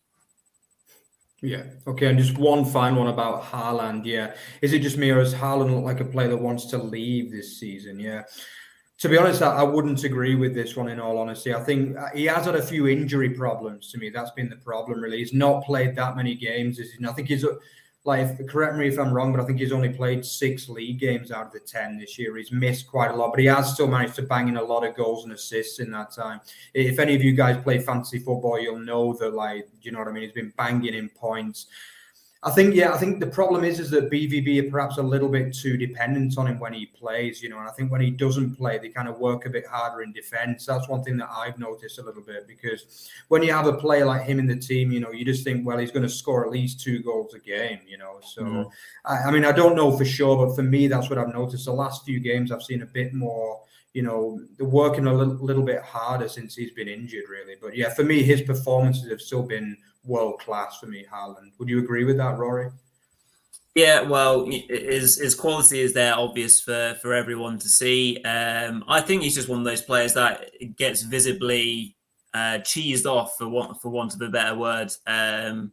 Yeah. 1.42 1.62
Okay. 1.86 2.06
And 2.06 2.18
just 2.18 2.36
one 2.36 2.66
final 2.66 2.98
one 2.98 3.08
about 3.08 3.42
Haaland. 3.42 4.04
Yeah. 4.04 4.34
Is 4.60 4.74
it 4.74 4.80
just 4.80 4.98
me 4.98 5.08
or 5.08 5.22
does 5.22 5.32
Haaland 5.32 5.74
look 5.74 5.84
like 5.84 6.00
a 6.00 6.04
player 6.04 6.28
that 6.28 6.36
wants 6.36 6.66
to 6.66 6.76
leave 6.76 7.32
this 7.32 7.58
season? 7.58 7.98
Yeah 7.98 8.24
to 9.00 9.08
be 9.08 9.16
honest, 9.16 9.40
I, 9.40 9.62
wouldn't 9.62 10.04
agree 10.04 10.34
with 10.34 10.54
this 10.54 10.76
one. 10.76 10.88
In 10.88 11.00
all 11.00 11.16
honesty, 11.16 11.54
I 11.54 11.60
think 11.60 11.96
uh, 11.96 12.08
he 12.14 12.26
has 12.26 12.44
had 12.44 12.54
a 12.54 12.62
few 12.62 12.86
injury 12.86 13.30
problems. 13.30 13.90
To 13.92 13.98
me, 13.98 14.10
that's 14.10 14.30
been 14.32 14.50
the 14.50 14.56
problem. 14.56 15.00
Really, 15.00 15.18
he's 15.18 15.32
not 15.32 15.64
played 15.64 15.96
that 15.96 16.16
many 16.16 16.34
games. 16.34 16.78
I 16.78 17.12
think 17.12 17.28
he's 17.28 17.46
like 18.04 18.46
correct 18.46 18.76
me 18.76 18.88
if 18.88 18.98
I'm 18.98 19.12
wrong, 19.12 19.32
but 19.32 19.40
I 19.40 19.46
think 19.46 19.58
he's 19.58 19.72
only 19.72 19.88
played 19.88 20.24
six 20.24 20.68
league 20.68 21.00
games 21.00 21.30
out 21.30 21.46
of 21.46 21.52
the 21.52 21.60
ten 21.60 21.96
this 21.96 22.18
year. 22.18 22.36
He's 22.36 22.52
missed 22.52 22.88
quite 22.88 23.10
a 23.10 23.16
lot, 23.16 23.32
but 23.32 23.40
he 23.40 23.46
has 23.46 23.72
still 23.72 23.88
managed 23.88 24.16
to 24.16 24.22
bang 24.22 24.48
in 24.48 24.58
a 24.58 24.62
lot 24.62 24.86
of 24.86 24.94
goals 24.94 25.24
and 25.24 25.32
assists 25.32 25.80
in 25.80 25.90
that 25.92 26.12
time. 26.12 26.42
If 26.74 26.98
any 26.98 27.14
of 27.14 27.22
you 27.22 27.32
guys 27.32 27.62
play 27.62 27.78
fantasy 27.78 28.18
football, 28.18 28.60
you'll 28.60 28.78
know 28.80 29.14
that 29.14 29.32
like 29.32 29.66
you 29.80 29.92
know 29.92 29.98
what 30.00 30.08
I 30.08 30.12
mean. 30.12 30.24
He's 30.24 30.32
been 30.32 30.52
banging 30.58 30.92
in 30.92 31.08
points. 31.08 31.68
I 32.42 32.50
think, 32.50 32.74
yeah, 32.74 32.94
I 32.94 32.96
think 32.96 33.20
the 33.20 33.26
problem 33.26 33.64
is 33.64 33.78
is 33.78 33.90
that 33.90 34.10
BVB 34.10 34.66
are 34.66 34.70
perhaps 34.70 34.96
a 34.96 35.02
little 35.02 35.28
bit 35.28 35.52
too 35.54 35.76
dependent 35.76 36.38
on 36.38 36.46
him 36.46 36.58
when 36.58 36.72
he 36.72 36.86
plays, 36.86 37.42
you 37.42 37.50
know. 37.50 37.58
And 37.58 37.68
I 37.68 37.72
think 37.72 37.92
when 37.92 38.00
he 38.00 38.10
doesn't 38.10 38.56
play, 38.56 38.78
they 38.78 38.88
kind 38.88 39.08
of 39.08 39.18
work 39.18 39.44
a 39.44 39.50
bit 39.50 39.66
harder 39.66 40.02
in 40.02 40.12
defence. 40.12 40.64
That's 40.64 40.88
one 40.88 41.02
thing 41.02 41.18
that 41.18 41.28
I've 41.30 41.58
noticed 41.58 41.98
a 41.98 42.02
little 42.02 42.22
bit 42.22 42.48
because 42.48 43.10
when 43.28 43.42
you 43.42 43.52
have 43.52 43.66
a 43.66 43.74
player 43.74 44.06
like 44.06 44.22
him 44.22 44.38
in 44.38 44.46
the 44.46 44.56
team, 44.56 44.90
you 44.90 45.00
know, 45.00 45.12
you 45.12 45.22
just 45.22 45.44
think, 45.44 45.66
well, 45.66 45.76
he's 45.76 45.90
going 45.90 46.02
to 46.02 46.08
score 46.08 46.42
at 46.46 46.50
least 46.50 46.80
two 46.80 47.02
goals 47.02 47.34
a 47.34 47.40
game, 47.40 47.80
you 47.86 47.98
know. 47.98 48.20
So, 48.22 48.42
mm-hmm. 48.42 48.68
I, 49.04 49.28
I 49.28 49.30
mean, 49.30 49.44
I 49.44 49.52
don't 49.52 49.76
know 49.76 49.94
for 49.94 50.06
sure, 50.06 50.46
but 50.46 50.56
for 50.56 50.62
me, 50.62 50.86
that's 50.86 51.10
what 51.10 51.18
I've 51.18 51.34
noticed. 51.34 51.66
The 51.66 51.72
last 51.72 52.06
few 52.06 52.20
games, 52.20 52.50
I've 52.50 52.62
seen 52.62 52.80
a 52.80 52.86
bit 52.86 53.12
more 53.12 53.60
you 53.92 54.02
know, 54.02 54.40
they're 54.56 54.68
working 54.68 55.06
a 55.06 55.12
little, 55.12 55.34
little, 55.34 55.64
bit 55.64 55.82
harder 55.82 56.28
since 56.28 56.54
he's 56.54 56.70
been 56.70 56.86
injured, 56.86 57.24
really. 57.28 57.56
But 57.60 57.76
yeah, 57.76 57.88
for 57.92 58.04
me, 58.04 58.22
his 58.22 58.40
performances 58.40 59.10
have 59.10 59.20
still 59.20 59.42
been 59.42 59.76
world 60.04 60.40
class 60.40 60.78
for 60.78 60.86
me, 60.86 61.04
Haaland. 61.12 61.52
Would 61.58 61.68
you 61.68 61.78
agree 61.78 62.04
with 62.04 62.16
that, 62.18 62.38
Rory? 62.38 62.70
Yeah, 63.74 64.02
well, 64.02 64.46
his 64.46 65.18
his 65.18 65.34
quality 65.34 65.80
is 65.80 65.92
there, 65.92 66.14
obvious 66.14 66.60
for 66.60 66.96
for 67.00 67.14
everyone 67.14 67.58
to 67.60 67.68
see. 67.68 68.20
Um, 68.24 68.84
I 68.88 69.00
think 69.00 69.22
he's 69.22 69.36
just 69.36 69.48
one 69.48 69.60
of 69.60 69.64
those 69.64 69.82
players 69.82 70.14
that 70.14 70.50
gets 70.76 71.02
visibly 71.02 71.96
uh, 72.34 72.58
cheesed 72.62 73.06
off, 73.06 73.36
for 73.38 73.48
want 73.48 73.80
for 73.80 73.90
want 73.90 74.14
of 74.14 74.20
a 74.22 74.28
better 74.28 74.58
word. 74.58 74.90
Um, 75.06 75.70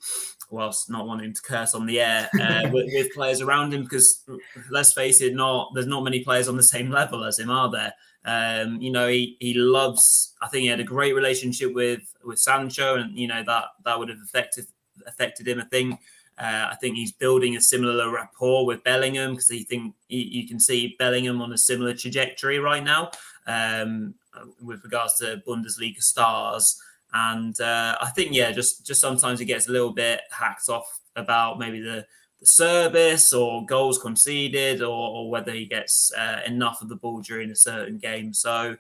whilst 0.49 0.89
not 0.89 1.07
wanting 1.07 1.33
to 1.33 1.41
curse 1.41 1.73
on 1.73 1.85
the 1.85 1.99
air 1.99 2.29
uh, 2.39 2.69
with, 2.71 2.85
with, 2.93 3.13
players 3.13 3.41
around 3.41 3.73
him, 3.73 3.83
because 3.83 4.23
let's 4.69 4.93
face 4.93 5.19
it, 5.19 5.33
not 5.33 5.71
there's 5.73 5.87
not 5.87 6.03
many 6.03 6.23
players 6.23 6.47
on 6.47 6.55
the 6.55 6.63
same 6.63 6.89
level 6.89 7.23
as 7.23 7.39
him, 7.39 7.49
are 7.49 7.69
there? 7.69 7.93
Um, 8.27 8.81
you 8.81 8.91
know, 8.91 9.07
he 9.07 9.37
he 9.39 9.53
loves. 9.53 10.35
I 10.41 10.47
think 10.47 10.63
he 10.63 10.67
had 10.67 10.81
a 10.81 10.83
great 10.83 11.15
relationship 11.15 11.73
with 11.73 12.13
with 12.23 12.39
Sancho, 12.39 12.95
and 12.95 13.17
you 13.17 13.27
know 13.27 13.41
that 13.43 13.65
that 13.85 13.97
would 13.97 14.09
have 14.09 14.19
affected 14.23 14.67
affected 15.07 15.47
him. 15.47 15.59
I 15.59 15.65
think. 15.65 15.99
Uh, 16.39 16.67
I 16.71 16.75
think 16.75 16.97
he's 16.97 17.13
building 17.13 17.57
a 17.57 17.61
similar 17.61 18.11
rapport 18.11 18.63
with 18.63 18.83
Bellingham 18.83 19.31
because 19.31 19.49
he 19.49 19.63
think 19.63 19.95
you, 20.07 20.19
you, 20.19 20.47
can 20.47 20.59
see 20.59 20.95
Bellingham 20.99 21.41
on 21.41 21.51
a 21.51 21.57
similar 21.57 21.95
trajectory 21.95 22.59
right 22.59 22.83
now 22.83 23.09
um, 23.47 24.13
with 24.61 24.83
regards 24.83 25.15
to 25.15 25.41
Bundesliga 25.47 25.99
stars. 25.99 26.79
And 27.11 27.59
uh, 27.59 27.97
I 27.99 28.09
think 28.09 28.35
yeah, 28.35 28.51
just 28.51 28.85
just 28.85 29.01
sometimes 29.01 29.39
he 29.39 29.47
gets 29.47 29.67
a 29.67 29.71
little 29.71 29.93
bit 29.93 30.21
hacked 30.29 30.69
off 30.69 30.99
about 31.15 31.57
maybe 31.57 31.81
the 31.81 32.05
the 32.39 32.45
service 32.45 33.33
or 33.33 33.65
goals 33.65 33.99
conceded 33.99 34.81
or, 34.81 35.09
or 35.09 35.29
whether 35.29 35.51
he 35.51 35.65
gets 35.65 36.11
uh, 36.13 36.41
enough 36.45 36.81
of 36.81 36.89
the 36.89 36.95
ball 36.95 37.21
during 37.21 37.49
a 37.49 37.55
certain 37.55 37.97
game. 37.97 38.33
So 38.33 38.75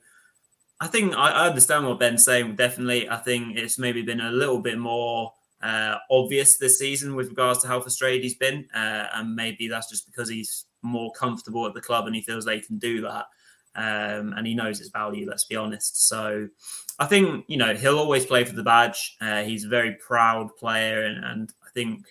I 0.79 0.87
think 0.87 1.15
I, 1.15 1.31
I, 1.31 1.47
understand 1.47 1.87
what 1.87 1.99
Ben's 1.99 2.23
saying. 2.23 2.55
Definitely, 2.55 3.09
I 3.09 3.17
think 3.17 3.57
it's 3.57 3.79
maybe 3.79 4.03
been 4.03 4.21
a 4.21 4.31
little 4.31 4.59
bit 4.59 4.77
more 4.77 5.33
uh, 5.61 5.95
obvious 6.11 6.57
this 6.57 6.77
season 6.77 7.15
with 7.15 7.29
regards 7.29 7.61
to 7.61 7.67
how 7.67 7.81
frustrated 7.81 8.23
he's 8.23 8.35
been, 8.35 8.67
uh, 8.75 9.07
and 9.13 9.35
maybe 9.35 9.67
that's 9.67 9.89
just 9.89 10.05
because 10.05 10.29
he's 10.29 10.65
more 10.83 11.11
comfortable 11.13 11.65
at 11.65 11.73
the 11.73 11.81
club 11.81 12.05
and 12.05 12.15
he 12.15 12.21
feels 12.21 12.45
they 12.45 12.59
can 12.59 12.77
do 12.77 13.01
that, 13.01 13.25
um, 13.75 14.33
and 14.37 14.45
he 14.45 14.53
knows 14.53 14.79
its 14.79 14.91
value. 14.91 15.27
Let's 15.27 15.45
be 15.45 15.55
honest. 15.55 16.07
So 16.07 16.47
I 16.99 17.07
think 17.07 17.45
you 17.47 17.57
know 17.57 17.73
he'll 17.73 17.97
always 17.97 18.27
play 18.27 18.43
for 18.45 18.55
the 18.55 18.63
badge. 18.63 19.17
Uh, 19.19 19.41
he's 19.41 19.65
a 19.65 19.69
very 19.69 19.95
proud 19.95 20.55
player, 20.57 21.05
and, 21.05 21.25
and 21.25 21.53
I 21.65 21.69
think 21.73 22.05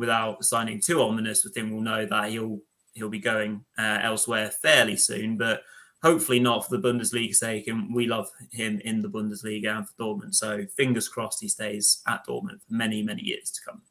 without 0.00 0.44
signing 0.44 0.80
too 0.80 1.00
ominous, 1.00 1.44
with 1.44 1.56
him, 1.56 1.70
we'll 1.70 1.82
know 1.82 2.06
that 2.06 2.30
he'll 2.30 2.58
he'll 2.94 3.08
be 3.08 3.20
going 3.20 3.64
uh, 3.78 4.00
elsewhere 4.02 4.50
fairly 4.50 4.96
soon. 4.96 5.36
But 5.36 5.62
hopefully 6.02 6.40
not 6.40 6.66
for 6.66 6.76
the 6.76 6.82
Bundesliga 6.88 7.34
sake, 7.34 7.68
and 7.68 7.94
we 7.94 8.06
love 8.06 8.28
him 8.50 8.80
in 8.84 9.02
the 9.02 9.08
Bundesliga 9.08 9.76
and 9.76 9.88
for 9.88 9.94
Dortmund. 10.02 10.34
So 10.34 10.64
fingers 10.76 11.08
crossed 11.08 11.40
he 11.40 11.48
stays 11.48 12.02
at 12.08 12.26
Dortmund 12.26 12.62
for 12.66 12.74
many 12.74 13.02
many 13.02 13.22
years 13.22 13.50
to 13.52 13.60
come. 13.64 13.82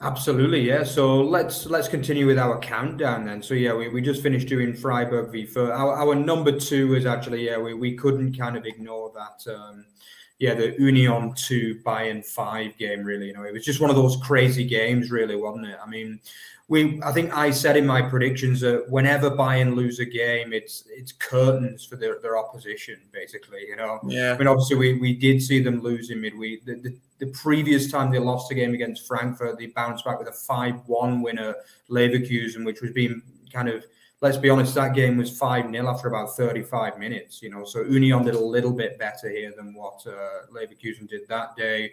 Absolutely, 0.00 0.60
yeah. 0.60 0.84
So 0.84 1.20
let's 1.22 1.66
let's 1.66 1.88
continue 1.88 2.26
with 2.26 2.38
our 2.38 2.58
countdown 2.60 3.26
then. 3.26 3.42
So 3.42 3.54
yeah, 3.54 3.74
we, 3.74 3.88
we 3.88 4.00
just 4.00 4.22
finished 4.22 4.48
doing 4.48 4.72
Freiburg 4.72 5.32
v. 5.32 5.48
Our, 5.56 5.92
our 5.92 6.14
number 6.14 6.52
two 6.52 6.94
is 6.94 7.04
actually 7.04 7.44
yeah 7.44 7.58
we, 7.58 7.74
we 7.74 7.96
couldn't 7.96 8.38
kind 8.38 8.56
of 8.56 8.64
ignore 8.64 9.12
that. 9.14 9.52
Um, 9.52 9.84
yeah, 10.38 10.54
the 10.54 10.74
Union 10.78 11.34
2 11.34 11.80
Bayern 11.84 12.24
5 12.24 12.76
game, 12.78 13.02
really. 13.02 13.26
You 13.26 13.34
know, 13.34 13.42
it 13.42 13.52
was 13.52 13.64
just 13.64 13.80
one 13.80 13.90
of 13.90 13.96
those 13.96 14.16
crazy 14.16 14.64
games, 14.64 15.10
really, 15.10 15.34
wasn't 15.34 15.66
it? 15.66 15.78
I 15.84 15.88
mean, 15.88 16.20
we 16.68 17.00
I 17.02 17.12
think 17.12 17.34
I 17.34 17.50
said 17.50 17.76
in 17.76 17.86
my 17.86 18.02
predictions 18.02 18.60
that 18.60 18.88
whenever 18.90 19.30
Bayern 19.30 19.74
lose 19.74 20.00
a 20.00 20.04
game, 20.04 20.52
it's 20.52 20.84
it's 20.88 21.12
curtains 21.12 21.84
for 21.84 21.96
their, 21.96 22.20
their 22.20 22.38
opposition, 22.38 23.00
basically. 23.10 23.66
You 23.66 23.76
know, 23.76 23.98
yeah. 24.06 24.34
I 24.34 24.38
mean, 24.38 24.46
obviously 24.46 24.76
we, 24.76 24.98
we 24.98 25.14
did 25.14 25.42
see 25.42 25.60
them 25.60 25.80
lose 25.80 26.10
in 26.10 26.20
midweek. 26.20 26.66
The, 26.66 26.74
the, 26.74 26.96
the 27.18 27.32
previous 27.32 27.90
time 27.90 28.10
they 28.10 28.18
lost 28.18 28.52
a 28.52 28.54
game 28.54 28.74
against 28.74 29.06
Frankfurt, 29.06 29.58
they 29.58 29.66
bounced 29.66 30.04
back 30.04 30.18
with 30.18 30.28
a 30.28 30.32
five 30.32 30.76
one 30.86 31.22
winner 31.22 31.54
Leverkusen, 31.90 32.64
which 32.64 32.82
was 32.82 32.92
being 32.92 33.22
kind 33.50 33.68
of 33.68 33.84
let's 34.20 34.36
be 34.36 34.50
honest, 34.50 34.74
that 34.74 34.94
game 34.94 35.16
was 35.16 35.36
5 35.36 35.70
0 35.70 35.88
after 35.88 36.08
about 36.08 36.36
35 36.36 36.98
minutes, 36.98 37.42
you 37.42 37.50
know. 37.50 37.64
So 37.64 37.82
Union 37.82 38.24
did 38.24 38.34
a 38.34 38.40
little 38.40 38.72
bit 38.72 38.98
better 38.98 39.28
here 39.28 39.52
than 39.56 39.74
what 39.74 40.04
uh, 40.06 40.46
Leverkusen 40.52 41.08
did 41.08 41.28
that 41.28 41.56
day. 41.56 41.92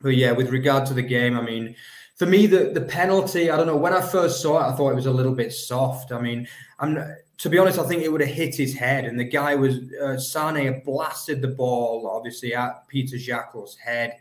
But 0.00 0.16
yeah, 0.16 0.32
with 0.32 0.50
regard 0.50 0.86
to 0.86 0.94
the 0.94 1.02
game, 1.02 1.36
I 1.36 1.42
mean, 1.42 1.76
for 2.16 2.26
me, 2.26 2.46
the, 2.46 2.70
the 2.72 2.80
penalty, 2.80 3.50
I 3.50 3.56
don't 3.56 3.66
know, 3.66 3.76
when 3.76 3.92
I 3.92 4.00
first 4.00 4.40
saw 4.40 4.58
it, 4.60 4.72
I 4.72 4.76
thought 4.76 4.90
it 4.90 4.94
was 4.96 5.06
a 5.06 5.12
little 5.12 5.34
bit 5.34 5.52
soft. 5.52 6.12
I 6.12 6.20
mean, 6.20 6.48
I'm 6.78 6.98
to 7.38 7.48
be 7.48 7.56
honest, 7.56 7.78
I 7.78 7.86
think 7.86 8.02
it 8.02 8.12
would 8.12 8.20
have 8.20 8.30
hit 8.30 8.54
his 8.54 8.74
head, 8.74 9.06
and 9.06 9.18
the 9.18 9.24
guy 9.24 9.54
was 9.54 9.78
uh, 10.02 10.18
Sane 10.18 10.82
blasted 10.84 11.40
the 11.40 11.48
ball 11.48 12.06
obviously 12.06 12.54
at 12.54 12.86
Peter 12.88 13.16
Jäckel's 13.16 13.76
head 13.76 14.18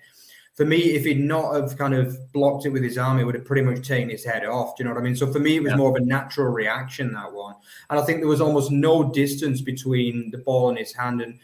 for 0.60 0.66
me, 0.66 0.92
if 0.92 1.06
he'd 1.06 1.22
not 1.22 1.56
have 1.56 1.78
kind 1.78 1.94
of 1.94 2.34
blocked 2.34 2.66
it 2.66 2.72
with 2.72 2.84
his 2.84 2.98
arm, 2.98 3.18
it 3.18 3.24
would 3.24 3.36
have 3.36 3.46
pretty 3.46 3.62
much 3.62 3.88
taken 3.88 4.10
his 4.10 4.26
head 4.26 4.44
off. 4.44 4.76
Do 4.76 4.84
you 4.84 4.90
know 4.90 4.94
what 4.94 5.00
I 5.00 5.04
mean? 5.06 5.16
So 5.16 5.32
for 5.32 5.40
me, 5.40 5.56
it 5.56 5.64
was 5.64 5.72
yeah. 5.72 5.78
more 5.78 5.90
of 5.90 5.96
a 5.96 6.06
natural 6.06 6.48
reaction 6.48 7.14
that 7.14 7.32
one, 7.32 7.56
and 7.90 7.98
I 7.98 8.04
think 8.04 8.20
there 8.20 8.28
was 8.28 8.42
almost 8.42 8.70
no 8.70 9.10
distance 9.10 9.62
between 9.62 10.32
the 10.32 10.40
ball 10.40 10.68
and 10.68 10.78
his 10.78 10.94
hand. 10.94 11.22
And 11.22 11.40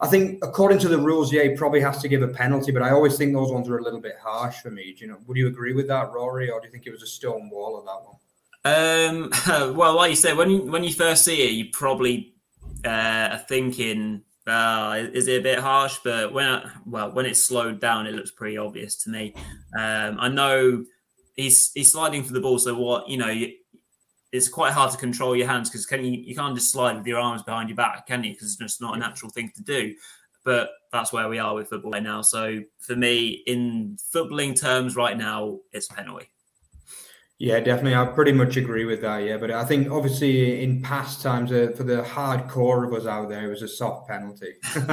I 0.00 0.06
think 0.06 0.38
according 0.44 0.78
to 0.78 0.88
the 0.88 0.98
rules, 0.98 1.32
yeah, 1.32 1.42
he 1.42 1.56
probably 1.56 1.80
has 1.80 2.00
to 2.02 2.06
give 2.06 2.22
a 2.22 2.28
penalty, 2.28 2.70
but 2.70 2.82
I 2.82 2.92
always 2.92 3.18
think 3.18 3.32
those 3.32 3.50
ones 3.50 3.68
are 3.68 3.78
a 3.78 3.82
little 3.82 4.00
bit 4.00 4.14
harsh 4.22 4.58
for 4.58 4.70
me. 4.70 4.94
Do 4.96 5.04
you 5.04 5.10
know? 5.10 5.18
Would 5.26 5.36
you 5.36 5.48
agree 5.48 5.72
with 5.72 5.88
that, 5.88 6.12
Rory, 6.12 6.48
or 6.48 6.60
do 6.60 6.68
you 6.68 6.70
think 6.70 6.86
it 6.86 6.92
was 6.92 7.02
a 7.02 7.08
stone 7.08 7.50
wall 7.50 7.76
of 7.76 7.86
that 7.86 8.04
one? 8.06 9.32
Um, 9.64 9.74
well, 9.76 9.96
like 9.96 10.10
you 10.10 10.16
said, 10.16 10.36
when 10.36 10.48
you 10.48 10.60
when 10.70 10.84
you 10.84 10.92
first 10.92 11.24
see 11.24 11.42
it, 11.42 11.50
you 11.50 11.70
probably 11.72 12.36
uh, 12.84 13.30
are 13.32 13.44
thinking 13.48 14.22
uh, 14.46 15.06
is 15.12 15.28
it 15.28 15.40
a 15.40 15.42
bit 15.42 15.58
harsh? 15.58 15.98
But 16.02 16.32
when 16.32 16.46
I, 16.46 16.70
well, 16.86 17.12
when 17.12 17.26
it's 17.26 17.42
slowed 17.42 17.80
down, 17.80 18.06
it 18.06 18.14
looks 18.14 18.30
pretty 18.30 18.56
obvious 18.56 18.96
to 19.04 19.10
me. 19.10 19.34
Um, 19.78 20.16
I 20.18 20.28
know 20.28 20.84
he's 21.36 21.72
he's 21.72 21.92
sliding 21.92 22.24
for 22.24 22.32
the 22.32 22.40
ball, 22.40 22.58
so 22.58 22.74
what 22.74 23.08
you 23.08 23.18
know, 23.18 23.28
you, 23.28 23.52
it's 24.32 24.48
quite 24.48 24.72
hard 24.72 24.92
to 24.92 24.98
control 24.98 25.36
your 25.36 25.46
hands 25.46 25.68
because 25.68 25.86
can 25.86 26.04
you 26.04 26.12
you 26.12 26.34
can't 26.34 26.54
just 26.54 26.72
slide 26.72 26.96
with 26.96 27.06
your 27.06 27.18
arms 27.18 27.42
behind 27.42 27.68
your 27.68 27.76
back, 27.76 28.06
can 28.06 28.24
you? 28.24 28.32
Because 28.32 28.48
it's 28.48 28.56
just 28.56 28.80
not 28.80 28.96
a 28.96 28.98
natural 28.98 29.30
thing 29.30 29.52
to 29.56 29.62
do. 29.62 29.94
But 30.42 30.70
that's 30.90 31.12
where 31.12 31.28
we 31.28 31.38
are 31.38 31.54
with 31.54 31.68
football 31.68 31.92
right 31.92 32.02
now. 32.02 32.22
So 32.22 32.60
for 32.78 32.96
me, 32.96 33.42
in 33.46 33.98
footballing 34.14 34.58
terms, 34.58 34.96
right 34.96 35.16
now, 35.16 35.58
it's 35.72 35.86
penalty. 35.88 36.30
Yeah, 37.42 37.58
definitely. 37.58 37.94
I 37.94 38.04
pretty 38.04 38.32
much 38.32 38.58
agree 38.58 38.84
with 38.84 39.00
that. 39.00 39.24
Yeah, 39.24 39.38
but 39.38 39.50
I 39.50 39.64
think 39.64 39.90
obviously 39.90 40.62
in 40.62 40.82
past 40.82 41.22
times 41.22 41.50
uh, 41.50 41.72
for 41.74 41.84
the 41.84 42.02
hardcore 42.02 42.86
of 42.86 42.92
us 42.92 43.06
out 43.06 43.30
there, 43.30 43.46
it 43.46 43.48
was 43.48 43.62
a 43.62 43.68
soft 43.68 44.06
penalty. 44.08 44.56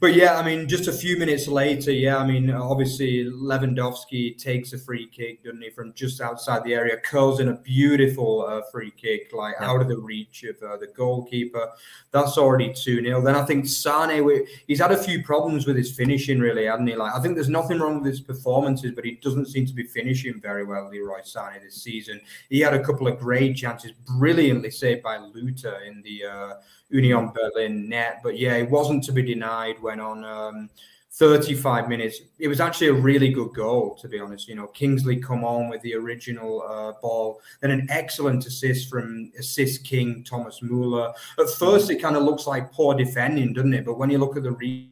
but 0.00 0.14
yeah, 0.14 0.38
I 0.38 0.42
mean, 0.42 0.66
just 0.66 0.88
a 0.88 0.92
few 0.94 1.18
minutes 1.18 1.46
later, 1.46 1.92
yeah, 1.92 2.16
I 2.16 2.26
mean, 2.26 2.50
obviously 2.50 3.26
Lewandowski 3.26 4.38
takes 4.38 4.72
a 4.72 4.78
free 4.78 5.08
kick, 5.08 5.44
doesn't 5.44 5.60
he, 5.60 5.68
from 5.68 5.92
just 5.92 6.22
outside 6.22 6.64
the 6.64 6.72
area, 6.72 6.96
curls 6.96 7.38
in 7.38 7.48
a 7.48 7.56
beautiful 7.58 8.46
uh, 8.48 8.62
free 8.72 8.90
kick, 8.90 9.34
like 9.34 9.56
yeah. 9.60 9.70
out 9.70 9.82
of 9.82 9.88
the 9.88 9.98
reach 9.98 10.42
of 10.44 10.56
uh, 10.62 10.78
the 10.78 10.86
goalkeeper. 10.86 11.70
That's 12.12 12.38
already 12.38 12.72
2 12.72 13.02
0. 13.02 13.20
Then 13.20 13.34
I 13.34 13.44
think 13.44 13.66
Sane, 13.66 14.46
he's 14.66 14.80
had 14.80 14.92
a 14.92 14.96
few 14.96 15.22
problems 15.22 15.66
with 15.66 15.76
his 15.76 15.94
finishing, 15.94 16.40
really, 16.40 16.64
hasn't 16.64 16.88
he? 16.88 16.96
Like, 16.96 17.12
I 17.12 17.20
think 17.20 17.34
there's 17.34 17.50
nothing 17.50 17.78
wrong 17.78 17.96
with 17.96 18.06
his 18.06 18.22
performances, 18.22 18.92
but 18.94 19.04
he 19.04 19.16
doesn't 19.16 19.48
seem 19.48 19.66
to 19.66 19.74
be 19.74 19.82
finishing 19.82 20.40
very 20.40 20.64
well, 20.64 20.88
Leroy 20.88 21.20
Sane, 21.24 21.60
this 21.62 21.73
season. 21.74 22.20
He 22.48 22.60
had 22.60 22.74
a 22.74 22.82
couple 22.82 23.08
of 23.08 23.18
great 23.18 23.56
chances, 23.56 23.92
brilliantly 24.18 24.70
saved 24.70 25.02
by 25.02 25.18
Luthe 25.18 25.64
in 25.86 26.02
the 26.02 26.24
uh, 26.24 26.54
Union 26.88 27.32
Berlin 27.34 27.88
net. 27.88 28.20
But 28.22 28.38
yeah, 28.38 28.54
it 28.54 28.70
wasn't 28.70 29.04
to 29.04 29.12
be 29.12 29.22
denied 29.22 29.80
when 29.80 30.00
on. 30.00 30.24
Um, 30.24 30.70
35 31.14 31.88
minutes. 31.88 32.20
It 32.40 32.48
was 32.48 32.60
actually 32.60 32.88
a 32.88 32.92
really 32.92 33.28
good 33.28 33.54
goal, 33.54 33.94
to 34.00 34.08
be 34.08 34.18
honest. 34.18 34.48
You 34.48 34.56
know, 34.56 34.66
Kingsley 34.66 35.16
Coman 35.16 35.68
with 35.68 35.80
the 35.82 35.94
original 35.94 36.62
uh, 36.62 36.92
ball, 37.00 37.40
then 37.60 37.70
an 37.70 37.86
excellent 37.88 38.44
assist 38.46 38.90
from 38.90 39.30
assist 39.38 39.84
king 39.84 40.24
Thomas 40.24 40.60
Muller. 40.60 41.12
At 41.38 41.50
first, 41.50 41.88
it 41.90 42.02
kind 42.02 42.16
of 42.16 42.24
looks 42.24 42.48
like 42.48 42.72
poor 42.72 42.96
defending, 42.96 43.52
doesn't 43.52 43.74
it? 43.74 43.84
But 43.84 43.96
when 43.96 44.10
you 44.10 44.18
look 44.18 44.36
at 44.36 44.42
the 44.42 44.50
re- 44.50 44.90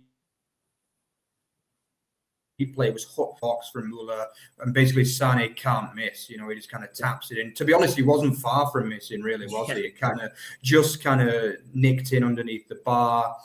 play 2.67 2.91
was 2.91 3.05
hot 3.05 3.41
box 3.41 3.71
from 3.71 3.91
Muller, 3.91 4.27
and 4.61 4.75
basically 4.75 5.05
Sane 5.05 5.55
can't 5.55 5.95
miss. 5.95 6.29
You 6.29 6.39
know, 6.39 6.49
he 6.49 6.57
just 6.57 6.71
kind 6.71 6.85
of 6.85 6.93
taps 6.95 7.31
it 7.31 7.39
in. 7.39 7.55
To 7.55 7.65
be 7.65 7.73
honest, 7.73 7.97
he 7.97 8.03
wasn't 8.03 8.37
far 8.37 8.71
from 8.71 8.89
missing, 8.89 9.23
really, 9.23 9.47
was 9.47 9.69
yeah. 9.69 9.77
he? 9.77 9.81
It 9.83 10.01
kind 10.01 10.21
of 10.21 10.33
just 10.63 11.03
kind 11.03 11.21
of 11.21 11.55
nicked 11.75 12.13
in 12.13 12.25
underneath 12.25 12.69
the 12.69 12.81
bar. 12.85 13.37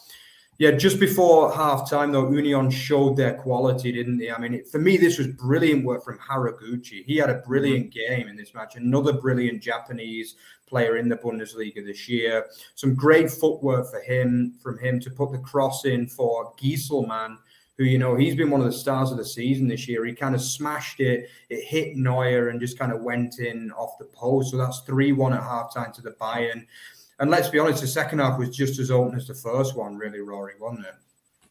Yeah, 0.59 0.71
just 0.71 0.99
before 0.99 1.53
half 1.53 1.87
time, 1.87 2.11
though, 2.11 2.31
Union 2.31 2.71
showed 2.71 3.15
their 3.15 3.35
quality, 3.35 3.91
didn't 3.91 4.17
they? 4.17 4.31
I 4.31 4.39
mean, 4.39 4.65
for 4.65 4.79
me, 4.79 4.97
this 4.97 5.19
was 5.19 5.27
brilliant 5.27 5.85
work 5.85 6.03
from 6.03 6.17
Haraguchi. 6.17 7.05
He 7.05 7.17
had 7.17 7.29
a 7.29 7.43
brilliant 7.45 7.93
mm-hmm. 7.93 8.15
game 8.15 8.27
in 8.27 8.35
this 8.35 8.55
match, 8.55 8.75
another 8.75 9.13
brilliant 9.13 9.61
Japanese 9.61 10.35
player 10.65 10.97
in 10.97 11.09
the 11.09 11.15
Bundesliga 11.15 11.85
this 11.85 12.09
year. 12.09 12.47
Some 12.73 12.95
great 12.95 13.29
footwork 13.29 13.89
for 13.91 14.01
him, 14.01 14.55
from 14.59 14.79
him 14.79 14.99
to 15.01 15.11
put 15.11 15.31
the 15.31 15.37
cross 15.37 15.85
in 15.85 16.07
for 16.07 16.53
Gießelmann, 16.55 17.37
who, 17.77 17.83
you 17.83 17.97
know, 17.97 18.15
he's 18.15 18.35
been 18.35 18.49
one 18.49 18.61
of 18.61 18.65
the 18.65 18.73
stars 18.73 19.11
of 19.11 19.17
the 19.17 19.25
season 19.25 19.67
this 19.67 19.87
year. 19.87 20.05
He 20.05 20.13
kind 20.13 20.35
of 20.35 20.41
smashed 20.41 20.99
it, 20.99 21.29
it 21.49 21.63
hit 21.63 21.95
Neuer 21.95 22.49
and 22.49 22.59
just 22.59 22.77
kind 22.77 22.91
of 22.91 23.01
went 23.01 23.39
in 23.39 23.71
off 23.71 23.97
the 23.99 24.05
post. 24.05 24.51
So 24.51 24.57
that's 24.57 24.81
3 24.81 25.11
1 25.11 25.33
at 25.33 25.43
half 25.43 25.73
time 25.73 25.91
to 25.93 26.01
the 26.01 26.11
Bayern. 26.11 26.65
And 27.19 27.31
let's 27.31 27.49
be 27.49 27.59
honest, 27.59 27.81
the 27.81 27.87
second 27.87 28.19
half 28.19 28.37
was 28.37 28.55
just 28.55 28.79
as 28.79 28.91
open 28.91 29.15
as 29.15 29.27
the 29.27 29.33
first 29.33 29.75
one, 29.75 29.97
really, 29.97 30.19
Rory, 30.19 30.53
wasn't 30.59 30.85
it? 30.85 30.93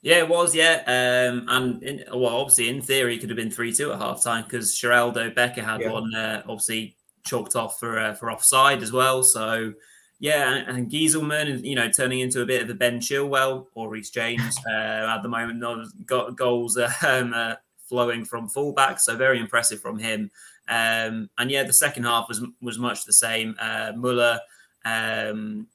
Yeah, 0.02 0.18
it 0.18 0.28
was. 0.28 0.54
Yeah, 0.54 0.82
um, 0.86 1.46
and 1.48 1.82
in, 1.82 2.04
well, 2.12 2.36
obviously, 2.36 2.68
in 2.68 2.80
theory, 2.80 3.16
it 3.16 3.18
could 3.18 3.30
have 3.30 3.36
been 3.36 3.50
three-two 3.50 3.92
at 3.92 3.98
half 3.98 4.22
time 4.22 4.44
because 4.44 4.72
Sheraldo 4.72 5.34
Becker 5.34 5.62
had 5.62 5.80
yeah. 5.80 5.90
one, 5.90 6.14
uh, 6.14 6.42
obviously 6.42 6.96
chalked 7.24 7.56
off 7.56 7.80
for 7.80 7.98
uh, 7.98 8.14
for 8.14 8.30
offside 8.30 8.82
as 8.84 8.92
well. 8.92 9.24
So 9.24 9.72
yeah, 10.18 10.62
and, 10.66 10.90
Gießelmann, 10.90 11.62
you 11.62 11.74
know, 11.74 11.90
turning 11.90 12.20
into 12.20 12.40
a 12.40 12.46
bit 12.46 12.62
of 12.62 12.70
a 12.70 12.74
Ben 12.74 13.00
Chilwell 13.00 13.66
or 13.74 13.90
Reece 13.90 14.10
James 14.10 14.56
uh, 14.68 15.14
at 15.14 15.22
the 15.22 15.28
moment. 15.28 15.62
Got 16.06 16.36
goals 16.36 16.78
um, 17.06 17.34
uh, 17.34 17.54
flowing 17.86 18.24
from 18.24 18.48
fullback, 18.48 18.98
so 18.98 19.16
very 19.16 19.38
impressive 19.38 19.80
from 19.80 19.98
him. 19.98 20.30
Um, 20.68 21.30
and 21.38 21.50
yeah, 21.50 21.62
the 21.62 21.72
second 21.72 22.04
half 22.04 22.28
was 22.28 22.42
was 22.60 22.78
much 22.78 23.04
the 23.04 23.12
same. 23.12 23.54
Uh, 23.58 23.92
Muller 23.94 24.40
um, 24.84 25.66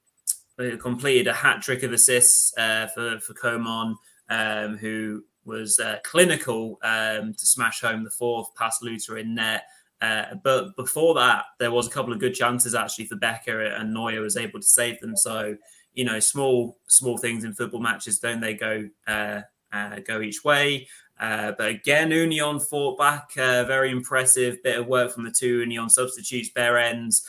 completed 0.80 1.28
a 1.28 1.34
hat 1.34 1.62
trick 1.62 1.84
of 1.84 1.94
assists 1.94 2.56
uh, 2.58 2.88
for 2.88 3.20
for 3.20 3.34
Coman, 3.34 3.96
um, 4.30 4.78
who 4.78 5.24
was 5.46 5.80
uh, 5.80 5.98
clinical 6.04 6.78
um, 6.84 7.34
to 7.34 7.46
smash 7.46 7.82
home 7.82 8.04
the 8.04 8.12
fourth 8.12 8.54
past 8.56 8.84
Luthe 8.84 9.18
in 9.18 9.36
net. 9.36 9.64
Uh, 10.02 10.36
but 10.44 10.76
before 10.76 11.14
that, 11.14 11.46
there 11.60 11.72
was 11.72 11.88
a 11.88 11.92
couple 11.92 12.12
of 12.12 12.20
good 12.20 12.34
chances 12.34 12.74
actually 12.74 13.06
for 13.06 13.16
Becker, 13.16 13.62
and 13.62 13.94
Neuer 13.94 14.22
was 14.22 14.36
able 14.36 14.60
to 14.60 14.66
save 14.66 15.00
them. 15.00 15.16
So 15.16 15.56
you 15.94 16.06
know, 16.06 16.20
small 16.20 16.78
small 16.88 17.18
things 17.18 17.44
in 17.44 17.54
football 17.54 17.82
matches 17.82 18.20
don't 18.20 18.42
they 18.42 18.54
go 18.54 18.90
uh, 19.08 19.42
uh, 19.72 20.00
go 20.06 20.22
each 20.22 20.44
way? 20.44 20.88
Uh, 21.20 21.52
but 21.58 21.68
again, 21.68 22.10
Union 22.10 22.60
fought 22.60 22.98
back, 22.98 23.30
uh, 23.38 23.64
very 23.66 23.92
impressive 23.92 24.62
bit 24.64 24.80
of 24.80 24.88
work 24.88 25.12
from 25.12 25.24
the 25.24 25.32
two 25.32 25.60
Union 25.60 25.90
substitutes, 25.90 26.50
Behrens 26.50 27.28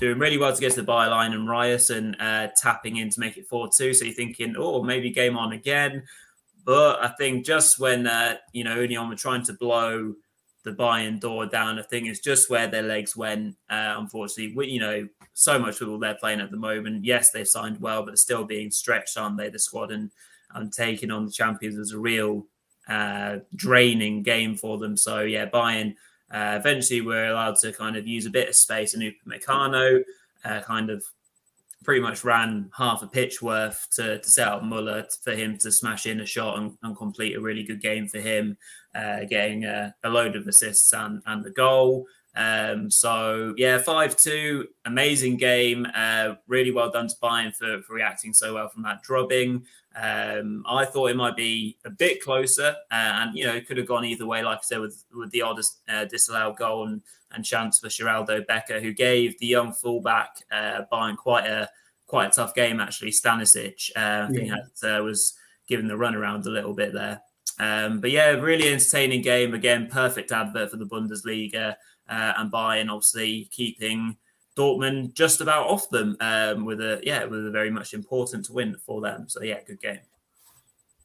doing 0.00 0.18
really 0.18 0.38
well 0.38 0.54
to 0.54 0.60
get 0.60 0.72
to 0.72 0.80
the 0.80 0.90
byline 0.90 1.34
and 1.34 1.46
Ryerson 1.46 2.16
tapping 2.56 2.96
in 2.96 3.10
to 3.10 3.20
make 3.20 3.36
it 3.36 3.46
4 3.46 3.68
2. 3.68 3.92
So 3.92 4.06
you're 4.06 4.14
thinking, 4.14 4.54
oh, 4.56 4.82
maybe 4.82 5.10
game 5.10 5.36
on 5.36 5.52
again. 5.52 6.04
But 6.64 7.04
I 7.04 7.08
think 7.18 7.44
just 7.44 7.78
when, 7.78 8.08
you 8.54 8.64
know, 8.64 8.80
Union 8.80 9.10
were 9.10 9.16
trying 9.16 9.42
to 9.44 9.52
blow 9.52 10.14
the 10.64 10.72
Bayern 10.72 11.18
door 11.18 11.46
down, 11.46 11.78
I 11.78 11.82
think 11.82 12.06
it's 12.06 12.20
just 12.20 12.48
where 12.48 12.68
their 12.68 12.82
legs 12.82 13.16
went. 13.16 13.56
Uh, 13.68 13.94
unfortunately, 13.98 14.54
we, 14.54 14.68
you 14.68 14.80
know, 14.80 15.08
so 15.34 15.58
much 15.58 15.80
with 15.80 15.88
all 15.88 15.98
they're 15.98 16.14
playing 16.14 16.40
at 16.40 16.50
the 16.50 16.56
moment. 16.56 17.04
Yes, 17.04 17.30
they've 17.30 17.48
signed 17.48 17.80
well, 17.80 18.02
but 18.02 18.12
they're 18.12 18.16
still 18.16 18.44
being 18.44 18.70
stretched, 18.70 19.16
aren't 19.16 19.36
they? 19.36 19.48
The 19.48 19.58
squad 19.58 19.90
and, 19.90 20.10
and 20.54 20.72
taking 20.72 21.10
on 21.10 21.26
the 21.26 21.32
champions 21.32 21.78
was 21.78 21.92
a 21.92 21.98
real 21.98 22.46
uh, 22.88 23.38
draining 23.56 24.22
game 24.22 24.56
for 24.56 24.78
them. 24.78 24.96
So, 24.96 25.20
yeah, 25.20 25.46
Bayern 25.46 25.94
uh, 26.30 26.56
eventually, 26.58 27.00
we're 27.00 27.26
allowed 27.26 27.56
to 27.56 27.72
kind 27.72 27.96
of 27.96 28.06
use 28.06 28.26
a 28.26 28.30
bit 28.30 28.48
of 28.48 28.54
space, 28.54 28.94
and 28.94 29.02
Upamecano 29.02 30.02
uh, 30.44 30.60
kind 30.60 30.90
of 30.90 31.04
pretty 31.82 32.00
much 32.00 32.24
ran 32.24 32.70
half 32.76 33.02
a 33.02 33.06
pitch 33.06 33.42
worth 33.42 33.86
to, 33.92 34.18
to 34.18 34.28
set 34.28 34.48
up 34.48 34.62
Muller 34.62 35.04
for 35.22 35.32
him 35.32 35.58
to 35.58 35.72
smash 35.72 36.06
in 36.06 36.20
a 36.20 36.26
shot 36.26 36.58
and, 36.58 36.76
and 36.82 36.96
complete 36.96 37.36
a 37.36 37.40
really 37.40 37.62
good 37.62 37.80
game 37.80 38.08
for 38.08 38.18
him, 38.18 38.56
uh, 38.94 39.24
getting 39.28 39.64
a, 39.64 39.94
a, 40.04 40.08
load 40.08 40.36
of 40.36 40.46
assists 40.46 40.92
and, 40.92 41.22
and 41.26 41.44
the 41.44 41.50
goal. 41.50 42.06
Um, 42.34 42.90
so 42.90 43.54
yeah, 43.56 43.78
five 43.78 44.16
two, 44.16 44.68
amazing 44.84 45.36
game. 45.36 45.86
Uh, 45.94 46.34
really 46.46 46.70
well 46.70 46.90
done 46.90 47.08
to 47.08 47.16
Bayern 47.22 47.54
for, 47.54 47.82
for 47.82 47.94
reacting 47.94 48.32
so 48.32 48.54
well 48.54 48.68
from 48.68 48.82
that 48.84 49.02
drubbing. 49.02 49.66
Um, 49.94 50.64
I 50.66 50.86
thought 50.86 51.10
it 51.10 51.16
might 51.16 51.36
be 51.36 51.76
a 51.84 51.90
bit 51.90 52.22
closer, 52.22 52.74
uh, 52.90 52.94
and 52.94 53.36
you 53.36 53.44
know 53.44 53.54
it 53.54 53.66
could 53.66 53.76
have 53.76 53.86
gone 53.86 54.04
either 54.04 54.26
way. 54.26 54.42
Like 54.42 54.58
I 54.58 54.62
said, 54.62 54.80
with 54.80 55.04
with 55.14 55.30
the 55.30 55.42
oddest 55.42 55.80
uh, 55.88 56.06
disallowed 56.06 56.56
goal 56.56 56.86
and, 56.86 57.02
and 57.32 57.44
chance 57.44 57.78
for 57.78 57.88
Sheraldo 57.88 58.46
Becker, 58.46 58.80
who 58.80 58.92
gave 58.92 59.38
the 59.38 59.46
young 59.46 59.72
fullback 59.72 60.36
uh, 60.50 60.82
Bayern 60.90 61.16
quite 61.16 61.46
a 61.46 61.68
quite 62.06 62.28
a 62.28 62.30
tough 62.30 62.54
game 62.54 62.80
actually. 62.80 63.10
Stanisic, 63.10 63.90
uh, 63.94 64.28
I 64.28 64.32
think 64.32 64.50
had, 64.50 64.98
uh, 64.98 65.02
was 65.02 65.34
given 65.68 65.86
the 65.86 65.96
run 65.96 66.14
around 66.14 66.46
a 66.46 66.50
little 66.50 66.74
bit 66.74 66.94
there. 66.94 67.20
Um, 67.58 68.00
but 68.00 68.10
yeah, 68.10 68.30
really 68.30 68.72
entertaining 68.72 69.20
game 69.20 69.52
again. 69.54 69.88
Perfect 69.88 70.32
advert 70.32 70.70
for 70.70 70.78
the 70.78 70.86
Bundesliga 70.86 71.76
uh, 72.12 72.34
and 72.36 72.52
Bayern 72.52 72.90
obviously 72.90 73.48
keeping 73.50 74.16
Dortmund 74.56 75.14
just 75.14 75.40
about 75.40 75.66
off 75.66 75.88
them 75.88 76.16
um, 76.20 76.66
with 76.66 76.80
a 76.80 77.00
yeah 77.02 77.24
with 77.24 77.46
a 77.46 77.50
very 77.50 77.70
much 77.70 77.94
important 77.94 78.50
win 78.50 78.76
for 78.84 79.00
them. 79.00 79.28
So 79.28 79.42
yeah, 79.42 79.60
good 79.66 79.80
game. 79.80 80.00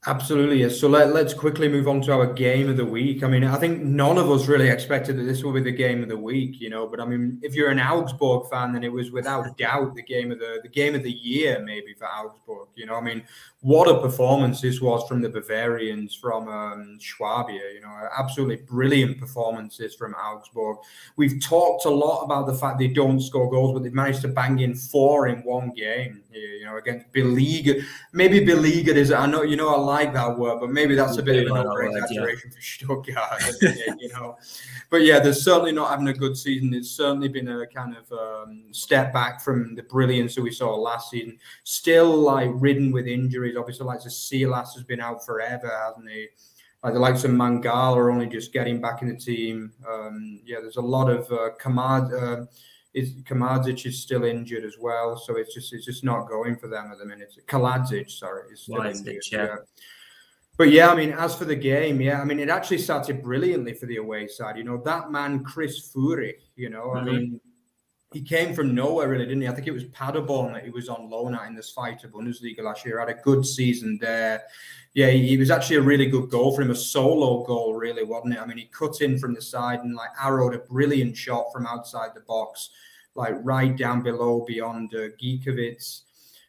Absolutely. 0.06 0.60
Yes. 0.60 0.78
So 0.78 0.88
let, 0.88 1.12
let's 1.12 1.34
quickly 1.34 1.68
move 1.68 1.88
on 1.88 2.00
to 2.02 2.12
our 2.12 2.32
game 2.32 2.70
of 2.70 2.76
the 2.76 2.84
week. 2.84 3.24
I 3.24 3.26
mean, 3.26 3.42
I 3.42 3.56
think 3.56 3.82
none 3.82 4.16
of 4.16 4.30
us 4.30 4.46
really 4.46 4.68
expected 4.68 5.18
that 5.18 5.24
this 5.24 5.42
will 5.42 5.52
be 5.52 5.60
the 5.60 5.72
game 5.72 6.04
of 6.04 6.08
the 6.08 6.16
week, 6.16 6.60
you 6.60 6.70
know. 6.70 6.86
But 6.86 7.00
I 7.00 7.04
mean, 7.04 7.40
if 7.42 7.54
you're 7.54 7.70
an 7.70 7.80
Augsburg 7.80 8.48
fan, 8.48 8.72
then 8.72 8.84
it 8.84 8.92
was 8.92 9.10
without 9.10 9.56
doubt 9.58 9.94
the 9.96 10.02
game 10.02 10.30
of 10.30 10.38
the 10.38 10.60
the 10.62 10.68
game 10.68 10.94
of 10.94 11.02
the 11.02 11.10
year, 11.10 11.60
maybe 11.64 11.94
for 11.94 12.06
Augsburg. 12.06 12.68
You 12.76 12.86
know, 12.86 12.94
I 12.94 13.00
mean, 13.00 13.24
what 13.60 13.88
a 13.88 14.00
performance 14.00 14.60
this 14.60 14.80
was 14.80 15.06
from 15.08 15.20
the 15.20 15.28
Bavarians, 15.28 16.14
from 16.14 16.46
um, 16.48 16.96
Schwabia. 17.00 17.74
You 17.74 17.80
know, 17.80 18.08
absolutely 18.16 18.56
brilliant 18.56 19.18
performances 19.18 19.96
from 19.96 20.14
Augsburg. 20.14 20.76
We've 21.16 21.42
talked 21.42 21.84
a 21.84 21.90
lot 21.90 22.22
about 22.22 22.46
the 22.46 22.54
fact 22.54 22.78
they 22.78 22.86
don't 22.86 23.20
score 23.20 23.50
goals, 23.50 23.74
but 23.74 23.82
they've 23.82 23.92
managed 23.92 24.20
to 24.22 24.28
bang 24.28 24.60
in 24.60 24.76
four 24.76 25.26
in 25.26 25.42
one 25.42 25.72
game. 25.72 26.22
You 26.30 26.66
know, 26.66 26.76
against 26.76 27.10
beleaguered. 27.10 27.84
Maybe 28.12 28.44
beleaguered 28.44 28.96
is. 28.96 29.10
I 29.10 29.26
know 29.26 29.42
you 29.42 29.56
know 29.56 29.74
I 29.74 29.78
like 29.78 30.14
that 30.14 30.38
word, 30.38 30.60
but 30.60 30.70
maybe 30.70 30.94
that's 30.94 31.16
a 31.16 31.22
bit 31.22 31.44
of 31.44 31.56
an 31.56 31.66
over 31.66 31.82
exaggeration 31.82 32.52
yeah. 32.52 32.54
for 32.54 32.62
Stuttgart. 32.62 34.00
you 34.00 34.08
know, 34.10 34.36
but 34.88 35.02
yeah, 35.02 35.18
they're 35.18 35.32
certainly 35.32 35.72
not 35.72 35.90
having 35.90 36.08
a 36.08 36.14
good 36.14 36.36
season. 36.36 36.74
It's 36.74 36.92
certainly 36.92 37.28
been 37.28 37.48
a 37.48 37.66
kind 37.66 37.96
of 37.96 38.12
um, 38.12 38.66
step 38.70 39.12
back 39.12 39.40
from 39.40 39.74
the 39.74 39.82
brilliance 39.82 40.36
that 40.36 40.42
we 40.42 40.52
saw 40.52 40.76
last 40.76 41.10
season. 41.10 41.40
Still 41.64 42.16
like 42.16 42.50
ridden 42.54 42.92
with 42.92 43.08
injuries 43.08 43.47
injuries. 43.48 43.58
Obviously, 43.58 43.86
like 43.86 44.02
the 44.02 44.10
Silas 44.10 44.74
has 44.74 44.84
been 44.84 45.00
out 45.00 45.24
forever, 45.24 45.70
hasn't 45.86 46.08
he? 46.10 46.28
Like 46.82 46.94
the 46.94 47.00
likes 47.00 47.24
of 47.24 47.32
Mangala 47.32 47.96
are 47.96 48.10
only 48.10 48.26
just 48.26 48.52
getting 48.52 48.80
back 48.80 49.02
in 49.02 49.08
the 49.08 49.16
team. 49.16 49.72
Um, 49.88 50.40
yeah, 50.44 50.60
there's 50.60 50.76
a 50.76 50.82
lot 50.82 51.10
of 51.10 51.30
uh, 51.32 51.50
Kamad. 51.60 52.12
Uh, 52.12 52.46
is 52.94 53.14
Kamadzic 53.22 53.84
is 53.84 54.00
still 54.00 54.24
injured 54.24 54.64
as 54.64 54.76
well, 54.80 55.16
so 55.16 55.36
it's 55.36 55.54
just 55.54 55.72
it's 55.72 55.84
just 55.84 56.04
not 56.04 56.28
going 56.28 56.56
for 56.56 56.68
them 56.68 56.90
at 56.90 56.98
the 56.98 57.04
minute. 57.04 57.34
Kalajdzic, 57.46 58.10
sorry, 58.10 58.50
is 58.52 58.62
still 58.62 58.82
injured. 58.82 59.22
Yeah. 59.30 59.44
yeah. 59.44 59.56
But 60.56 60.70
yeah, 60.70 60.90
I 60.90 60.96
mean, 60.96 61.12
as 61.12 61.36
for 61.36 61.44
the 61.44 61.54
game, 61.54 62.00
yeah, 62.00 62.20
I 62.20 62.24
mean, 62.24 62.40
it 62.40 62.48
actually 62.48 62.78
started 62.78 63.22
brilliantly 63.22 63.74
for 63.74 63.86
the 63.86 63.98
away 63.98 64.26
side. 64.26 64.56
You 64.56 64.64
know, 64.64 64.82
that 64.84 65.12
man 65.12 65.44
Chris 65.44 65.92
Führich, 65.92 66.40
you 66.56 66.70
know, 66.70 66.88
mm-hmm. 66.88 66.98
I 66.98 67.02
mean, 67.04 67.40
he 68.12 68.22
came 68.22 68.54
from 68.54 68.74
nowhere, 68.74 69.08
really, 69.08 69.26
didn't 69.26 69.42
he? 69.42 69.48
I 69.48 69.52
think 69.52 69.66
it 69.66 69.72
was 69.72 69.84
Paderborn 69.84 70.54
that 70.54 70.64
he 70.64 70.70
was 70.70 70.88
on 70.88 71.10
loan 71.10 71.34
at 71.34 71.46
in 71.46 71.54
the 71.54 71.62
Zweite 71.62 72.10
Bundesliga 72.10 72.62
last 72.62 72.86
year. 72.86 72.98
Had 72.98 73.10
a 73.10 73.14
good 73.14 73.44
season 73.44 73.98
there. 74.00 74.44
Yeah, 74.94 75.10
he, 75.10 75.28
he, 75.28 75.36
was 75.36 75.50
actually 75.50 75.76
a 75.76 75.82
really 75.82 76.06
good 76.06 76.30
goal 76.30 76.54
for 76.54 76.62
him, 76.62 76.70
a 76.70 76.74
solo 76.74 77.44
goal, 77.44 77.74
really, 77.74 78.04
wasn't 78.04 78.34
it? 78.34 78.40
I 78.40 78.46
mean, 78.46 78.56
he 78.56 78.64
cut 78.66 79.02
in 79.02 79.18
from 79.18 79.34
the 79.34 79.42
side 79.42 79.80
and 79.80 79.94
like 79.94 80.10
arrowed 80.24 80.54
a 80.54 80.58
brilliant 80.58 81.16
shot 81.16 81.52
from 81.52 81.66
outside 81.66 82.10
the 82.14 82.22
box, 82.22 82.70
like 83.14 83.34
right 83.42 83.76
down 83.76 84.02
below 84.02 84.42
beyond 84.46 84.94
uh, 84.94 85.10
Gikiewicz 85.22 86.02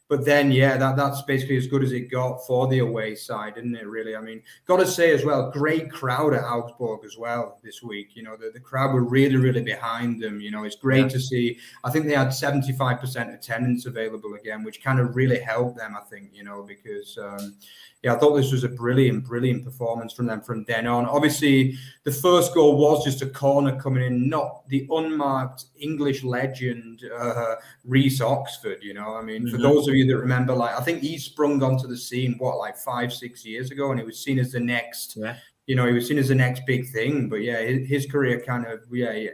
but 0.09 0.25
then 0.25 0.51
yeah, 0.51 0.75
that 0.75 0.97
that's 0.97 1.21
basically 1.21 1.55
as 1.55 1.67
good 1.67 1.83
as 1.83 1.91
it 1.91 2.11
got 2.11 2.45
for 2.47 2.67
the 2.67 2.79
away 2.79 3.13
side, 3.13 3.57
isn't 3.57 3.75
it? 3.75 3.85
Really, 3.85 4.15
I 4.15 4.21
mean, 4.21 4.41
got 4.65 4.77
to 4.77 4.87
say 4.87 5.13
as 5.13 5.23
well, 5.23 5.51
great 5.51 5.91
crowd 5.91 6.33
at 6.33 6.43
Augsburg 6.43 7.05
as 7.05 7.15
well 7.15 7.59
this 7.63 7.83
week. 7.83 8.15
You 8.15 8.23
know, 8.23 8.35
the, 8.35 8.49
the 8.51 8.59
crowd 8.59 8.91
were 8.91 9.03
really 9.03 9.37
really 9.37 9.61
behind 9.61 10.21
them. 10.21 10.41
You 10.41 10.49
know, 10.49 10.63
it's 10.63 10.75
great 10.75 11.03
yeah. 11.03 11.09
to 11.09 11.19
see. 11.19 11.59
I 11.83 11.91
think 11.91 12.07
they 12.07 12.15
had 12.15 12.33
seventy 12.33 12.73
five 12.73 12.99
percent 12.99 13.31
attendance 13.31 13.85
available 13.85 14.33
again, 14.33 14.63
which 14.63 14.83
kind 14.83 14.99
of 14.99 15.15
really 15.15 15.39
helped 15.39 15.77
them. 15.77 15.95
I 15.95 16.01
think 16.01 16.31
you 16.33 16.43
know 16.43 16.63
because. 16.63 17.17
Um, 17.17 17.55
yeah, 18.01 18.13
I 18.13 18.17
thought 18.17 18.35
this 18.35 18.51
was 18.51 18.63
a 18.63 18.69
brilliant, 18.69 19.25
brilliant 19.25 19.65
performance 19.65 20.13
from 20.13 20.25
them 20.25 20.39
from 20.41 20.63
then 20.63 20.87
on. 20.87 21.05
Obviously, 21.05 21.75
the 22.05 22.11
first 22.11 22.53
goal 22.53 22.77
was 22.77 23.03
just 23.03 23.21
a 23.21 23.27
corner 23.27 23.77
coming 23.79 24.03
in, 24.03 24.29
not 24.29 24.67
the 24.69 24.87
unmarked 24.89 25.65
English 25.77 26.23
legend 26.23 27.03
uh, 27.17 27.55
Reece 27.83 28.21
Oxford. 28.21 28.77
You 28.81 28.93
know, 28.93 29.15
I 29.15 29.21
mean, 29.21 29.43
mm-hmm. 29.43 29.55
for 29.55 29.61
those 29.61 29.87
of 29.89 29.95
you 29.95 30.05
that 30.07 30.17
remember, 30.17 30.53
like 30.53 30.79
I 30.79 30.81
think 30.81 31.01
he 31.01 31.17
sprung 31.17 31.61
onto 31.61 31.87
the 31.87 31.97
scene 31.97 32.35
what 32.37 32.57
like 32.57 32.77
five, 32.77 33.11
six 33.11 33.45
years 33.45 33.69
ago, 33.71 33.91
and 33.91 33.99
he 33.99 34.05
was 34.05 34.23
seen 34.23 34.39
as 34.39 34.53
the 34.53 34.59
next. 34.59 35.17
Yeah 35.17 35.35
you 35.69 35.75
know, 35.75 35.85
he 35.85 35.93
was 35.93 36.07
seen 36.07 36.17
as 36.17 36.29
the 36.29 36.35
next 36.35 36.65
big 36.65 36.89
thing. 36.89 37.29
But 37.29 37.43
yeah, 37.43 37.61
his, 37.61 37.87
his 37.87 38.05
career 38.07 38.41
kind 38.41 38.65
of, 38.65 38.79
yeah, 38.91 39.27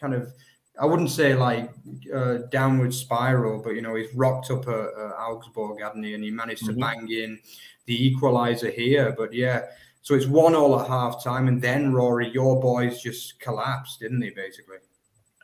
kind 0.00 0.14
of, 0.14 0.32
I 0.80 0.86
wouldn't 0.86 1.10
say 1.10 1.34
like 1.34 1.70
uh, 2.12 2.38
downward 2.50 2.94
spiral, 2.94 3.60
but 3.62 3.74
you 3.74 3.82
know, 3.82 3.94
he's 3.94 4.12
rocked 4.14 4.50
up 4.50 4.66
at, 4.66 4.88
Augsburg, 5.18 5.82
hadn't 5.82 6.04
he? 6.04 6.14
And 6.14 6.24
he 6.24 6.30
managed 6.30 6.64
to 6.64 6.72
mm-hmm. 6.72 6.80
bang 6.80 7.08
in 7.10 7.38
the 7.88 8.06
equalizer 8.06 8.70
here. 8.70 9.14
But 9.16 9.32
yeah, 9.32 9.64
so 10.02 10.14
it's 10.14 10.26
one 10.26 10.54
all 10.54 10.78
at 10.80 10.86
half 10.86 11.24
time, 11.24 11.48
and 11.48 11.60
then 11.60 11.92
Rory, 11.92 12.30
your 12.30 12.60
boys 12.60 13.02
just 13.02 13.40
collapsed, 13.40 13.98
didn't 13.98 14.20
they? 14.20 14.30
Basically. 14.30 14.76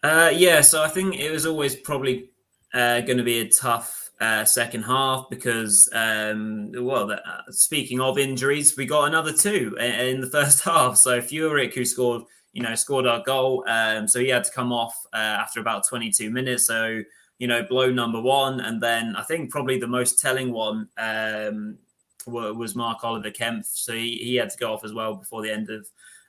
Uh, 0.04 0.30
yeah, 0.32 0.60
so 0.60 0.82
I 0.82 0.88
think 0.88 1.18
it 1.18 1.30
was 1.30 1.46
always 1.46 1.74
probably 1.74 2.30
uh, 2.74 3.00
going 3.00 3.16
to 3.16 3.24
be 3.24 3.40
a 3.40 3.48
tough 3.48 4.10
uh, 4.20 4.44
second 4.44 4.82
half 4.82 5.26
because, 5.30 5.88
um, 5.94 6.70
well, 6.76 7.10
uh, 7.10 7.18
speaking 7.48 8.00
of 8.00 8.18
injuries, 8.18 8.76
we 8.76 8.84
got 8.84 9.08
another 9.08 9.32
two 9.32 9.74
in, 9.80 9.92
in 9.92 10.20
the 10.20 10.28
first 10.28 10.60
half. 10.64 10.98
So 10.98 11.20
Führich, 11.20 11.72
who 11.72 11.86
scored, 11.86 12.22
you 12.52 12.62
know, 12.62 12.74
scored 12.74 13.06
our 13.06 13.22
goal, 13.22 13.64
um, 13.66 14.06
so 14.06 14.20
he 14.20 14.28
had 14.28 14.44
to 14.44 14.52
come 14.52 14.72
off 14.72 14.94
uh, 15.14 15.16
after 15.16 15.60
about 15.60 15.88
22 15.88 16.30
minutes. 16.30 16.66
So 16.66 17.02
you 17.38 17.48
know, 17.48 17.64
blow 17.64 17.90
number 17.90 18.20
one, 18.20 18.60
and 18.60 18.80
then 18.80 19.16
I 19.16 19.22
think 19.22 19.50
probably 19.50 19.78
the 19.78 19.88
most 19.88 20.20
telling 20.20 20.52
one 20.52 20.88
um, 20.96 21.78
was 22.26 22.74
Marc 22.74 23.04
Oliver 23.04 23.30
Kempf. 23.30 23.66
So 23.66 23.92
he, 23.92 24.16
he 24.16 24.36
had 24.36 24.50
to 24.50 24.58
go 24.58 24.72
off 24.72 24.84
as 24.84 24.92
well 24.92 25.14
before 25.14 25.42
the 25.42 25.52
end 25.52 25.70
of 25.70 25.86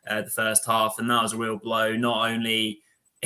uh, 0.07 0.21
the 0.21 0.29
first 0.29 0.65
half, 0.65 0.95
and 0.99 1.09
that 1.09 1.23
was 1.23 1.33
a 1.33 1.37
real 1.37 1.57
blow. 1.57 1.95
Not 1.95 2.29
only 2.29 2.81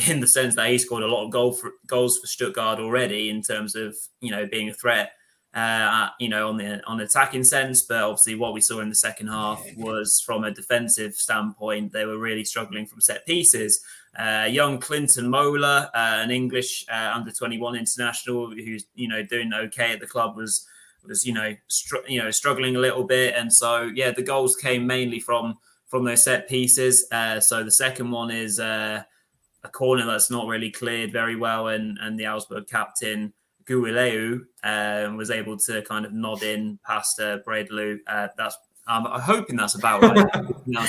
in 0.08 0.20
the 0.20 0.28
sense 0.28 0.56
that 0.56 0.70
he 0.70 0.78
scored 0.78 1.04
a 1.04 1.08
lot 1.08 1.26
of 1.26 1.32
goal 1.32 1.52
for, 1.54 1.74
goals 1.88 2.20
for 2.20 2.28
Stuttgart 2.28 2.80
already 2.80 3.30
in 3.30 3.42
terms 3.42 3.76
of 3.76 3.96
you 4.22 4.32
know 4.32 4.48
being 4.48 4.70
a 4.70 4.74
threat, 4.74 5.12
uh, 5.54 6.10
you 6.20 6.30
know 6.30 6.48
on 6.48 6.58
the 6.58 6.84
on 6.86 6.98
the 6.98 7.04
attacking 7.06 7.44
sense. 7.44 7.82
But 7.82 8.04
obviously, 8.04 8.36
what 8.36 8.54
we 8.54 8.62
saw 8.62 8.80
in 8.80 8.90
the 8.90 8.96
second 8.96 9.28
half 9.28 9.64
was 9.76 10.22
from 10.22 10.44
a 10.44 10.52
defensive 10.52 11.16
standpoint, 11.16 11.92
they 11.92 12.06
were 12.06 12.18
really 12.18 12.46
struggling 12.46 12.86
from 12.86 13.02
set 13.02 13.26
pieces. 13.26 13.82
Uh, 14.18 14.48
young 14.50 14.80
Clinton 14.80 15.30
Mola, 15.30 15.92
uh, 15.94 16.20
an 16.24 16.32
English 16.32 16.86
uh, 16.92 17.12
under 17.14 17.32
twenty 17.32 17.58
one 17.58 17.76
international 17.76 18.52
who's 18.52 18.86
you 18.96 19.08
know 19.08 19.24
doing 19.24 19.52
okay 19.54 19.92
at 19.94 20.00
the 20.00 20.08
club, 20.08 20.36
was 20.36 20.66
was 21.10 21.26
you 21.26 21.34
know 21.34 21.56
str- 21.68 22.08
you 22.08 22.22
know 22.22 22.32
struggling 22.32 22.76
a 22.76 22.80
little 22.80 23.04
bit, 23.04 23.36
and 23.36 23.52
so 23.52 23.92
yeah, 23.94 24.12
the 24.12 24.24
goals 24.24 24.56
came 24.56 24.88
mainly 24.88 25.20
from 25.20 25.58
from 25.88 26.06
those 26.06 26.24
set 26.24 26.48
pieces. 26.48 27.06
Uh, 27.12 27.40
so 27.40 27.64
the 27.64 27.72
second 27.72 28.12
one 28.12 28.32
is 28.32 28.60
uh, 28.60 29.02
a 29.64 29.70
corner 29.70 30.06
that's 30.06 30.30
not 30.30 30.48
really 30.48 30.72
cleared 30.72 31.12
very 31.12 31.36
well, 31.36 31.68
and 31.68 31.98
and 32.02 32.20
the 32.20 32.28
Augsburg 32.28 32.68
captain 32.68 33.34
Gouweleeuw 33.66 34.42
um, 34.64 35.18
was 35.18 35.30
able 35.30 35.58
to 35.58 35.82
kind 35.84 36.06
of 36.06 36.14
nod 36.14 36.42
in 36.44 36.80
past 36.86 37.20
uh, 37.20 37.40
Bredlow. 37.46 38.00
Uh, 38.08 38.28
that's 38.38 38.58
I'm 38.90 39.06
hoping 39.22 39.56
that's 39.56 39.76
about 39.76 40.02
right. 40.02 40.16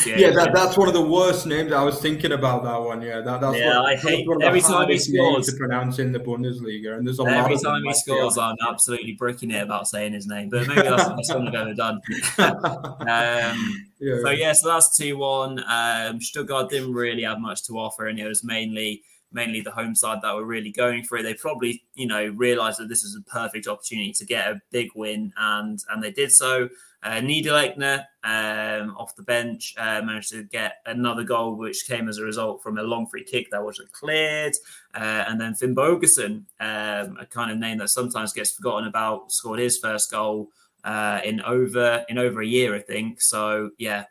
yeah, 0.06 0.30
that, 0.30 0.52
that's 0.54 0.78
one 0.78 0.88
of 0.88 0.94
the 0.94 1.02
worst 1.02 1.46
names. 1.46 1.70
I 1.70 1.82
was 1.82 2.00
thinking 2.00 2.32
about 2.32 2.64
that 2.64 2.80
one. 2.80 3.02
Yeah, 3.02 3.20
that, 3.20 3.42
that's 3.42 3.58
yeah. 3.58 3.78
One, 3.78 3.92
I 3.92 3.96
hate 3.96 4.26
every 4.42 4.62
time 4.62 4.88
he 4.88 4.98
scores 4.98 5.46
to 5.48 5.56
pronounce 5.56 5.98
in 5.98 6.10
the 6.10 6.18
Bundesliga, 6.18 6.96
and 6.96 7.06
there's 7.06 7.20
a 7.20 7.24
every 7.24 7.56
lot. 7.56 7.62
time 7.62 7.84
he 7.84 7.92
scores, 7.92 8.38
I'm 8.38 8.56
absolutely 8.66 9.12
bricking 9.12 9.50
it 9.50 9.62
about 9.62 9.86
saying 9.86 10.14
his 10.14 10.26
name, 10.26 10.48
but 10.48 10.66
maybe 10.66 10.80
that's 10.80 11.08
the 11.08 11.14
best 11.14 11.34
one 11.34 11.48
I've 11.48 11.54
ever 11.54 11.74
done. 11.74 12.00
um, 12.38 13.86
yeah. 14.00 14.16
So 14.22 14.30
yeah, 14.30 14.52
so 14.54 14.68
that's 14.68 14.96
two 14.96 15.18
one. 15.18 15.62
Um, 15.68 16.22
Stuttgart 16.22 16.70
didn't 16.70 16.94
really 16.94 17.24
have 17.24 17.38
much 17.38 17.64
to 17.66 17.74
offer, 17.74 18.06
and 18.06 18.18
it 18.18 18.26
was 18.26 18.42
mainly 18.42 19.02
mainly 19.32 19.60
the 19.60 19.70
home 19.70 19.94
side 19.94 20.20
that 20.22 20.34
were 20.34 20.44
really 20.44 20.72
going 20.72 21.04
for 21.04 21.18
it. 21.18 21.22
They 21.22 21.34
probably 21.34 21.82
you 21.94 22.06
know 22.06 22.28
realized 22.28 22.80
that 22.80 22.88
this 22.88 23.02
was 23.02 23.14
a 23.14 23.30
perfect 23.30 23.66
opportunity 23.66 24.12
to 24.12 24.24
get 24.24 24.48
a 24.48 24.60
big 24.70 24.88
win, 24.94 25.34
and 25.36 25.78
and 25.90 26.02
they 26.02 26.12
did 26.12 26.32
so. 26.32 26.70
Uh, 27.02 27.20
Niederlechner 27.20 28.04
um, 28.24 28.94
off 28.96 29.16
the 29.16 29.22
bench 29.22 29.74
uh, 29.78 30.02
managed 30.02 30.30
to 30.30 30.44
get 30.44 30.74
another 30.86 31.24
goal, 31.24 31.54
which 31.54 31.86
came 31.86 32.08
as 32.08 32.18
a 32.18 32.24
result 32.24 32.62
from 32.62 32.78
a 32.78 32.82
long 32.82 33.06
free 33.06 33.24
kick 33.24 33.50
that 33.50 33.64
wasn't 33.64 33.90
cleared. 33.92 34.52
Uh, 34.94 35.24
and 35.26 35.40
then 35.40 35.54
Finn 35.54 35.74
Bogerson, 35.74 36.44
um, 36.60 37.16
a 37.18 37.26
kind 37.30 37.50
of 37.50 37.58
name 37.58 37.78
that 37.78 37.88
sometimes 37.88 38.32
gets 38.32 38.52
forgotten 38.52 38.86
about, 38.86 39.32
scored 39.32 39.58
his 39.58 39.78
first 39.78 40.10
goal 40.10 40.50
uh, 40.84 41.20
in 41.24 41.40
over 41.42 42.04
in 42.08 42.18
over 42.18 42.42
a 42.42 42.46
year, 42.46 42.74
I 42.74 42.80
think. 42.80 43.20
So 43.20 43.70
yeah, 43.78 44.04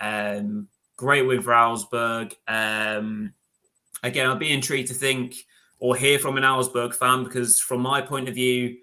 um, 0.00 0.68
great 0.96 1.26
win 1.26 1.42
for 1.42 1.54
Augsburg. 1.54 2.34
Um, 2.48 3.34
again, 4.02 4.26
I'd 4.26 4.38
be 4.38 4.52
intrigued 4.52 4.88
to 4.88 4.94
think 4.94 5.34
or 5.78 5.96
hear 5.96 6.18
from 6.18 6.36
an 6.36 6.44
Augsburg 6.44 6.94
fan 6.94 7.24
because, 7.24 7.58
from 7.60 7.80
my 7.80 8.00
point 8.00 8.28
of 8.28 8.34
view, 8.34 8.76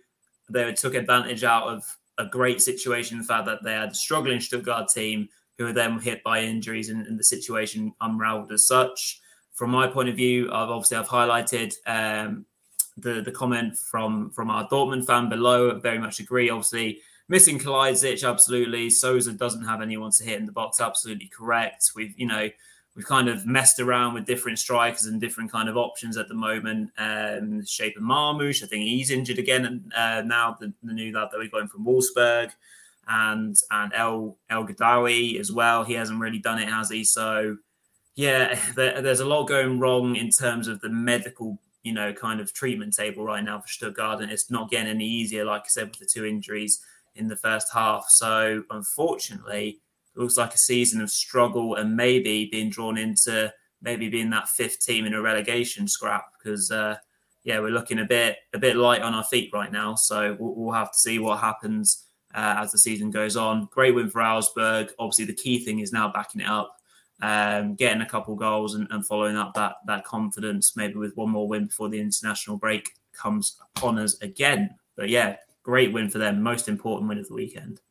they 0.49 0.74
took 0.74 0.95
advantage 0.95 1.43
out 1.43 1.68
of 1.68 1.84
a 2.18 2.26
great 2.26 2.61
situation. 2.61 3.18
The 3.18 3.24
fact 3.24 3.45
that 3.45 3.63
they 3.63 3.74
had 3.74 3.91
a 3.91 3.95
struggling 3.95 4.39
Stuttgart 4.39 4.89
team 4.89 5.30
who 5.57 5.65
were 5.65 5.74
then 5.74 5.99
hit 5.99 6.24
by 6.24 6.41
injuries 6.41 6.89
and, 6.89 7.05
and 7.07 7.20
the 7.20 7.24
situation 7.24 7.93
unraveled 8.01 8.51
as 8.51 8.68
such. 8.68 9.22
From 9.53 9.72
my 9.72 9.88
point 9.88 10.09
of 10.09 10.15
view, 10.15 10.51
I've 10.51 10.70
obviously 10.70 10.97
I've 10.97 11.07
highlighted 11.07 11.74
um, 11.88 12.45
the 12.97 13.22
the 13.22 13.32
comment 13.32 13.76
from 13.78 14.30
from 14.32 14.51
our 14.51 14.68
Dortmund 14.68 15.05
fan 15.05 15.30
below. 15.30 15.80
Very 15.80 15.97
much 15.97 16.20
agree. 16.20 16.49
Obviously, 16.49 16.99
missing 17.28 17.57
Kalajdzic, 17.57 18.28
absolutely. 18.28 18.89
Souza 18.89 19.34
doesn't 19.34 19.65
have 19.65 19.82
anyone 19.82 20.11
to 20.11 20.24
hit 20.24 20.39
in 20.39 20.45
the 20.45 20.51
box, 20.51 20.80
absolutely 20.80 21.30
correct. 21.36 21.91
We've 21.95 22.13
you 22.18 22.28
know 22.28 22.49
we've 22.98 23.06
kind 23.06 23.30
of 23.30 23.45
messed 23.45 23.80
around 23.80 24.16
with 24.16 24.26
different 24.26 24.58
strikers 24.58 25.06
and 25.06 25.22
different 25.22 25.52
kind 25.52 25.70
of 25.70 25.78
options 25.78 26.18
at 26.18 26.28
the 26.28 26.34
moment. 26.34 26.89
Um, 26.98 27.64
shape 27.64 27.95
of 27.95 28.02
Marmoush, 28.02 28.64
I 28.64 28.66
think 28.66 28.84
he's 28.84 29.12
injured 29.12 29.38
again 29.38 29.89
uh, 29.95 30.24
now. 30.26 30.58
The, 30.60 30.74
the, 30.82 30.93
new 30.93 31.14
lad 31.14 31.30
that 31.32 31.38
we're 31.38 31.48
going 31.48 31.68
from 31.68 31.86
Wolfsburg, 31.86 32.50
and 33.08 33.56
and 33.70 33.93
El 33.93 34.36
El 34.50 34.66
Ghaddioui 34.66 35.39
as 35.39 35.52
well. 35.52 35.84
He 35.84 35.93
hasn't 35.93 36.20
really 36.20 36.39
done 36.39 36.58
it, 36.60 36.68
has 36.68 36.89
he? 36.89 37.04
So 37.04 37.58
yeah, 38.16 38.60
there, 38.76 39.00
there's 39.00 39.20
a 39.20 39.26
lot 39.26 39.43
going 39.43 39.80
wrong 39.80 40.16
in 40.16 40.32
terms 40.32 40.68
of 40.68 40.82
the 40.82 40.89
medical, 40.89 41.62
you 41.84 41.93
know, 41.93 42.12
kind 42.12 42.41
of 42.41 42.52
treatment 42.52 42.95
table 42.95 43.24
right 43.24 43.43
now 43.43 43.60
for 43.60 43.68
Stuttgart, 43.68 44.22
and 44.22 44.32
it's 44.32 44.50
not 44.50 44.72
getting 44.72 44.89
any 44.89 45.06
easier. 45.06 45.45
Like 45.45 45.62
I 45.62 45.70
said, 45.70 45.89
with 45.89 46.00
the 46.00 46.08
two 46.08 46.26
injuries 46.26 46.82
in 47.16 47.28
the 47.28 47.36
first 47.36 47.72
half. 47.72 48.06
So 48.10 48.64
unfortunately 48.72 49.82
it 50.18 50.22
looks 50.22 50.38
like 50.38 50.53
a 50.53 50.57
season 50.57 51.01
of 51.01 51.11
struggle 51.11 51.76
and 51.76 51.95
maybe 51.95 52.49
being 52.51 52.70
drawn 52.70 52.97
into 52.97 53.53
maybe 53.82 54.09
being 54.09 54.32
that 54.32 54.49
fifth 54.49 54.84
team 54.84 55.05
in 55.05 55.13
a 55.13 55.22
relegation 55.22 55.88
scrap 55.88 56.26
because 56.38 56.72
uh, 56.72 56.95
yeah 57.43 57.59
we're 57.59 57.70
looking 57.70 57.99
a 57.99 58.05
bit 58.05 58.38
a 58.53 58.59
bit 58.59 58.76
light 58.76 59.01
on 59.01 59.13
our 59.13 59.24
feet 59.24 59.51
right 59.53 59.72
now. 59.72 59.95
So 59.95 60.36
we'll, 60.39 60.55
we'll 60.55 60.74
have 60.74 60.91
to 60.91 60.97
see 60.97 61.20
what 61.20 61.39
happens 61.39 62.05
uh, 62.34 62.55
as 62.57 62.72
the 62.72 62.80
season 62.80 63.11
goes 63.11 63.38
on. 63.38 63.70
Great 63.72 63.93
win 63.93 64.09
for 64.09 64.22
Augsburg. 64.22 64.91
Obviously 64.97 65.26
the 65.26 65.34
key 65.34 65.63
thing 65.63 65.80
is 65.80 65.93
now 65.93 66.11
backing 66.11 66.41
it 66.41 66.47
up 66.47 66.78
um, 67.22 67.76
getting 67.76 68.01
a 68.01 68.09
couple 68.09 68.36
goals 68.36 68.76
and, 68.76 68.88
and, 68.91 69.05
following 69.05 69.38
up 69.38 69.53
that 69.55 69.78
that 69.88 70.03
confidence 70.03 70.76
maybe 70.76 70.95
with 70.95 71.18
one 71.18 71.32
more 71.32 71.47
win 71.47 71.65
before 71.65 71.89
the 71.89 71.99
international 71.99 72.57
break 72.57 72.91
comes 73.13 73.59
upon 73.76 73.99
us 73.99 74.20
again. 74.22 74.72
But 74.95 75.09
yeah 75.09 75.38
great 75.63 75.91
win 75.91 76.09
for 76.09 76.18
them. 76.18 76.41
Most 76.41 76.70
important 76.70 77.09
win 77.09 77.18
of 77.18 77.28
the 77.28 77.34
weekend 77.34 77.82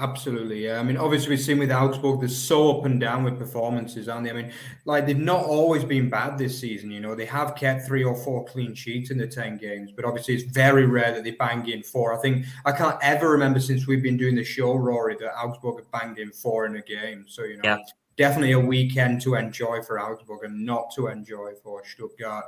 Absolutely, 0.00 0.64
yeah. 0.64 0.78
I 0.78 0.84
mean, 0.84 0.96
obviously, 0.96 1.30
we've 1.30 1.40
seen 1.40 1.58
with 1.58 1.72
Augsburg, 1.72 2.20
they're 2.20 2.28
so 2.28 2.78
up 2.78 2.84
and 2.84 3.00
down 3.00 3.24
with 3.24 3.36
performances, 3.36 4.08
aren't 4.08 4.24
they? 4.24 4.30
I 4.30 4.34
mean, 4.34 4.52
like 4.84 5.06
they've 5.06 5.18
not 5.18 5.44
always 5.44 5.84
been 5.84 6.08
bad 6.08 6.38
this 6.38 6.56
season. 6.56 6.92
You 6.92 7.00
know, 7.00 7.16
they 7.16 7.26
have 7.26 7.56
kept 7.56 7.84
three 7.84 8.04
or 8.04 8.14
four 8.14 8.44
clean 8.44 8.74
sheets 8.74 9.10
in 9.10 9.18
the 9.18 9.26
ten 9.26 9.56
games, 9.56 9.90
but 9.90 10.04
obviously, 10.04 10.34
it's 10.34 10.44
very 10.44 10.86
rare 10.86 11.12
that 11.12 11.24
they 11.24 11.32
bang 11.32 11.68
in 11.68 11.82
four. 11.82 12.16
I 12.16 12.22
think 12.22 12.46
I 12.64 12.70
can't 12.70 12.96
ever 13.02 13.28
remember 13.28 13.58
since 13.58 13.88
we've 13.88 14.02
been 14.02 14.16
doing 14.16 14.36
the 14.36 14.44
show, 14.44 14.76
Rory, 14.76 15.16
that 15.18 15.36
Augsburg 15.36 15.78
have 15.78 15.90
banged 15.90 16.18
in 16.18 16.30
four 16.30 16.64
in 16.66 16.76
a 16.76 16.82
game. 16.82 17.24
So 17.26 17.42
you 17.42 17.56
know, 17.56 17.62
yeah. 17.64 17.78
definitely 18.16 18.52
a 18.52 18.60
weekend 18.60 19.20
to 19.22 19.34
enjoy 19.34 19.82
for 19.82 20.00
Augsburg 20.00 20.44
and 20.44 20.64
not 20.64 20.92
to 20.94 21.08
enjoy 21.08 21.54
for 21.60 21.82
Stuttgart. 21.84 22.44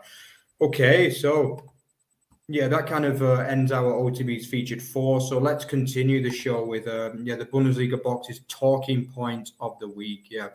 Okay, 0.60 1.10
so 1.10 1.64
yeah, 2.50 2.66
that 2.66 2.88
kind 2.88 3.04
of 3.04 3.22
uh, 3.22 3.34
ends 3.34 3.70
our 3.70 3.92
OTB's 3.92 4.46
featured 4.46 4.82
four. 4.82 5.20
So 5.20 5.38
let's 5.38 5.64
continue 5.64 6.20
the 6.20 6.32
show 6.32 6.64
with 6.64 6.88
um, 6.88 7.20
yeah 7.22 7.36
the 7.36 7.46
Bundesliga 7.46 8.02
boxes 8.02 8.40
talking 8.48 9.06
point 9.06 9.52
of 9.60 9.78
the 9.78 9.88
week. 9.88 10.26
Yeah, 10.30 10.48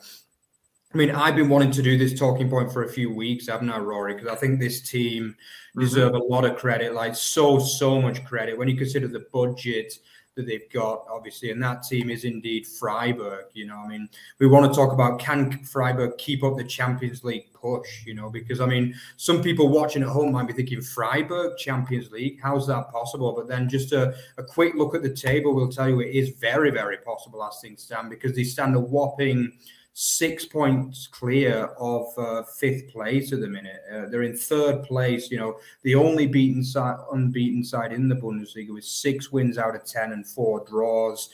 I 0.94 0.98
mean 0.98 1.12
I've 1.12 1.38
been 1.38 1.48
wanting 1.48 1.72
to 1.72 1.82
do 1.82 1.98
this 1.98 2.20
talking 2.20 2.50
point 2.50 2.74
for 2.74 2.84
a 2.84 2.90
few 2.90 3.14
weeks, 3.14 3.48
haven't 3.48 3.70
I, 3.70 3.80
Rory? 3.80 4.14
Because 4.14 4.28
I 4.28 4.36
think 4.36 4.60
this 4.60 4.82
team 4.82 5.24
mm-hmm. 5.24 5.80
deserve 5.80 6.12
mm-hmm. 6.12 6.22
a 6.22 6.26
lot 6.26 6.44
of 6.44 6.58
credit, 6.58 6.94
like 6.94 7.16
so 7.16 7.60
so 7.60 8.02
much 8.02 8.26
credit 8.26 8.58
when 8.58 8.68
you 8.68 8.76
consider 8.76 9.08
the 9.08 9.26
budget 9.32 9.94
that 10.36 10.46
they've 10.46 10.70
got, 10.72 11.06
obviously, 11.10 11.52
and 11.52 11.62
that 11.64 11.84
team 11.84 12.10
is 12.10 12.26
indeed 12.26 12.68
Freiburg. 12.68 13.46
You 13.54 13.68
know, 13.68 13.78
I 13.78 13.88
mean, 13.88 14.10
we 14.40 14.48
want 14.48 14.72
to 14.72 14.76
talk 14.76 14.92
about 14.92 15.20
can 15.20 15.64
Freiburg 15.64 16.18
keep 16.18 16.44
up 16.44 16.58
the 16.58 16.64
Champions 16.64 17.24
League 17.24 17.54
push? 17.54 18.06
You 18.06 18.14
know, 18.14 18.30
because 18.30 18.60
I 18.60 18.66
mean, 18.66 18.94
some 19.18 19.42
people 19.42 19.70
watching 19.70 20.04
at 20.04 20.10
home 20.10 20.34
might 20.34 20.48
be 20.48 20.54
thinking 20.54 20.82
Freiburg 20.82 21.58
Champions 21.58 22.12
League, 22.12 22.40
how's 22.42 22.68
that 22.68 22.92
possible? 22.92 23.34
But 23.34 23.48
then 23.48 23.70
just 23.70 23.94
a, 23.94 24.14
a 24.38 24.44
quick 24.44 24.76
look 24.76 24.94
at 24.94 25.04
the 25.04 25.14
table 25.14 25.56
will 25.56 25.72
tell 25.72 25.90
you 25.90 26.02
it 26.02 26.14
is 26.14 26.30
very, 26.38 26.70
very 26.70 26.98
possible 26.98 27.44
as 27.44 27.60
things 27.62 27.84
stand 27.84 28.10
because 28.10 28.36
they 28.36 28.44
stand 28.44 28.76
a 28.76 28.80
whopping 28.80 29.54
six 29.98 30.44
points 30.44 31.08
clear 31.08 31.70
of 31.80 32.08
uh, 32.18 32.44
fifth 32.44 32.90
place 32.90 33.32
at 33.32 33.40
the 33.40 33.48
minute. 33.48 33.80
Uh, 33.90 34.06
they're 34.10 34.24
in 34.24 34.36
third 34.36 34.84
place. 34.84 35.32
You 35.32 35.38
know, 35.38 35.58
the 35.84 35.96
only 35.96 36.28
beaten 36.28 36.66
side, 36.66 36.98
unbeaten 37.14 37.64
side 37.64 37.94
in 37.94 38.10
the 38.10 38.16
Bundesliga 38.16 38.74
with 38.74 38.84
six 38.84 39.32
wins 39.32 39.58
out 39.58 39.74
of 39.74 39.86
ten 39.86 40.12
and 40.12 40.28
four 40.28 40.66
draws. 40.66 41.30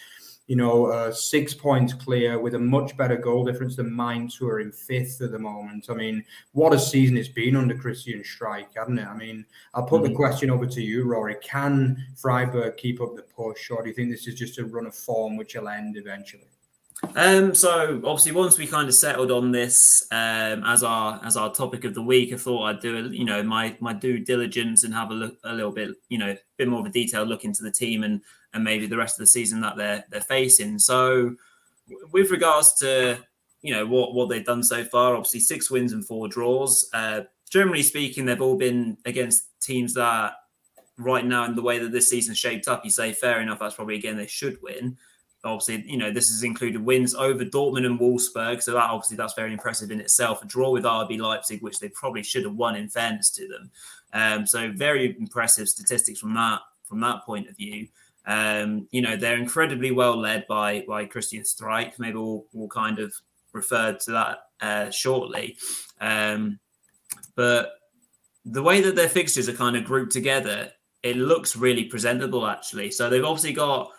you 0.52 0.58
know, 0.58 0.88
uh, 0.88 1.12
six 1.12 1.54
points 1.54 1.94
clear 1.94 2.38
with 2.38 2.56
a 2.56 2.60
much 2.60 2.98
better 2.98 3.16
goal 3.16 3.46
difference 3.46 3.78
than 3.78 3.96
Mainz, 3.96 4.36
who 4.36 4.50
are 4.50 4.60
in 4.60 4.72
fifth 4.72 5.22
at 5.22 5.32
the 5.32 5.40
moment. 5.40 5.88
I 5.90 5.94
mean, 5.94 6.26
what 6.52 6.74
a 6.74 6.80
season 6.80 7.16
it's 7.16 7.30
been 7.30 7.56
under 7.56 7.74
Christian 7.74 8.22
Streich, 8.22 8.76
hasn't 8.76 9.00
it? 9.00 9.08
I 9.08 9.16
mean, 9.16 9.46
I'll 9.74 9.86
put 9.86 10.02
mm-hmm. 10.02 10.12
the 10.12 10.16
question 10.18 10.50
over 10.50 10.66
to 10.66 10.82
you, 10.82 11.06
Rory. 11.06 11.38
Can 11.42 12.06
Freiburg 12.18 12.76
keep 12.78 13.00
up 13.02 13.16
the 13.16 13.22
push, 13.22 13.70
or 13.70 13.82
do 13.82 13.90
you 13.90 13.96
think 13.96 14.12
this 14.12 14.28
is 14.28 14.36
just 14.36 14.60
a 14.60 14.66
run 14.66 14.88
of 14.88 14.94
form 14.94 15.38
which 15.38 15.56
will 15.56 15.70
end 15.70 15.96
eventually? 15.96 16.50
Um, 17.16 17.54
so 17.54 18.02
obviously, 18.06 18.32
once 18.32 18.58
we 18.58 18.68
kind 18.68 18.88
of 18.88 18.96
settled 18.96 19.32
on 19.32 19.52
this 19.52 20.08
um, 20.12 20.64
as 20.64 20.84
our 20.84 21.20
as 21.26 21.36
our 21.36 21.54
topic 21.54 21.84
of 21.84 21.94
the 21.94 22.02
week, 22.02 22.32
I 22.34 22.38
thought 22.38 22.64
I'd 22.64 22.80
do 22.80 22.98
a, 22.98 23.10
you 23.10 23.26
know 23.26 23.44
my 23.44 23.76
my 23.80 23.94
due 23.94 24.20
diligence 24.20 24.84
and 24.84 24.94
have 24.94 25.12
a 25.12 25.16
look 25.16 25.38
a 25.44 25.54
little 25.54 25.72
bit 25.72 25.92
you 26.10 26.18
know 26.18 26.32
a 26.32 26.38
bit 26.58 26.68
more 26.68 26.80
of 26.80 26.86
a 26.86 26.90
detailed 26.90 27.28
look 27.28 27.44
into 27.44 27.64
the 27.64 27.72
team 27.72 28.04
and 28.04 28.22
and 28.54 28.64
maybe 28.64 28.86
the 28.86 28.98
rest 28.98 29.16
of 29.16 29.20
the 29.20 29.28
season 29.28 29.62
that 29.62 29.78
they're 29.78 30.06
they're 30.10 30.22
facing. 30.22 30.80
So 30.80 31.36
with 32.12 32.32
regards 32.32 32.74
to 32.76 33.18
you 33.62 33.74
know 33.74 33.86
what 33.86 34.14
what 34.14 34.30
they've 34.30 34.46
done 34.46 34.64
so 34.64 34.84
far, 34.86 35.16
obviously 35.16 35.42
six 35.42 35.70
wins 35.70 35.94
and 35.94 36.06
four 36.06 36.28
draws. 36.28 36.90
Uh, 36.94 37.22
generally 37.50 37.84
speaking, 37.84 38.26
they've 38.26 38.42
all 38.42 38.58
been 38.58 38.98
against 39.06 39.48
teams 39.62 39.94
that 39.96 40.34
right 40.98 41.26
now 41.26 41.46
in 41.46 41.56
the 41.56 41.62
way 41.62 41.80
that 41.80 41.92
this 41.92 42.10
season 42.10 42.36
shaped 42.36 42.68
up, 42.68 42.86
you 42.86 42.92
say 42.92 43.12
fair 43.12 43.42
enough. 43.42 43.60
That's 43.60 43.76
probably 43.76 43.96
again 43.96 44.18
they 44.18 44.28
should 44.28 44.62
win 44.62 44.98
obviously, 45.44 45.84
you 45.90 45.98
know, 45.98 46.12
this 46.12 46.30
has 46.30 46.44
included 46.44 46.84
wins 46.84 47.16
over 47.16 47.44
Dortmund 47.44 47.86
and 47.86 48.00
Wolfsburg. 48.00 48.62
So 48.62 48.74
that 48.74 48.90
obviously 48.90 49.18
that's 49.18 49.34
very 49.34 49.54
impressive 49.54 49.92
in 49.92 50.00
itself. 50.00 50.44
A 50.44 50.46
draw 50.46 50.72
with 50.72 50.84
RB 50.84 51.20
Leipzig, 51.20 51.62
which 51.62 51.80
they 51.80 51.90
probably 51.90 52.24
should 52.24 52.46
have 52.46 52.56
won 52.56 52.76
in 52.76 52.88
fairness 52.88 53.30
to 53.32 53.48
them. 53.48 53.72
Um, 54.14 54.46
so 54.46 54.72
very 54.72 55.16
impressive 55.18 55.68
statistics 55.68 56.20
from 56.20 56.34
that 56.36 56.62
from 56.84 57.00
that 57.02 57.24
point 57.26 57.50
of 57.50 57.56
view. 57.56 57.88
Um, 58.26 58.88
you 58.92 59.02
know, 59.02 59.16
they're 59.16 59.38
incredibly 59.38 59.92
well 59.92 60.18
led 60.18 60.46
by 60.48 60.86
by 60.88 61.06
Christian 61.06 61.42
Streich. 61.42 61.98
Maybe 61.98 62.18
we'll, 62.18 62.46
we'll 62.54 62.68
kind 62.68 63.00
of 63.00 63.14
refer 63.54 63.94
to 63.94 64.12
that 64.12 64.38
uh, 64.62 64.90
shortly. 64.92 65.58
Um, 66.00 66.60
but 67.36 67.74
the 68.46 68.64
way 68.64 68.82
that 68.82 68.96
their 68.96 69.10
fixtures 69.10 69.50
are 69.50 69.54
kind 69.54 69.76
of 69.76 69.86
grouped 69.86 70.12
together, 70.12 70.72
it 71.04 71.16
looks 71.18 71.56
really 71.56 71.86
presentable 71.86 72.48
actually. 72.48 72.92
So 72.92 73.10
they've 73.10 73.24
obviously 73.24 73.54
got 73.54 73.92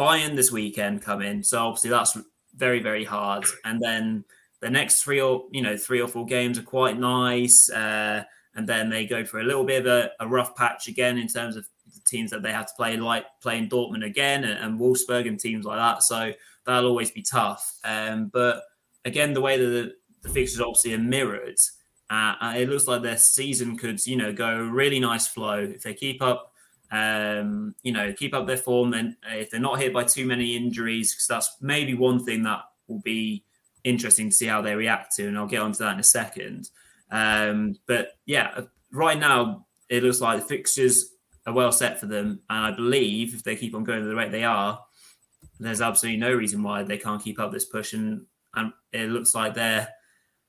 Bayern 0.00 0.34
this 0.34 0.50
weekend 0.50 1.02
come 1.02 1.20
in, 1.20 1.42
so 1.44 1.58
obviously 1.58 1.90
that's 1.90 2.16
very 2.56 2.80
very 2.80 3.04
hard. 3.04 3.44
And 3.66 3.82
then 3.82 4.24
the 4.60 4.70
next 4.70 5.02
three 5.02 5.20
or 5.20 5.44
you 5.50 5.60
know 5.60 5.76
three 5.76 6.00
or 6.00 6.08
four 6.08 6.24
games 6.24 6.58
are 6.58 6.62
quite 6.62 6.98
nice, 6.98 7.68
uh, 7.70 8.24
and 8.54 8.66
then 8.66 8.88
they 8.88 9.04
go 9.04 9.26
for 9.26 9.40
a 9.40 9.44
little 9.44 9.64
bit 9.64 9.84
of 9.84 9.86
a, 9.86 10.10
a, 10.20 10.26
rough 10.26 10.56
patch 10.56 10.88
again 10.88 11.18
in 11.18 11.28
terms 11.28 11.54
of 11.54 11.66
the 11.94 12.00
teams 12.06 12.30
that 12.30 12.42
they 12.42 12.50
have 12.50 12.66
to 12.66 12.72
play, 12.76 12.96
like 12.96 13.26
playing 13.42 13.68
Dortmund 13.68 14.04
again 14.04 14.44
and, 14.44 14.58
and 14.58 14.80
Wolfsburg 14.80 15.28
and 15.28 15.38
teams 15.38 15.66
like 15.66 15.78
that. 15.78 16.02
So 16.02 16.32
that'll 16.64 16.88
always 16.88 17.10
be 17.10 17.22
tough. 17.22 17.78
Um, 17.84 18.30
but 18.32 18.62
again, 19.04 19.34
the 19.34 19.40
way 19.40 19.58
that 19.58 19.66
the, 19.66 19.92
the 20.22 20.28
fixtures 20.30 20.60
obviously 20.60 20.94
are 20.94 20.98
mirrored. 20.98 21.58
Uh, 22.08 22.54
it 22.56 22.68
looks 22.68 22.88
like 22.88 23.02
their 23.02 23.16
season 23.16 23.76
could, 23.76 24.04
you 24.04 24.16
know, 24.16 24.32
go 24.32 24.60
really 24.64 24.98
nice 24.98 25.28
flow 25.28 25.58
if 25.58 25.82
they 25.84 25.94
keep 25.94 26.20
up 26.20 26.49
um, 26.90 27.74
you 27.82 27.92
know, 27.92 28.12
keep 28.12 28.34
up 28.34 28.46
their 28.46 28.56
form. 28.56 28.94
And 28.94 29.16
if 29.28 29.50
they're 29.50 29.60
not 29.60 29.80
hit 29.80 29.92
by 29.92 30.04
too 30.04 30.26
many 30.26 30.56
injuries, 30.56 31.12
because 31.12 31.26
that's 31.26 31.56
maybe 31.60 31.94
one 31.94 32.24
thing 32.24 32.42
that 32.44 32.60
will 32.88 33.00
be 33.00 33.44
interesting 33.84 34.30
to 34.30 34.36
see 34.36 34.46
how 34.46 34.60
they 34.62 34.74
react 34.74 35.14
to. 35.16 35.28
And 35.28 35.38
I'll 35.38 35.46
get 35.46 35.62
onto 35.62 35.78
that 35.78 35.94
in 35.94 36.00
a 36.00 36.04
second. 36.04 36.68
Um, 37.10 37.76
but 37.86 38.18
yeah, 38.26 38.62
right 38.92 39.18
now 39.18 39.66
it 39.88 40.02
looks 40.02 40.20
like 40.20 40.40
the 40.40 40.46
fixtures 40.46 41.14
are 41.46 41.52
well 41.52 41.72
set 41.72 41.98
for 41.98 42.06
them, 42.06 42.40
and 42.50 42.66
I 42.66 42.70
believe 42.70 43.34
if 43.34 43.42
they 43.42 43.56
keep 43.56 43.74
on 43.74 43.84
going 43.84 44.06
the 44.06 44.14
rate 44.14 44.30
they 44.30 44.44
are, 44.44 44.78
there's 45.58 45.80
absolutely 45.80 46.20
no 46.20 46.32
reason 46.32 46.62
why 46.62 46.82
they 46.82 46.98
can't 46.98 47.22
keep 47.22 47.38
up 47.40 47.52
this 47.52 47.64
push. 47.64 47.92
And, 47.92 48.26
and 48.54 48.72
it 48.92 49.08
looks 49.08 49.34
like 49.34 49.54
they're 49.54 49.88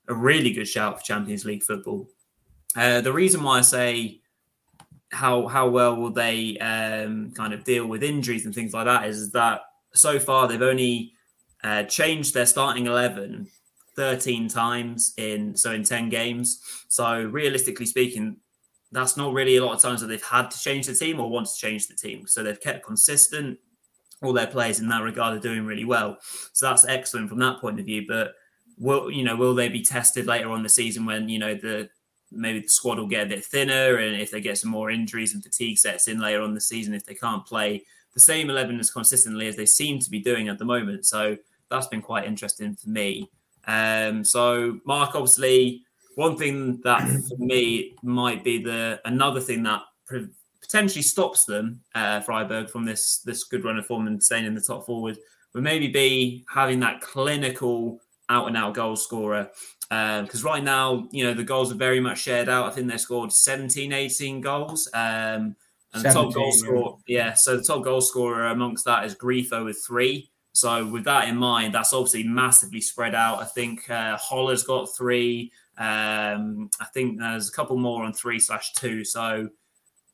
a 0.08 0.14
really 0.14 0.52
good 0.52 0.68
shout 0.68 1.00
for 1.00 1.06
Champions 1.06 1.46
League 1.46 1.64
football. 1.64 2.08
Uh, 2.76 3.02
the 3.02 3.14
reason 3.14 3.44
why 3.44 3.60
I 3.60 3.62
say 3.62 4.21
how 5.12 5.48
how 5.48 5.68
well 5.70 5.96
will 5.96 6.12
they 6.12 6.58
um, 6.60 7.32
kind 7.32 7.54
of 7.54 7.64
deal 7.64 7.86
with 7.86 8.04
injuries 8.04 8.46
and 8.46 8.56
things 8.56 8.74
like 8.74 8.86
that 8.86 9.06
is 9.06 9.32
that 9.32 9.62
so 9.94 10.20
far 10.20 10.48
they've 10.48 10.62
only 10.62 11.14
uh, 11.64 11.84
changed 11.84 12.34
their 12.34 12.46
starting 12.46 12.88
11 12.88 13.48
13 13.96 14.48
times 14.48 15.14
in 15.18 15.56
so 15.56 15.72
in 15.72 15.84
10 15.84 16.10
games. 16.10 16.62
So 16.88 17.24
realistically 17.24 17.86
speaking 17.86 18.38
that's 18.92 19.16
not 19.16 19.34
really 19.34 19.56
a 19.56 19.64
lot 19.66 19.74
of 19.74 19.82
times 19.82 20.02
that 20.02 20.08
they've 20.08 20.24
had 20.24 20.52
to 20.52 20.60
change 20.60 20.86
the 20.88 20.94
team 20.94 21.20
or 21.20 21.30
want 21.30 21.48
to 21.48 21.56
change 21.56 21.88
the 21.88 21.96
team. 21.96 22.28
So 22.28 22.44
they've 22.44 22.60
kept 22.60 22.86
consistent. 22.86 23.58
All 24.22 24.34
their 24.34 24.48
players 24.48 24.80
in 24.80 24.90
that 24.90 25.02
regard 25.02 25.36
are 25.36 25.40
doing 25.40 25.66
really 25.66 25.86
well. 25.86 26.18
So 26.54 26.68
that's 26.68 26.86
excellent 26.86 27.30
from 27.30 27.40
that 27.40 27.60
point 27.60 27.80
of 27.80 27.86
view. 27.86 28.06
But 28.08 28.34
will 28.78 29.12
you 29.12 29.24
know 29.24 29.36
will 29.36 29.54
they 29.56 29.70
be 29.70 29.82
tested 29.82 30.26
later 30.26 30.50
on 30.50 30.64
the 30.64 30.70
season 30.70 31.06
when 31.06 31.30
you 31.30 31.40
know 31.40 31.56
the 31.56 31.90
maybe 32.32 32.60
the 32.62 32.70
squad 32.70 32.98
will 32.98 33.08
get 33.08 33.28
a 33.28 33.30
bit 33.30 33.46
thinner, 33.46 33.98
and 33.98 34.22
if 34.22 34.32
they 34.32 34.42
get 34.42 34.58
some 34.58 34.72
more 34.72 34.90
injuries 34.90 35.34
and 35.34 35.44
fatigue 35.44 35.78
sets 35.78 36.08
in 36.08 36.20
later 36.20 36.42
on 36.42 36.54
the 36.54 36.62
season, 36.62 36.94
if 36.94 37.06
they 37.06 37.16
can't 37.16 37.46
play 37.46 37.84
the 38.14 38.20
same 38.20 38.50
11 38.50 38.80
as 38.80 38.92
consistently 38.92 39.48
as 39.48 39.56
they 39.56 39.66
seem 39.66 40.00
to 40.00 40.10
be 40.10 40.20
doing 40.20 40.50
at 40.50 40.60
the 40.60 40.66
moment. 40.66 41.06
So 41.06 41.38
that's 41.70 41.88
been 41.88 42.02
quite 42.02 42.26
interesting 42.26 42.76
for 42.76 42.90
me. 42.90 43.30
Um, 43.68 44.24
so 44.26 44.80
Mark, 44.86 45.16
obviously, 45.16 45.84
one 46.16 46.38
thing 46.38 46.82
that 46.84 47.08
for 47.30 47.38
me 47.38 47.96
might 48.04 48.44
be 48.44 48.62
the 48.62 49.00
another 49.06 49.40
thing 49.40 49.64
that 49.64 49.82
potentially 50.62 51.02
stops 51.02 51.46
them, 51.46 51.82
uh, 51.96 52.20
Freiburg, 52.22 52.70
from 52.70 52.86
this 52.86 53.20
this 53.20 53.46
good 53.46 53.64
run 53.64 53.78
of 53.78 53.86
form 53.86 54.08
and 54.08 54.22
staying 54.22 54.46
in 54.46 54.56
the 54.56 54.62
top 54.62 54.86
forward 54.86 55.18
would 55.54 55.64
maybe 55.64 55.88
be 55.88 56.46
having 56.54 56.80
that 56.80 57.02
clinical 57.02 58.00
out 58.30 58.48
and 58.48 58.58
out 58.58 58.74
goal 58.74 58.96
scorer 58.96 59.50
because 59.92 60.46
um, 60.46 60.50
right 60.50 60.64
now, 60.64 61.10
you 61.12 61.26
know, 61.26 61.34
the 61.34 61.44
goals 61.44 61.70
are 61.70 61.76
very 61.76 62.00
much 62.00 62.20
shared 62.20 62.48
out. 62.48 62.66
I 62.66 62.70
think 62.70 62.90
they 62.90 62.96
scored 62.96 63.34
17, 63.34 63.92
18 63.92 64.40
goals. 64.40 64.90
Um, 64.94 65.58
and 65.94 66.06
the 66.06 66.10
top 66.10 66.34
goal 66.34 66.54
scorer, 66.54 66.94
yeah. 67.08 67.26
yeah. 67.26 67.34
So 67.34 67.58
the 67.58 67.64
top 67.64 67.84
goal 67.84 68.00
scorer 68.00 68.48
amongst 68.48 68.86
that 68.86 69.04
is 69.04 69.16
Grifo 69.16 69.66
with 69.66 69.84
three. 69.86 70.32
So 70.54 70.88
with 70.88 71.04
that 71.04 71.28
in 71.28 71.36
mind, 71.36 71.74
that's 71.74 71.92
obviously 71.92 72.24
massively 72.24 72.80
spread 72.80 73.14
out. 73.14 73.42
I 73.42 73.46
think 73.46 73.90
uh, 73.90 74.18
Höler's 74.18 74.64
got 74.64 74.96
three. 74.96 75.52
Um, 75.78 76.70
I 76.80 76.86
think 76.94 77.20
there's 77.20 77.50
a 77.50 77.52
couple 77.52 77.76
more 77.76 78.04
on 78.04 78.14
three 78.14 78.40
slash 78.40 78.72
two. 78.72 79.04
So 79.04 79.50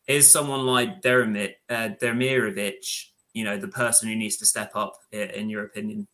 is 0.07 0.32
someone 0.32 0.65
like 0.65 1.03
Dermit, 1.03 1.53
uh, 1.69 1.89
Demirovic, 2.01 3.05
you 3.34 3.43
know, 3.43 3.57
the 3.57 3.67
person 3.67 4.09
who 4.09 4.15
needs 4.15 4.38
to 4.38 4.47
step 4.47 4.71
up, 4.73 4.93
in 5.11 5.51
your 5.51 5.65
opinion? 5.65 6.07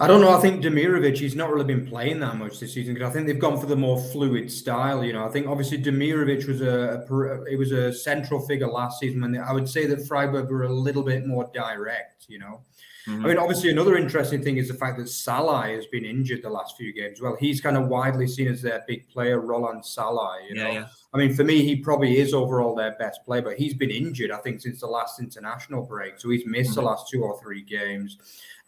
I 0.00 0.06
don't 0.06 0.20
know. 0.20 0.30
I 0.30 0.40
think 0.40 0.64
um, 0.64 0.72
Demirovic, 0.72 1.18
he's 1.18 1.34
not 1.34 1.50
really 1.50 1.64
been 1.64 1.84
playing 1.84 2.20
that 2.20 2.36
much 2.36 2.60
this 2.60 2.72
season 2.72 2.94
because 2.94 3.10
I 3.10 3.12
think 3.12 3.26
they've 3.26 3.38
gone 3.38 3.58
for 3.58 3.66
the 3.66 3.74
more 3.74 3.98
fluid 3.98 4.50
style. 4.50 5.02
You 5.02 5.12
know, 5.12 5.24
I 5.24 5.28
think 5.28 5.48
obviously 5.48 5.82
Demirovic 5.82 6.46
was 6.46 6.60
a, 6.60 7.04
a 7.10 7.42
it 7.44 7.58
was 7.58 7.72
a 7.72 7.92
central 7.92 8.40
figure 8.46 8.68
last 8.68 9.00
season 9.00 9.20
when 9.20 9.32
they, 9.32 9.40
I 9.40 9.50
would 9.50 9.68
say 9.68 9.86
that 9.86 10.06
Freiburg 10.06 10.50
were 10.50 10.62
a 10.64 10.72
little 10.72 11.02
bit 11.02 11.26
more 11.26 11.50
direct. 11.52 12.26
You 12.28 12.38
know, 12.38 12.60
mm-hmm. 13.06 13.24
I 13.24 13.28
mean, 13.28 13.38
obviously 13.38 13.70
another 13.70 13.96
interesting 13.96 14.42
thing 14.42 14.56
is 14.56 14.68
the 14.68 14.74
fact 14.74 14.98
that 14.98 15.08
Sallai 15.08 15.74
has 15.74 15.86
been 15.86 16.04
injured 16.04 16.42
the 16.42 16.50
last 16.50 16.76
few 16.76 16.92
games. 16.92 17.20
Well, 17.20 17.36
he's 17.38 17.60
kind 17.60 17.76
of 17.76 17.88
widely 17.88 18.26
seen 18.26 18.48
as 18.48 18.62
their 18.62 18.84
big 18.86 19.08
player, 19.08 19.40
Roland 19.40 19.84
Sallai. 19.84 20.46
You 20.48 20.54
know, 20.56 20.66
yeah, 20.66 20.72
yeah. 20.72 20.86
I 21.14 21.18
mean, 21.18 21.34
for 21.34 21.44
me, 21.44 21.62
he 21.62 21.76
probably 21.76 22.18
is 22.18 22.34
overall 22.34 22.74
their 22.74 22.96
best 22.98 23.24
player, 23.24 23.42
but 23.42 23.56
he's 23.56 23.74
been 23.74 23.90
injured, 23.90 24.30
I 24.30 24.38
think, 24.38 24.60
since 24.60 24.80
the 24.80 24.86
last 24.86 25.20
international 25.20 25.82
break. 25.82 26.20
So 26.20 26.30
he's 26.30 26.46
missed 26.46 26.70
mm-hmm. 26.70 26.80
the 26.80 26.86
last 26.86 27.08
two 27.08 27.22
or 27.22 27.40
three 27.40 27.62
games. 27.62 28.18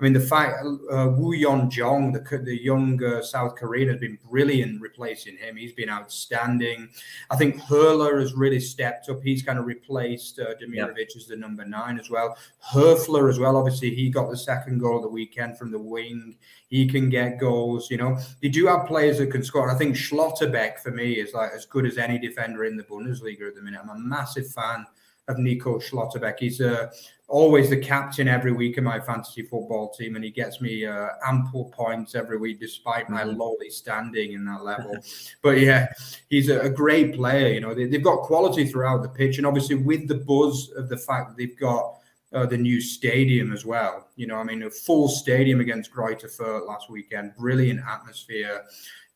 I 0.01 0.03
mean, 0.03 0.15
the 0.15 0.21
fact 0.21 0.65
uh, 0.65 1.09
Woo 1.15 1.37
Yeon 1.37 1.69
Jong, 1.69 2.13
the, 2.13 2.21
the 2.39 2.59
young 2.59 3.03
uh, 3.05 3.21
South 3.21 3.55
Korean, 3.55 3.91
has 3.91 3.99
been 3.99 4.19
brilliant 4.31 4.81
replacing 4.81 5.37
him. 5.37 5.57
He's 5.57 5.75
been 5.75 5.91
outstanding. 5.91 6.89
I 7.31 7.37
think 7.37 7.61
Höler 7.61 8.19
has 8.19 8.33
really 8.33 8.61
stepped 8.61 9.11
up. 9.11 9.23
He's 9.23 9.43
kind 9.43 9.59
of 9.59 9.67
replaced 9.67 10.39
uh, 10.39 10.55
Demirovic 10.55 10.97
yeah. 10.97 11.17
as 11.17 11.27
the 11.27 11.37
number 11.37 11.67
nine 11.67 12.01
as 12.01 12.09
well. 12.09 12.39
Höfler 12.73 13.29
as 13.29 13.39
well. 13.39 13.59
Obviously, 13.59 13.95
he 13.95 14.09
got 14.09 14.20
the 14.29 14.37
second 14.37 14.79
goal 14.79 14.97
of 14.97 15.03
the 15.03 15.09
weekend 15.09 15.57
from 15.57 15.71
the 15.71 15.79
wing. 15.79 16.37
He 16.69 16.87
can 16.87 17.09
get 17.09 17.39
goals. 17.39 17.91
You 17.91 17.97
know, 17.97 18.19
they 18.43 18.49
do 18.49 18.67
have 18.67 18.87
players 18.87 19.19
that 19.19 19.31
can 19.31 19.43
score. 19.43 19.71
I 19.71 19.79
think 19.79 19.97
Schlotterbeck 19.97 20.81
for 20.81 20.91
me 20.91 21.13
is 21.15 21.33
like 21.33 21.53
as 21.55 21.65
good 21.65 21.87
as 21.87 21.97
any 21.97 22.19
defender 22.19 22.65
in 22.65 22.77
the 22.77 22.83
Bundesliga 22.83 23.49
at 23.49 23.55
the 23.55 23.63
minute. 23.63 23.81
I'm 23.83 23.91
a 23.91 23.99
massive 23.99 24.51
fan 24.51 24.85
of 25.29 25.39
Nico 25.39 25.79
Schlotterbeck. 25.79 26.39
He's 26.39 26.61
uh, 26.61 26.91
always 27.29 27.71
the 27.71 27.77
captain 27.77 28.29
every 28.29 28.53
week 28.53 28.77
in 28.77 28.85
my 28.85 29.01
fantasy 29.01 29.43
football 29.43 29.91
team, 29.91 30.17
and 30.17 30.25
he 30.25 30.31
gets 30.31 30.61
me 30.61 30.85
uh, 30.85 31.09
ample 31.25 31.67
points 31.67 32.15
every 32.15 32.37
week, 32.37 32.61
despite 32.61 33.09
my 33.09 33.23
mm-hmm. 33.23 33.39
lowly 33.39 33.71
standing 33.71 34.33
in 34.33 34.45
that 34.45 34.63
level. 34.63 34.97
but 35.43 35.61
yeah, 35.61 35.87
he's 36.29 36.49
a, 36.49 36.61
a 36.61 36.71
great 36.71 37.15
player. 37.15 37.49
You 37.49 37.61
know, 37.61 37.75
they, 37.75 37.89
have 37.91 38.03
got 38.03 38.23
quality 38.23 38.67
throughout 38.67 39.03
the 39.03 39.09
pitch, 39.09 39.39
and 39.39 39.47
obviously 39.47 39.77
with 39.77 40.09
the 40.09 40.17
buzz 40.17 40.71
of 40.77 40.89
the 40.89 40.99
fact 40.99 41.31
that 41.31 41.37
they've 41.39 41.59
got. 41.59 41.97
Uh, 42.33 42.47
the 42.47 42.57
new 42.57 42.81
stadium 42.81 43.53
as 43.53 43.67
well. 43.67 44.07
You 44.15 44.29
know, 44.29 44.37
I 44.37 44.45
mean, 44.45 44.63
a 44.63 44.71
full 44.71 45.09
stadium 45.09 45.59
against 45.59 45.93
Greuther 45.93 46.31
Fürth 46.31 46.65
last 46.65 46.89
weekend. 46.89 47.35
Brilliant 47.37 47.81
atmosphere. 47.81 48.67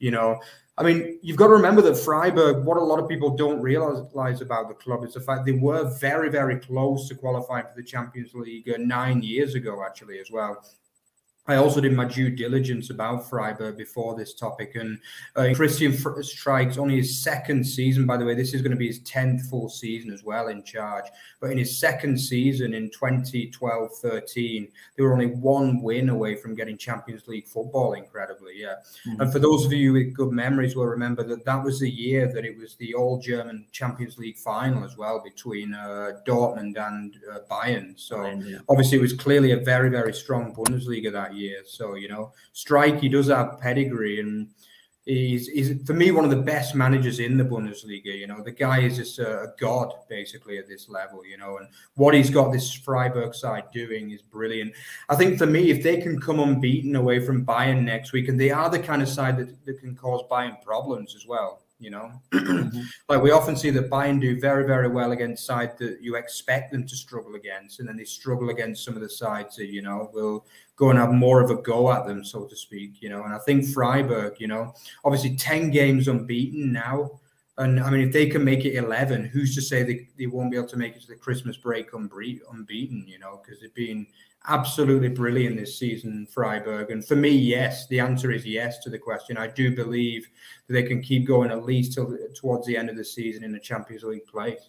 You 0.00 0.10
know, 0.10 0.40
I 0.76 0.82
mean, 0.82 1.20
you've 1.22 1.36
got 1.36 1.46
to 1.46 1.52
remember 1.52 1.80
that 1.82 1.96
Freiburg, 1.96 2.64
what 2.64 2.76
a 2.76 2.82
lot 2.82 2.98
of 2.98 3.08
people 3.08 3.36
don't 3.36 3.60
realize 3.60 4.40
about 4.40 4.66
the 4.68 4.74
club 4.74 5.04
is 5.04 5.14
the 5.14 5.20
fact 5.20 5.46
they 5.46 5.52
were 5.52 5.96
very, 6.00 6.28
very 6.28 6.58
close 6.58 7.08
to 7.08 7.14
qualifying 7.14 7.64
for 7.66 7.74
the 7.76 7.84
Champions 7.84 8.34
League 8.34 8.68
uh, 8.68 8.78
nine 8.78 9.22
years 9.22 9.54
ago, 9.54 9.84
actually, 9.86 10.18
as 10.18 10.32
well. 10.32 10.64
I 11.46 11.56
also 11.56 11.80
did 11.80 11.92
my 11.92 12.06
due 12.06 12.30
diligence 12.30 12.88
about 12.88 13.28
Freiburg 13.28 13.76
before 13.76 14.16
this 14.16 14.32
topic, 14.34 14.76
and 14.76 14.98
uh, 15.36 15.50
Christian 15.54 15.92
Streich's 15.92 16.78
only 16.78 16.96
his 16.96 17.22
second 17.22 17.64
season. 17.64 18.06
By 18.06 18.16
the 18.16 18.24
way, 18.24 18.34
this 18.34 18.54
is 18.54 18.62
going 18.62 18.70
to 18.70 18.78
be 18.78 18.86
his 18.86 19.00
tenth 19.00 19.50
full 19.50 19.68
season 19.68 20.10
as 20.10 20.24
well 20.24 20.48
in 20.48 20.62
charge. 20.62 21.04
But 21.40 21.50
in 21.50 21.58
his 21.58 21.78
second 21.78 22.18
season 22.18 22.72
in 22.72 22.88
2012-13, 22.90 24.70
they 24.96 25.02
were 25.02 25.12
only 25.12 25.26
one 25.26 25.82
win 25.82 26.08
away 26.08 26.34
from 26.34 26.54
getting 26.54 26.78
Champions 26.78 27.28
League 27.28 27.46
football. 27.46 27.92
Incredibly, 27.92 28.54
yeah. 28.56 28.76
Mm-hmm. 29.06 29.20
And 29.20 29.32
for 29.32 29.38
those 29.38 29.66
of 29.66 29.72
you 29.72 29.92
with 29.92 30.14
good 30.14 30.32
memories, 30.32 30.74
will 30.74 30.86
remember 30.86 31.24
that 31.24 31.44
that 31.44 31.62
was 31.62 31.78
the 31.78 31.90
year 31.90 32.32
that 32.32 32.46
it 32.46 32.56
was 32.56 32.74
the 32.76 32.94
all 32.94 33.20
German 33.20 33.66
Champions 33.70 34.16
League 34.16 34.38
final 34.38 34.82
as 34.82 34.96
well 34.96 35.20
between 35.22 35.74
uh, 35.74 36.12
Dortmund 36.26 36.78
and 36.78 37.16
uh, 37.30 37.40
Bayern. 37.50 37.98
So 38.00 38.16
Bayern, 38.16 38.48
yeah. 38.48 38.58
obviously, 38.70 38.96
it 38.96 39.02
was 39.02 39.12
clearly 39.12 39.52
a 39.52 39.58
very 39.58 39.90
very 39.90 40.14
strong 40.14 40.54
Bundesliga 40.54 41.12
that 41.12 41.33
year. 41.34 41.62
So 41.66 41.94
you 41.94 42.08
know, 42.08 42.32
Streich 42.54 43.00
he 43.00 43.08
does 43.08 43.28
have 43.28 43.60
pedigree, 43.60 44.20
and 44.20 44.48
he's 45.06 45.48
he's 45.48 45.82
for 45.86 45.92
me 45.92 46.10
one 46.10 46.24
of 46.24 46.30
the 46.30 46.36
best 46.36 46.74
managers 46.74 47.18
in 47.18 47.36
the 47.36 47.44
Bundesliga. 47.44 48.16
You 48.18 48.26
know, 48.26 48.42
the 48.42 48.52
guy 48.52 48.80
is 48.80 48.96
just 48.96 49.18
a, 49.18 49.52
god 49.58 49.92
basically 50.08 50.58
at 50.58 50.68
this 50.68 50.88
level. 50.88 51.24
You 51.24 51.38
know, 51.38 51.58
and 51.58 51.68
what 51.94 52.14
he's 52.14 52.30
got 52.30 52.52
this 52.52 52.72
Freiburg 52.72 53.34
side 53.34 53.64
doing 53.72 54.10
is 54.10 54.22
brilliant. 54.22 54.72
I 55.08 55.16
think 55.16 55.38
for 55.38 55.46
me, 55.46 55.70
if 55.70 55.82
they 55.82 56.00
can 56.00 56.20
come 56.20 56.40
unbeaten 56.40 56.96
away 56.96 57.24
from 57.24 57.44
Bayern 57.44 57.82
next 57.82 58.12
week, 58.12 58.28
and 58.28 58.40
they 58.40 58.50
are 58.50 58.70
the 58.70 58.78
kind 58.78 59.02
of 59.02 59.08
side 59.08 59.36
that, 59.38 59.64
that 59.66 59.80
can 59.80 59.94
cause 59.94 60.22
Bayern 60.30 60.60
problems 60.62 61.14
as 61.14 61.26
well. 61.26 61.60
You 61.80 61.90
know, 61.90 62.12
like 63.08 63.20
we 63.20 63.32
often 63.32 63.56
see 63.56 63.68
that 63.70 63.90
Bayern 63.90 64.20
do 64.20 64.40
very, 64.40 64.64
very 64.64 64.88
well 64.88 65.12
against 65.12 65.44
sides 65.44 65.72
that 65.80 65.98
you 66.00 66.14
expect 66.14 66.72
them 66.72 66.86
to 66.86 66.96
struggle 66.96 67.34
against, 67.34 67.80
and 67.80 67.88
then 67.88 67.96
they 67.96 68.04
struggle 68.04 68.50
against 68.50 68.84
some 68.84 68.94
of 68.94 69.02
the 69.02 69.08
sides 69.08 69.56
that 69.56 69.66
you 69.66 69.82
know 69.82 70.08
will 70.14 70.46
go 70.76 70.90
and 70.90 70.98
have 70.98 71.12
more 71.12 71.40
of 71.40 71.50
a 71.50 71.56
go 71.56 71.92
at 71.92 72.06
them, 72.06 72.24
so 72.24 72.44
to 72.44 72.56
speak. 72.56 73.00
You 73.00 73.08
know, 73.08 73.24
and 73.24 73.34
I 73.34 73.38
think 73.38 73.66
Freiburg, 73.66 74.34
you 74.38 74.48
know, 74.48 74.74
obviously 75.04 75.36
ten 75.36 75.70
games 75.70 76.08
unbeaten 76.08 76.72
now, 76.72 77.20
and 77.58 77.80
I 77.80 77.90
mean 77.90 78.06
if 78.08 78.12
they 78.12 78.28
can 78.28 78.44
make 78.44 78.64
it 78.64 78.76
eleven, 78.76 79.24
who's 79.24 79.54
to 79.54 79.62
say 79.62 79.82
they, 79.82 80.08
they 80.18 80.26
won't 80.26 80.50
be 80.50 80.56
able 80.56 80.68
to 80.68 80.76
make 80.76 80.96
it 80.96 81.02
to 81.02 81.08
the 81.08 81.16
Christmas 81.16 81.56
break 81.56 81.92
unbeaten? 81.92 83.04
You 83.06 83.18
know, 83.18 83.40
because 83.42 83.60
they've 83.60 83.74
been 83.74 84.06
absolutely 84.46 85.08
brilliant 85.08 85.56
this 85.56 85.78
season, 85.78 86.26
Freiburg. 86.30 86.90
And 86.90 87.04
for 87.04 87.16
me, 87.16 87.30
yes, 87.30 87.86
the 87.88 88.00
answer 88.00 88.30
is 88.30 88.44
yes 88.44 88.78
to 88.80 88.90
the 88.90 88.98
question. 88.98 89.38
I 89.38 89.46
do 89.46 89.74
believe 89.74 90.28
that 90.66 90.74
they 90.74 90.82
can 90.82 91.00
keep 91.00 91.26
going 91.26 91.50
at 91.50 91.64
least 91.64 91.94
till 91.94 92.16
towards 92.34 92.66
the 92.66 92.76
end 92.76 92.90
of 92.90 92.96
the 92.96 93.04
season 93.04 93.42
in 93.42 93.52
the 93.52 93.58
Champions 93.58 94.02
League 94.02 94.26
place. 94.26 94.68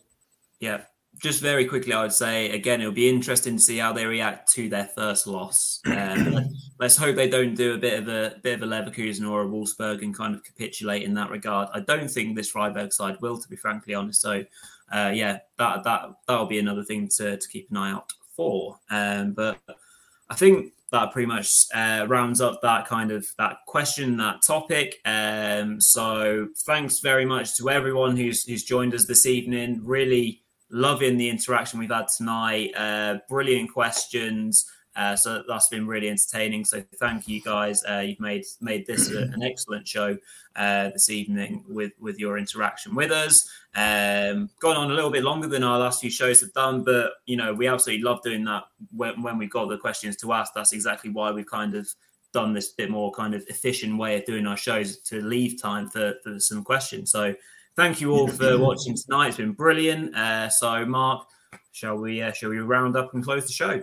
Yeah. 0.60 0.82
Just 1.20 1.42
very 1.42 1.66
quickly, 1.66 1.94
I 1.94 2.02
would 2.02 2.14
say 2.14 2.52
again, 2.52 2.82
it'll 2.82 2.94
be 2.94 3.10
interesting 3.10 3.56
to 3.58 3.62
see 3.62 3.78
how 3.78 3.94
they 3.94 4.06
react 4.06 4.52
to 4.54 4.70
their 4.70 4.86
first 4.86 5.28
loss. 5.28 5.80
Um, 5.86 6.50
let's 6.80 6.98
hope 6.98 7.16
they 7.16 7.30
don't 7.30 7.56
do 7.56 7.74
a 7.74 7.78
bit 7.78 8.00
of 8.00 8.08
a 8.08 8.36
bit 8.44 8.62
of 8.62 8.64
a 8.64 8.66
Leverkusen 8.66 9.30
or 9.30 9.44
a 9.44 9.48
Wolfsburg 9.48 10.04
and 10.04 10.16
kind 10.16 10.36
of 10.36 10.44
capitulate 10.44 11.04
in 11.04 11.14
that 11.16 11.30
regard. 11.30 11.70
I 11.74 11.80
don't 11.80 12.10
think 12.10 12.36
this 12.36 12.50
Freiburg 12.50 12.92
side 12.92 13.18
will, 13.22 13.38
to 13.38 13.48
be 13.48 13.56
frankly 13.56 13.94
honest. 13.94 14.22
So, 14.22 14.44
uh, 14.92 15.12
yeah, 15.14 15.40
that 15.58 15.84
that 15.84 16.10
that'll 16.28 16.48
be 16.48 16.60
another 16.60 16.84
thing 16.84 17.08
to 17.18 17.38
to 17.38 17.48
keep 17.50 17.70
an 17.72 17.78
eye 17.78 17.92
out 17.92 18.12
for. 18.36 18.78
Um, 18.90 19.34
but 19.34 19.60
I 20.30 20.36
think 20.36 20.74
that 20.92 21.12
pretty 21.12 21.28
much 21.28 21.66
uh, 21.74 22.06
rounds 22.08 22.42
up 22.42 22.62
that 22.62 22.88
kind 22.88 23.12
of 23.12 23.26
that 23.38 23.58
question, 23.68 24.18
that 24.18 24.42
topic. 24.42 25.00
Um, 25.06 25.82
so 25.82 26.48
thanks 26.66 27.00
very 27.00 27.26
much 27.26 27.56
to 27.58 27.70
everyone 27.70 28.16
who's 28.16 28.44
who's 28.46 28.64
joined 28.64 28.94
us 28.94 29.06
this 29.06 29.26
evening. 29.26 29.82
Really 29.84 30.44
loving 30.76 31.16
the 31.16 31.30
interaction 31.30 31.80
we've 31.80 31.90
had 31.90 32.10
tonight. 32.10 32.72
Uh, 32.76 33.18
brilliant 33.30 33.72
questions. 33.72 34.70
Uh, 34.94 35.16
so 35.16 35.44
that's 35.48 35.70
been 35.70 35.88
really 35.88 36.10
entertaining. 36.10 36.64
So 36.66 36.84
thank 37.00 37.28
you 37.28 37.42
guys. 37.42 37.84
Uh, 37.84 38.00
you've 38.00 38.20
made 38.20 38.46
made 38.62 38.86
this 38.86 39.12
a, 39.12 39.24
an 39.24 39.42
excellent 39.44 39.88
show 39.88 40.18
uh, 40.56 40.90
this 40.90 41.10
evening 41.10 41.64
with 41.68 41.94
with 42.00 42.20
your 42.20 42.38
interaction 42.38 42.94
with 42.94 43.12
us. 43.12 43.50
Um, 43.76 44.50
gone 44.60 44.78
on 44.78 44.92
a 44.92 44.94
little 44.94 45.10
bit 45.10 45.24
longer 45.24 45.48
than 45.48 45.64
our 45.64 45.80
last 45.80 46.02
few 46.02 46.10
shows 46.10 46.40
have 46.42 46.54
done, 46.54 46.84
but 46.84 47.12
you 47.26 47.36
know 47.36 47.54
we 47.54 47.68
absolutely 47.68 48.04
love 48.04 48.22
doing 48.22 48.46
that 48.46 48.64
when, 48.96 49.22
when 49.22 49.38
we've 49.38 49.50
got 49.50 49.68
the 49.68 49.78
questions 49.78 50.16
to 50.18 50.32
ask. 50.34 50.54
That's 50.54 50.72
exactly 50.74 51.10
why 51.10 51.32
we've 51.32 51.46
kind 51.46 51.76
of 51.76 51.88
done 52.34 52.54
this 52.54 52.70
bit 52.70 52.90
more 52.90 53.12
kind 53.14 53.34
of 53.34 53.44
efficient 53.48 53.98
way 53.98 54.18
of 54.18 54.26
doing 54.26 54.46
our 54.46 54.58
shows 54.58 54.98
to 55.00 55.22
leave 55.22 55.62
time 55.62 55.90
for, 55.90 56.16
for 56.22 56.38
some 56.38 56.64
questions. 56.64 57.10
So 57.12 57.34
thank 57.76 58.02
you 58.02 58.12
all 58.12 58.28
for 58.28 58.58
watching 58.60 58.96
tonight. 58.96 59.30
It's 59.30 59.38
been 59.38 59.54
brilliant. 59.54 60.16
Uh, 60.16 60.50
so 60.50 60.86
Mark, 60.86 61.28
shall 61.72 61.98
we 61.98 62.22
uh, 62.22 62.32
shall 62.32 62.50
we 62.50 62.60
round 62.60 62.96
up 62.96 63.14
and 63.14 63.24
close 63.24 63.46
the 63.46 63.54
show? 63.54 63.82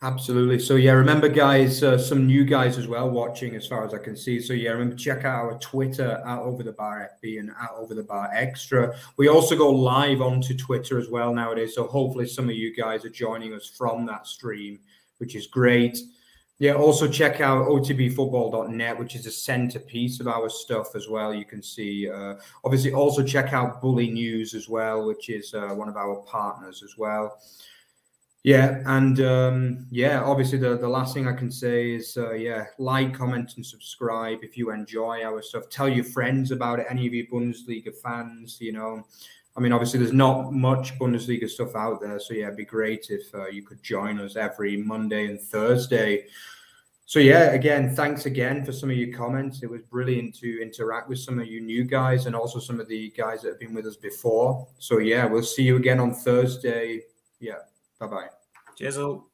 Absolutely. 0.00 0.60
So 0.60 0.76
yeah, 0.76 0.92
remember, 0.92 1.28
guys, 1.28 1.82
uh, 1.82 1.98
some 1.98 2.24
new 2.24 2.44
guys 2.44 2.78
as 2.78 2.86
well 2.86 3.10
watching, 3.10 3.56
as 3.56 3.66
far 3.66 3.84
as 3.84 3.92
I 3.92 3.98
can 3.98 4.16
see. 4.16 4.40
So 4.40 4.52
yeah, 4.52 4.70
remember 4.70 4.94
check 4.94 5.24
out 5.24 5.44
our 5.44 5.58
Twitter 5.58 6.22
at 6.24 6.38
Over 6.38 6.62
the 6.62 6.72
Bar 6.72 7.10
FB 7.24 7.40
and 7.40 7.50
at 7.50 7.70
Over 7.76 7.94
the 7.94 8.04
Bar 8.04 8.30
Extra. 8.32 8.94
We 9.16 9.26
also 9.26 9.56
go 9.56 9.70
live 9.70 10.20
onto 10.20 10.56
Twitter 10.56 11.00
as 11.00 11.08
well 11.08 11.34
nowadays. 11.34 11.74
So 11.74 11.88
hopefully, 11.88 12.26
some 12.26 12.48
of 12.48 12.54
you 12.54 12.72
guys 12.72 13.04
are 13.04 13.10
joining 13.10 13.54
us 13.54 13.66
from 13.66 14.06
that 14.06 14.28
stream, 14.28 14.78
which 15.16 15.34
is 15.34 15.48
great. 15.48 15.98
Yeah, 16.60 16.72
also 16.72 17.06
check 17.06 17.40
out 17.40 17.68
otbfootball.net, 17.68 18.98
which 18.98 19.14
is 19.14 19.26
a 19.26 19.30
centerpiece 19.30 20.18
of 20.18 20.26
our 20.26 20.48
stuff 20.48 20.96
as 20.96 21.08
well. 21.08 21.32
You 21.32 21.44
can 21.44 21.62
see, 21.62 22.10
uh, 22.10 22.34
obviously, 22.64 22.92
also 22.92 23.22
check 23.22 23.52
out 23.52 23.80
Bulinews 23.80 24.54
as 24.54 24.68
well, 24.68 25.06
which 25.06 25.28
is 25.28 25.54
uh, 25.54 25.68
one 25.68 25.88
of 25.88 25.96
our 25.96 26.16
partners 26.22 26.82
as 26.82 26.98
well. 26.98 27.38
Yeah, 28.42 28.82
and 28.86 29.20
um, 29.20 29.86
yeah, 29.90 30.22
obviously 30.22 30.58
the, 30.58 30.76
the 30.76 30.88
last 30.88 31.12
thing 31.12 31.28
I 31.28 31.32
can 31.32 31.50
say 31.50 31.92
is 31.92 32.16
uh, 32.16 32.32
yeah, 32.32 32.66
like, 32.78 33.14
comment, 33.14 33.52
and 33.56 33.64
subscribe 33.64 34.38
if 34.42 34.56
you 34.56 34.70
enjoy 34.70 35.22
our 35.22 35.42
stuff. 35.42 35.68
Tell 35.68 35.88
your 35.88 36.04
friends 36.04 36.50
about 36.50 36.80
it. 36.80 36.86
Any 36.88 37.06
of 37.06 37.14
you 37.14 37.26
Bundesliga 37.28 37.94
fans, 37.94 38.58
you 38.60 38.72
know. 38.72 39.04
I 39.58 39.60
mean, 39.60 39.72
obviously 39.72 39.98
there's 39.98 40.12
not 40.12 40.52
much 40.52 40.96
Bundesliga 41.00 41.50
stuff 41.50 41.74
out 41.74 42.00
there, 42.00 42.20
so 42.20 42.32
yeah, 42.32 42.44
it'd 42.44 42.56
be 42.56 42.64
great 42.64 43.08
if 43.10 43.34
uh, 43.34 43.48
you 43.48 43.62
could 43.62 43.82
join 43.82 44.20
us 44.20 44.36
every 44.36 44.76
Monday 44.76 45.26
and 45.26 45.40
Thursday. 45.40 46.26
So 47.06 47.18
yeah, 47.18 47.50
again, 47.50 47.92
thanks 47.96 48.26
again 48.26 48.64
for 48.64 48.70
some 48.70 48.88
of 48.88 48.96
your 48.96 49.16
comments. 49.16 49.64
It 49.64 49.70
was 49.70 49.82
brilliant 49.82 50.36
to 50.36 50.62
interact 50.62 51.08
with 51.08 51.18
some 51.18 51.40
of 51.40 51.48
you 51.48 51.60
new 51.60 51.82
guys 51.82 52.26
and 52.26 52.36
also 52.36 52.60
some 52.60 52.78
of 52.78 52.86
the 52.86 53.10
guys 53.16 53.42
that 53.42 53.48
have 53.48 53.58
been 53.58 53.74
with 53.74 53.86
us 53.86 53.96
before. 53.96 54.68
So 54.78 54.98
yeah, 54.98 55.24
we'll 55.24 55.42
see 55.42 55.64
you 55.64 55.76
again 55.76 55.98
on 55.98 56.14
Thursday. 56.14 57.00
Yeah. 57.40 57.62
Bye 57.98 58.06
bye. 58.06 58.28
Cheers 58.76 58.98
all. 58.98 59.27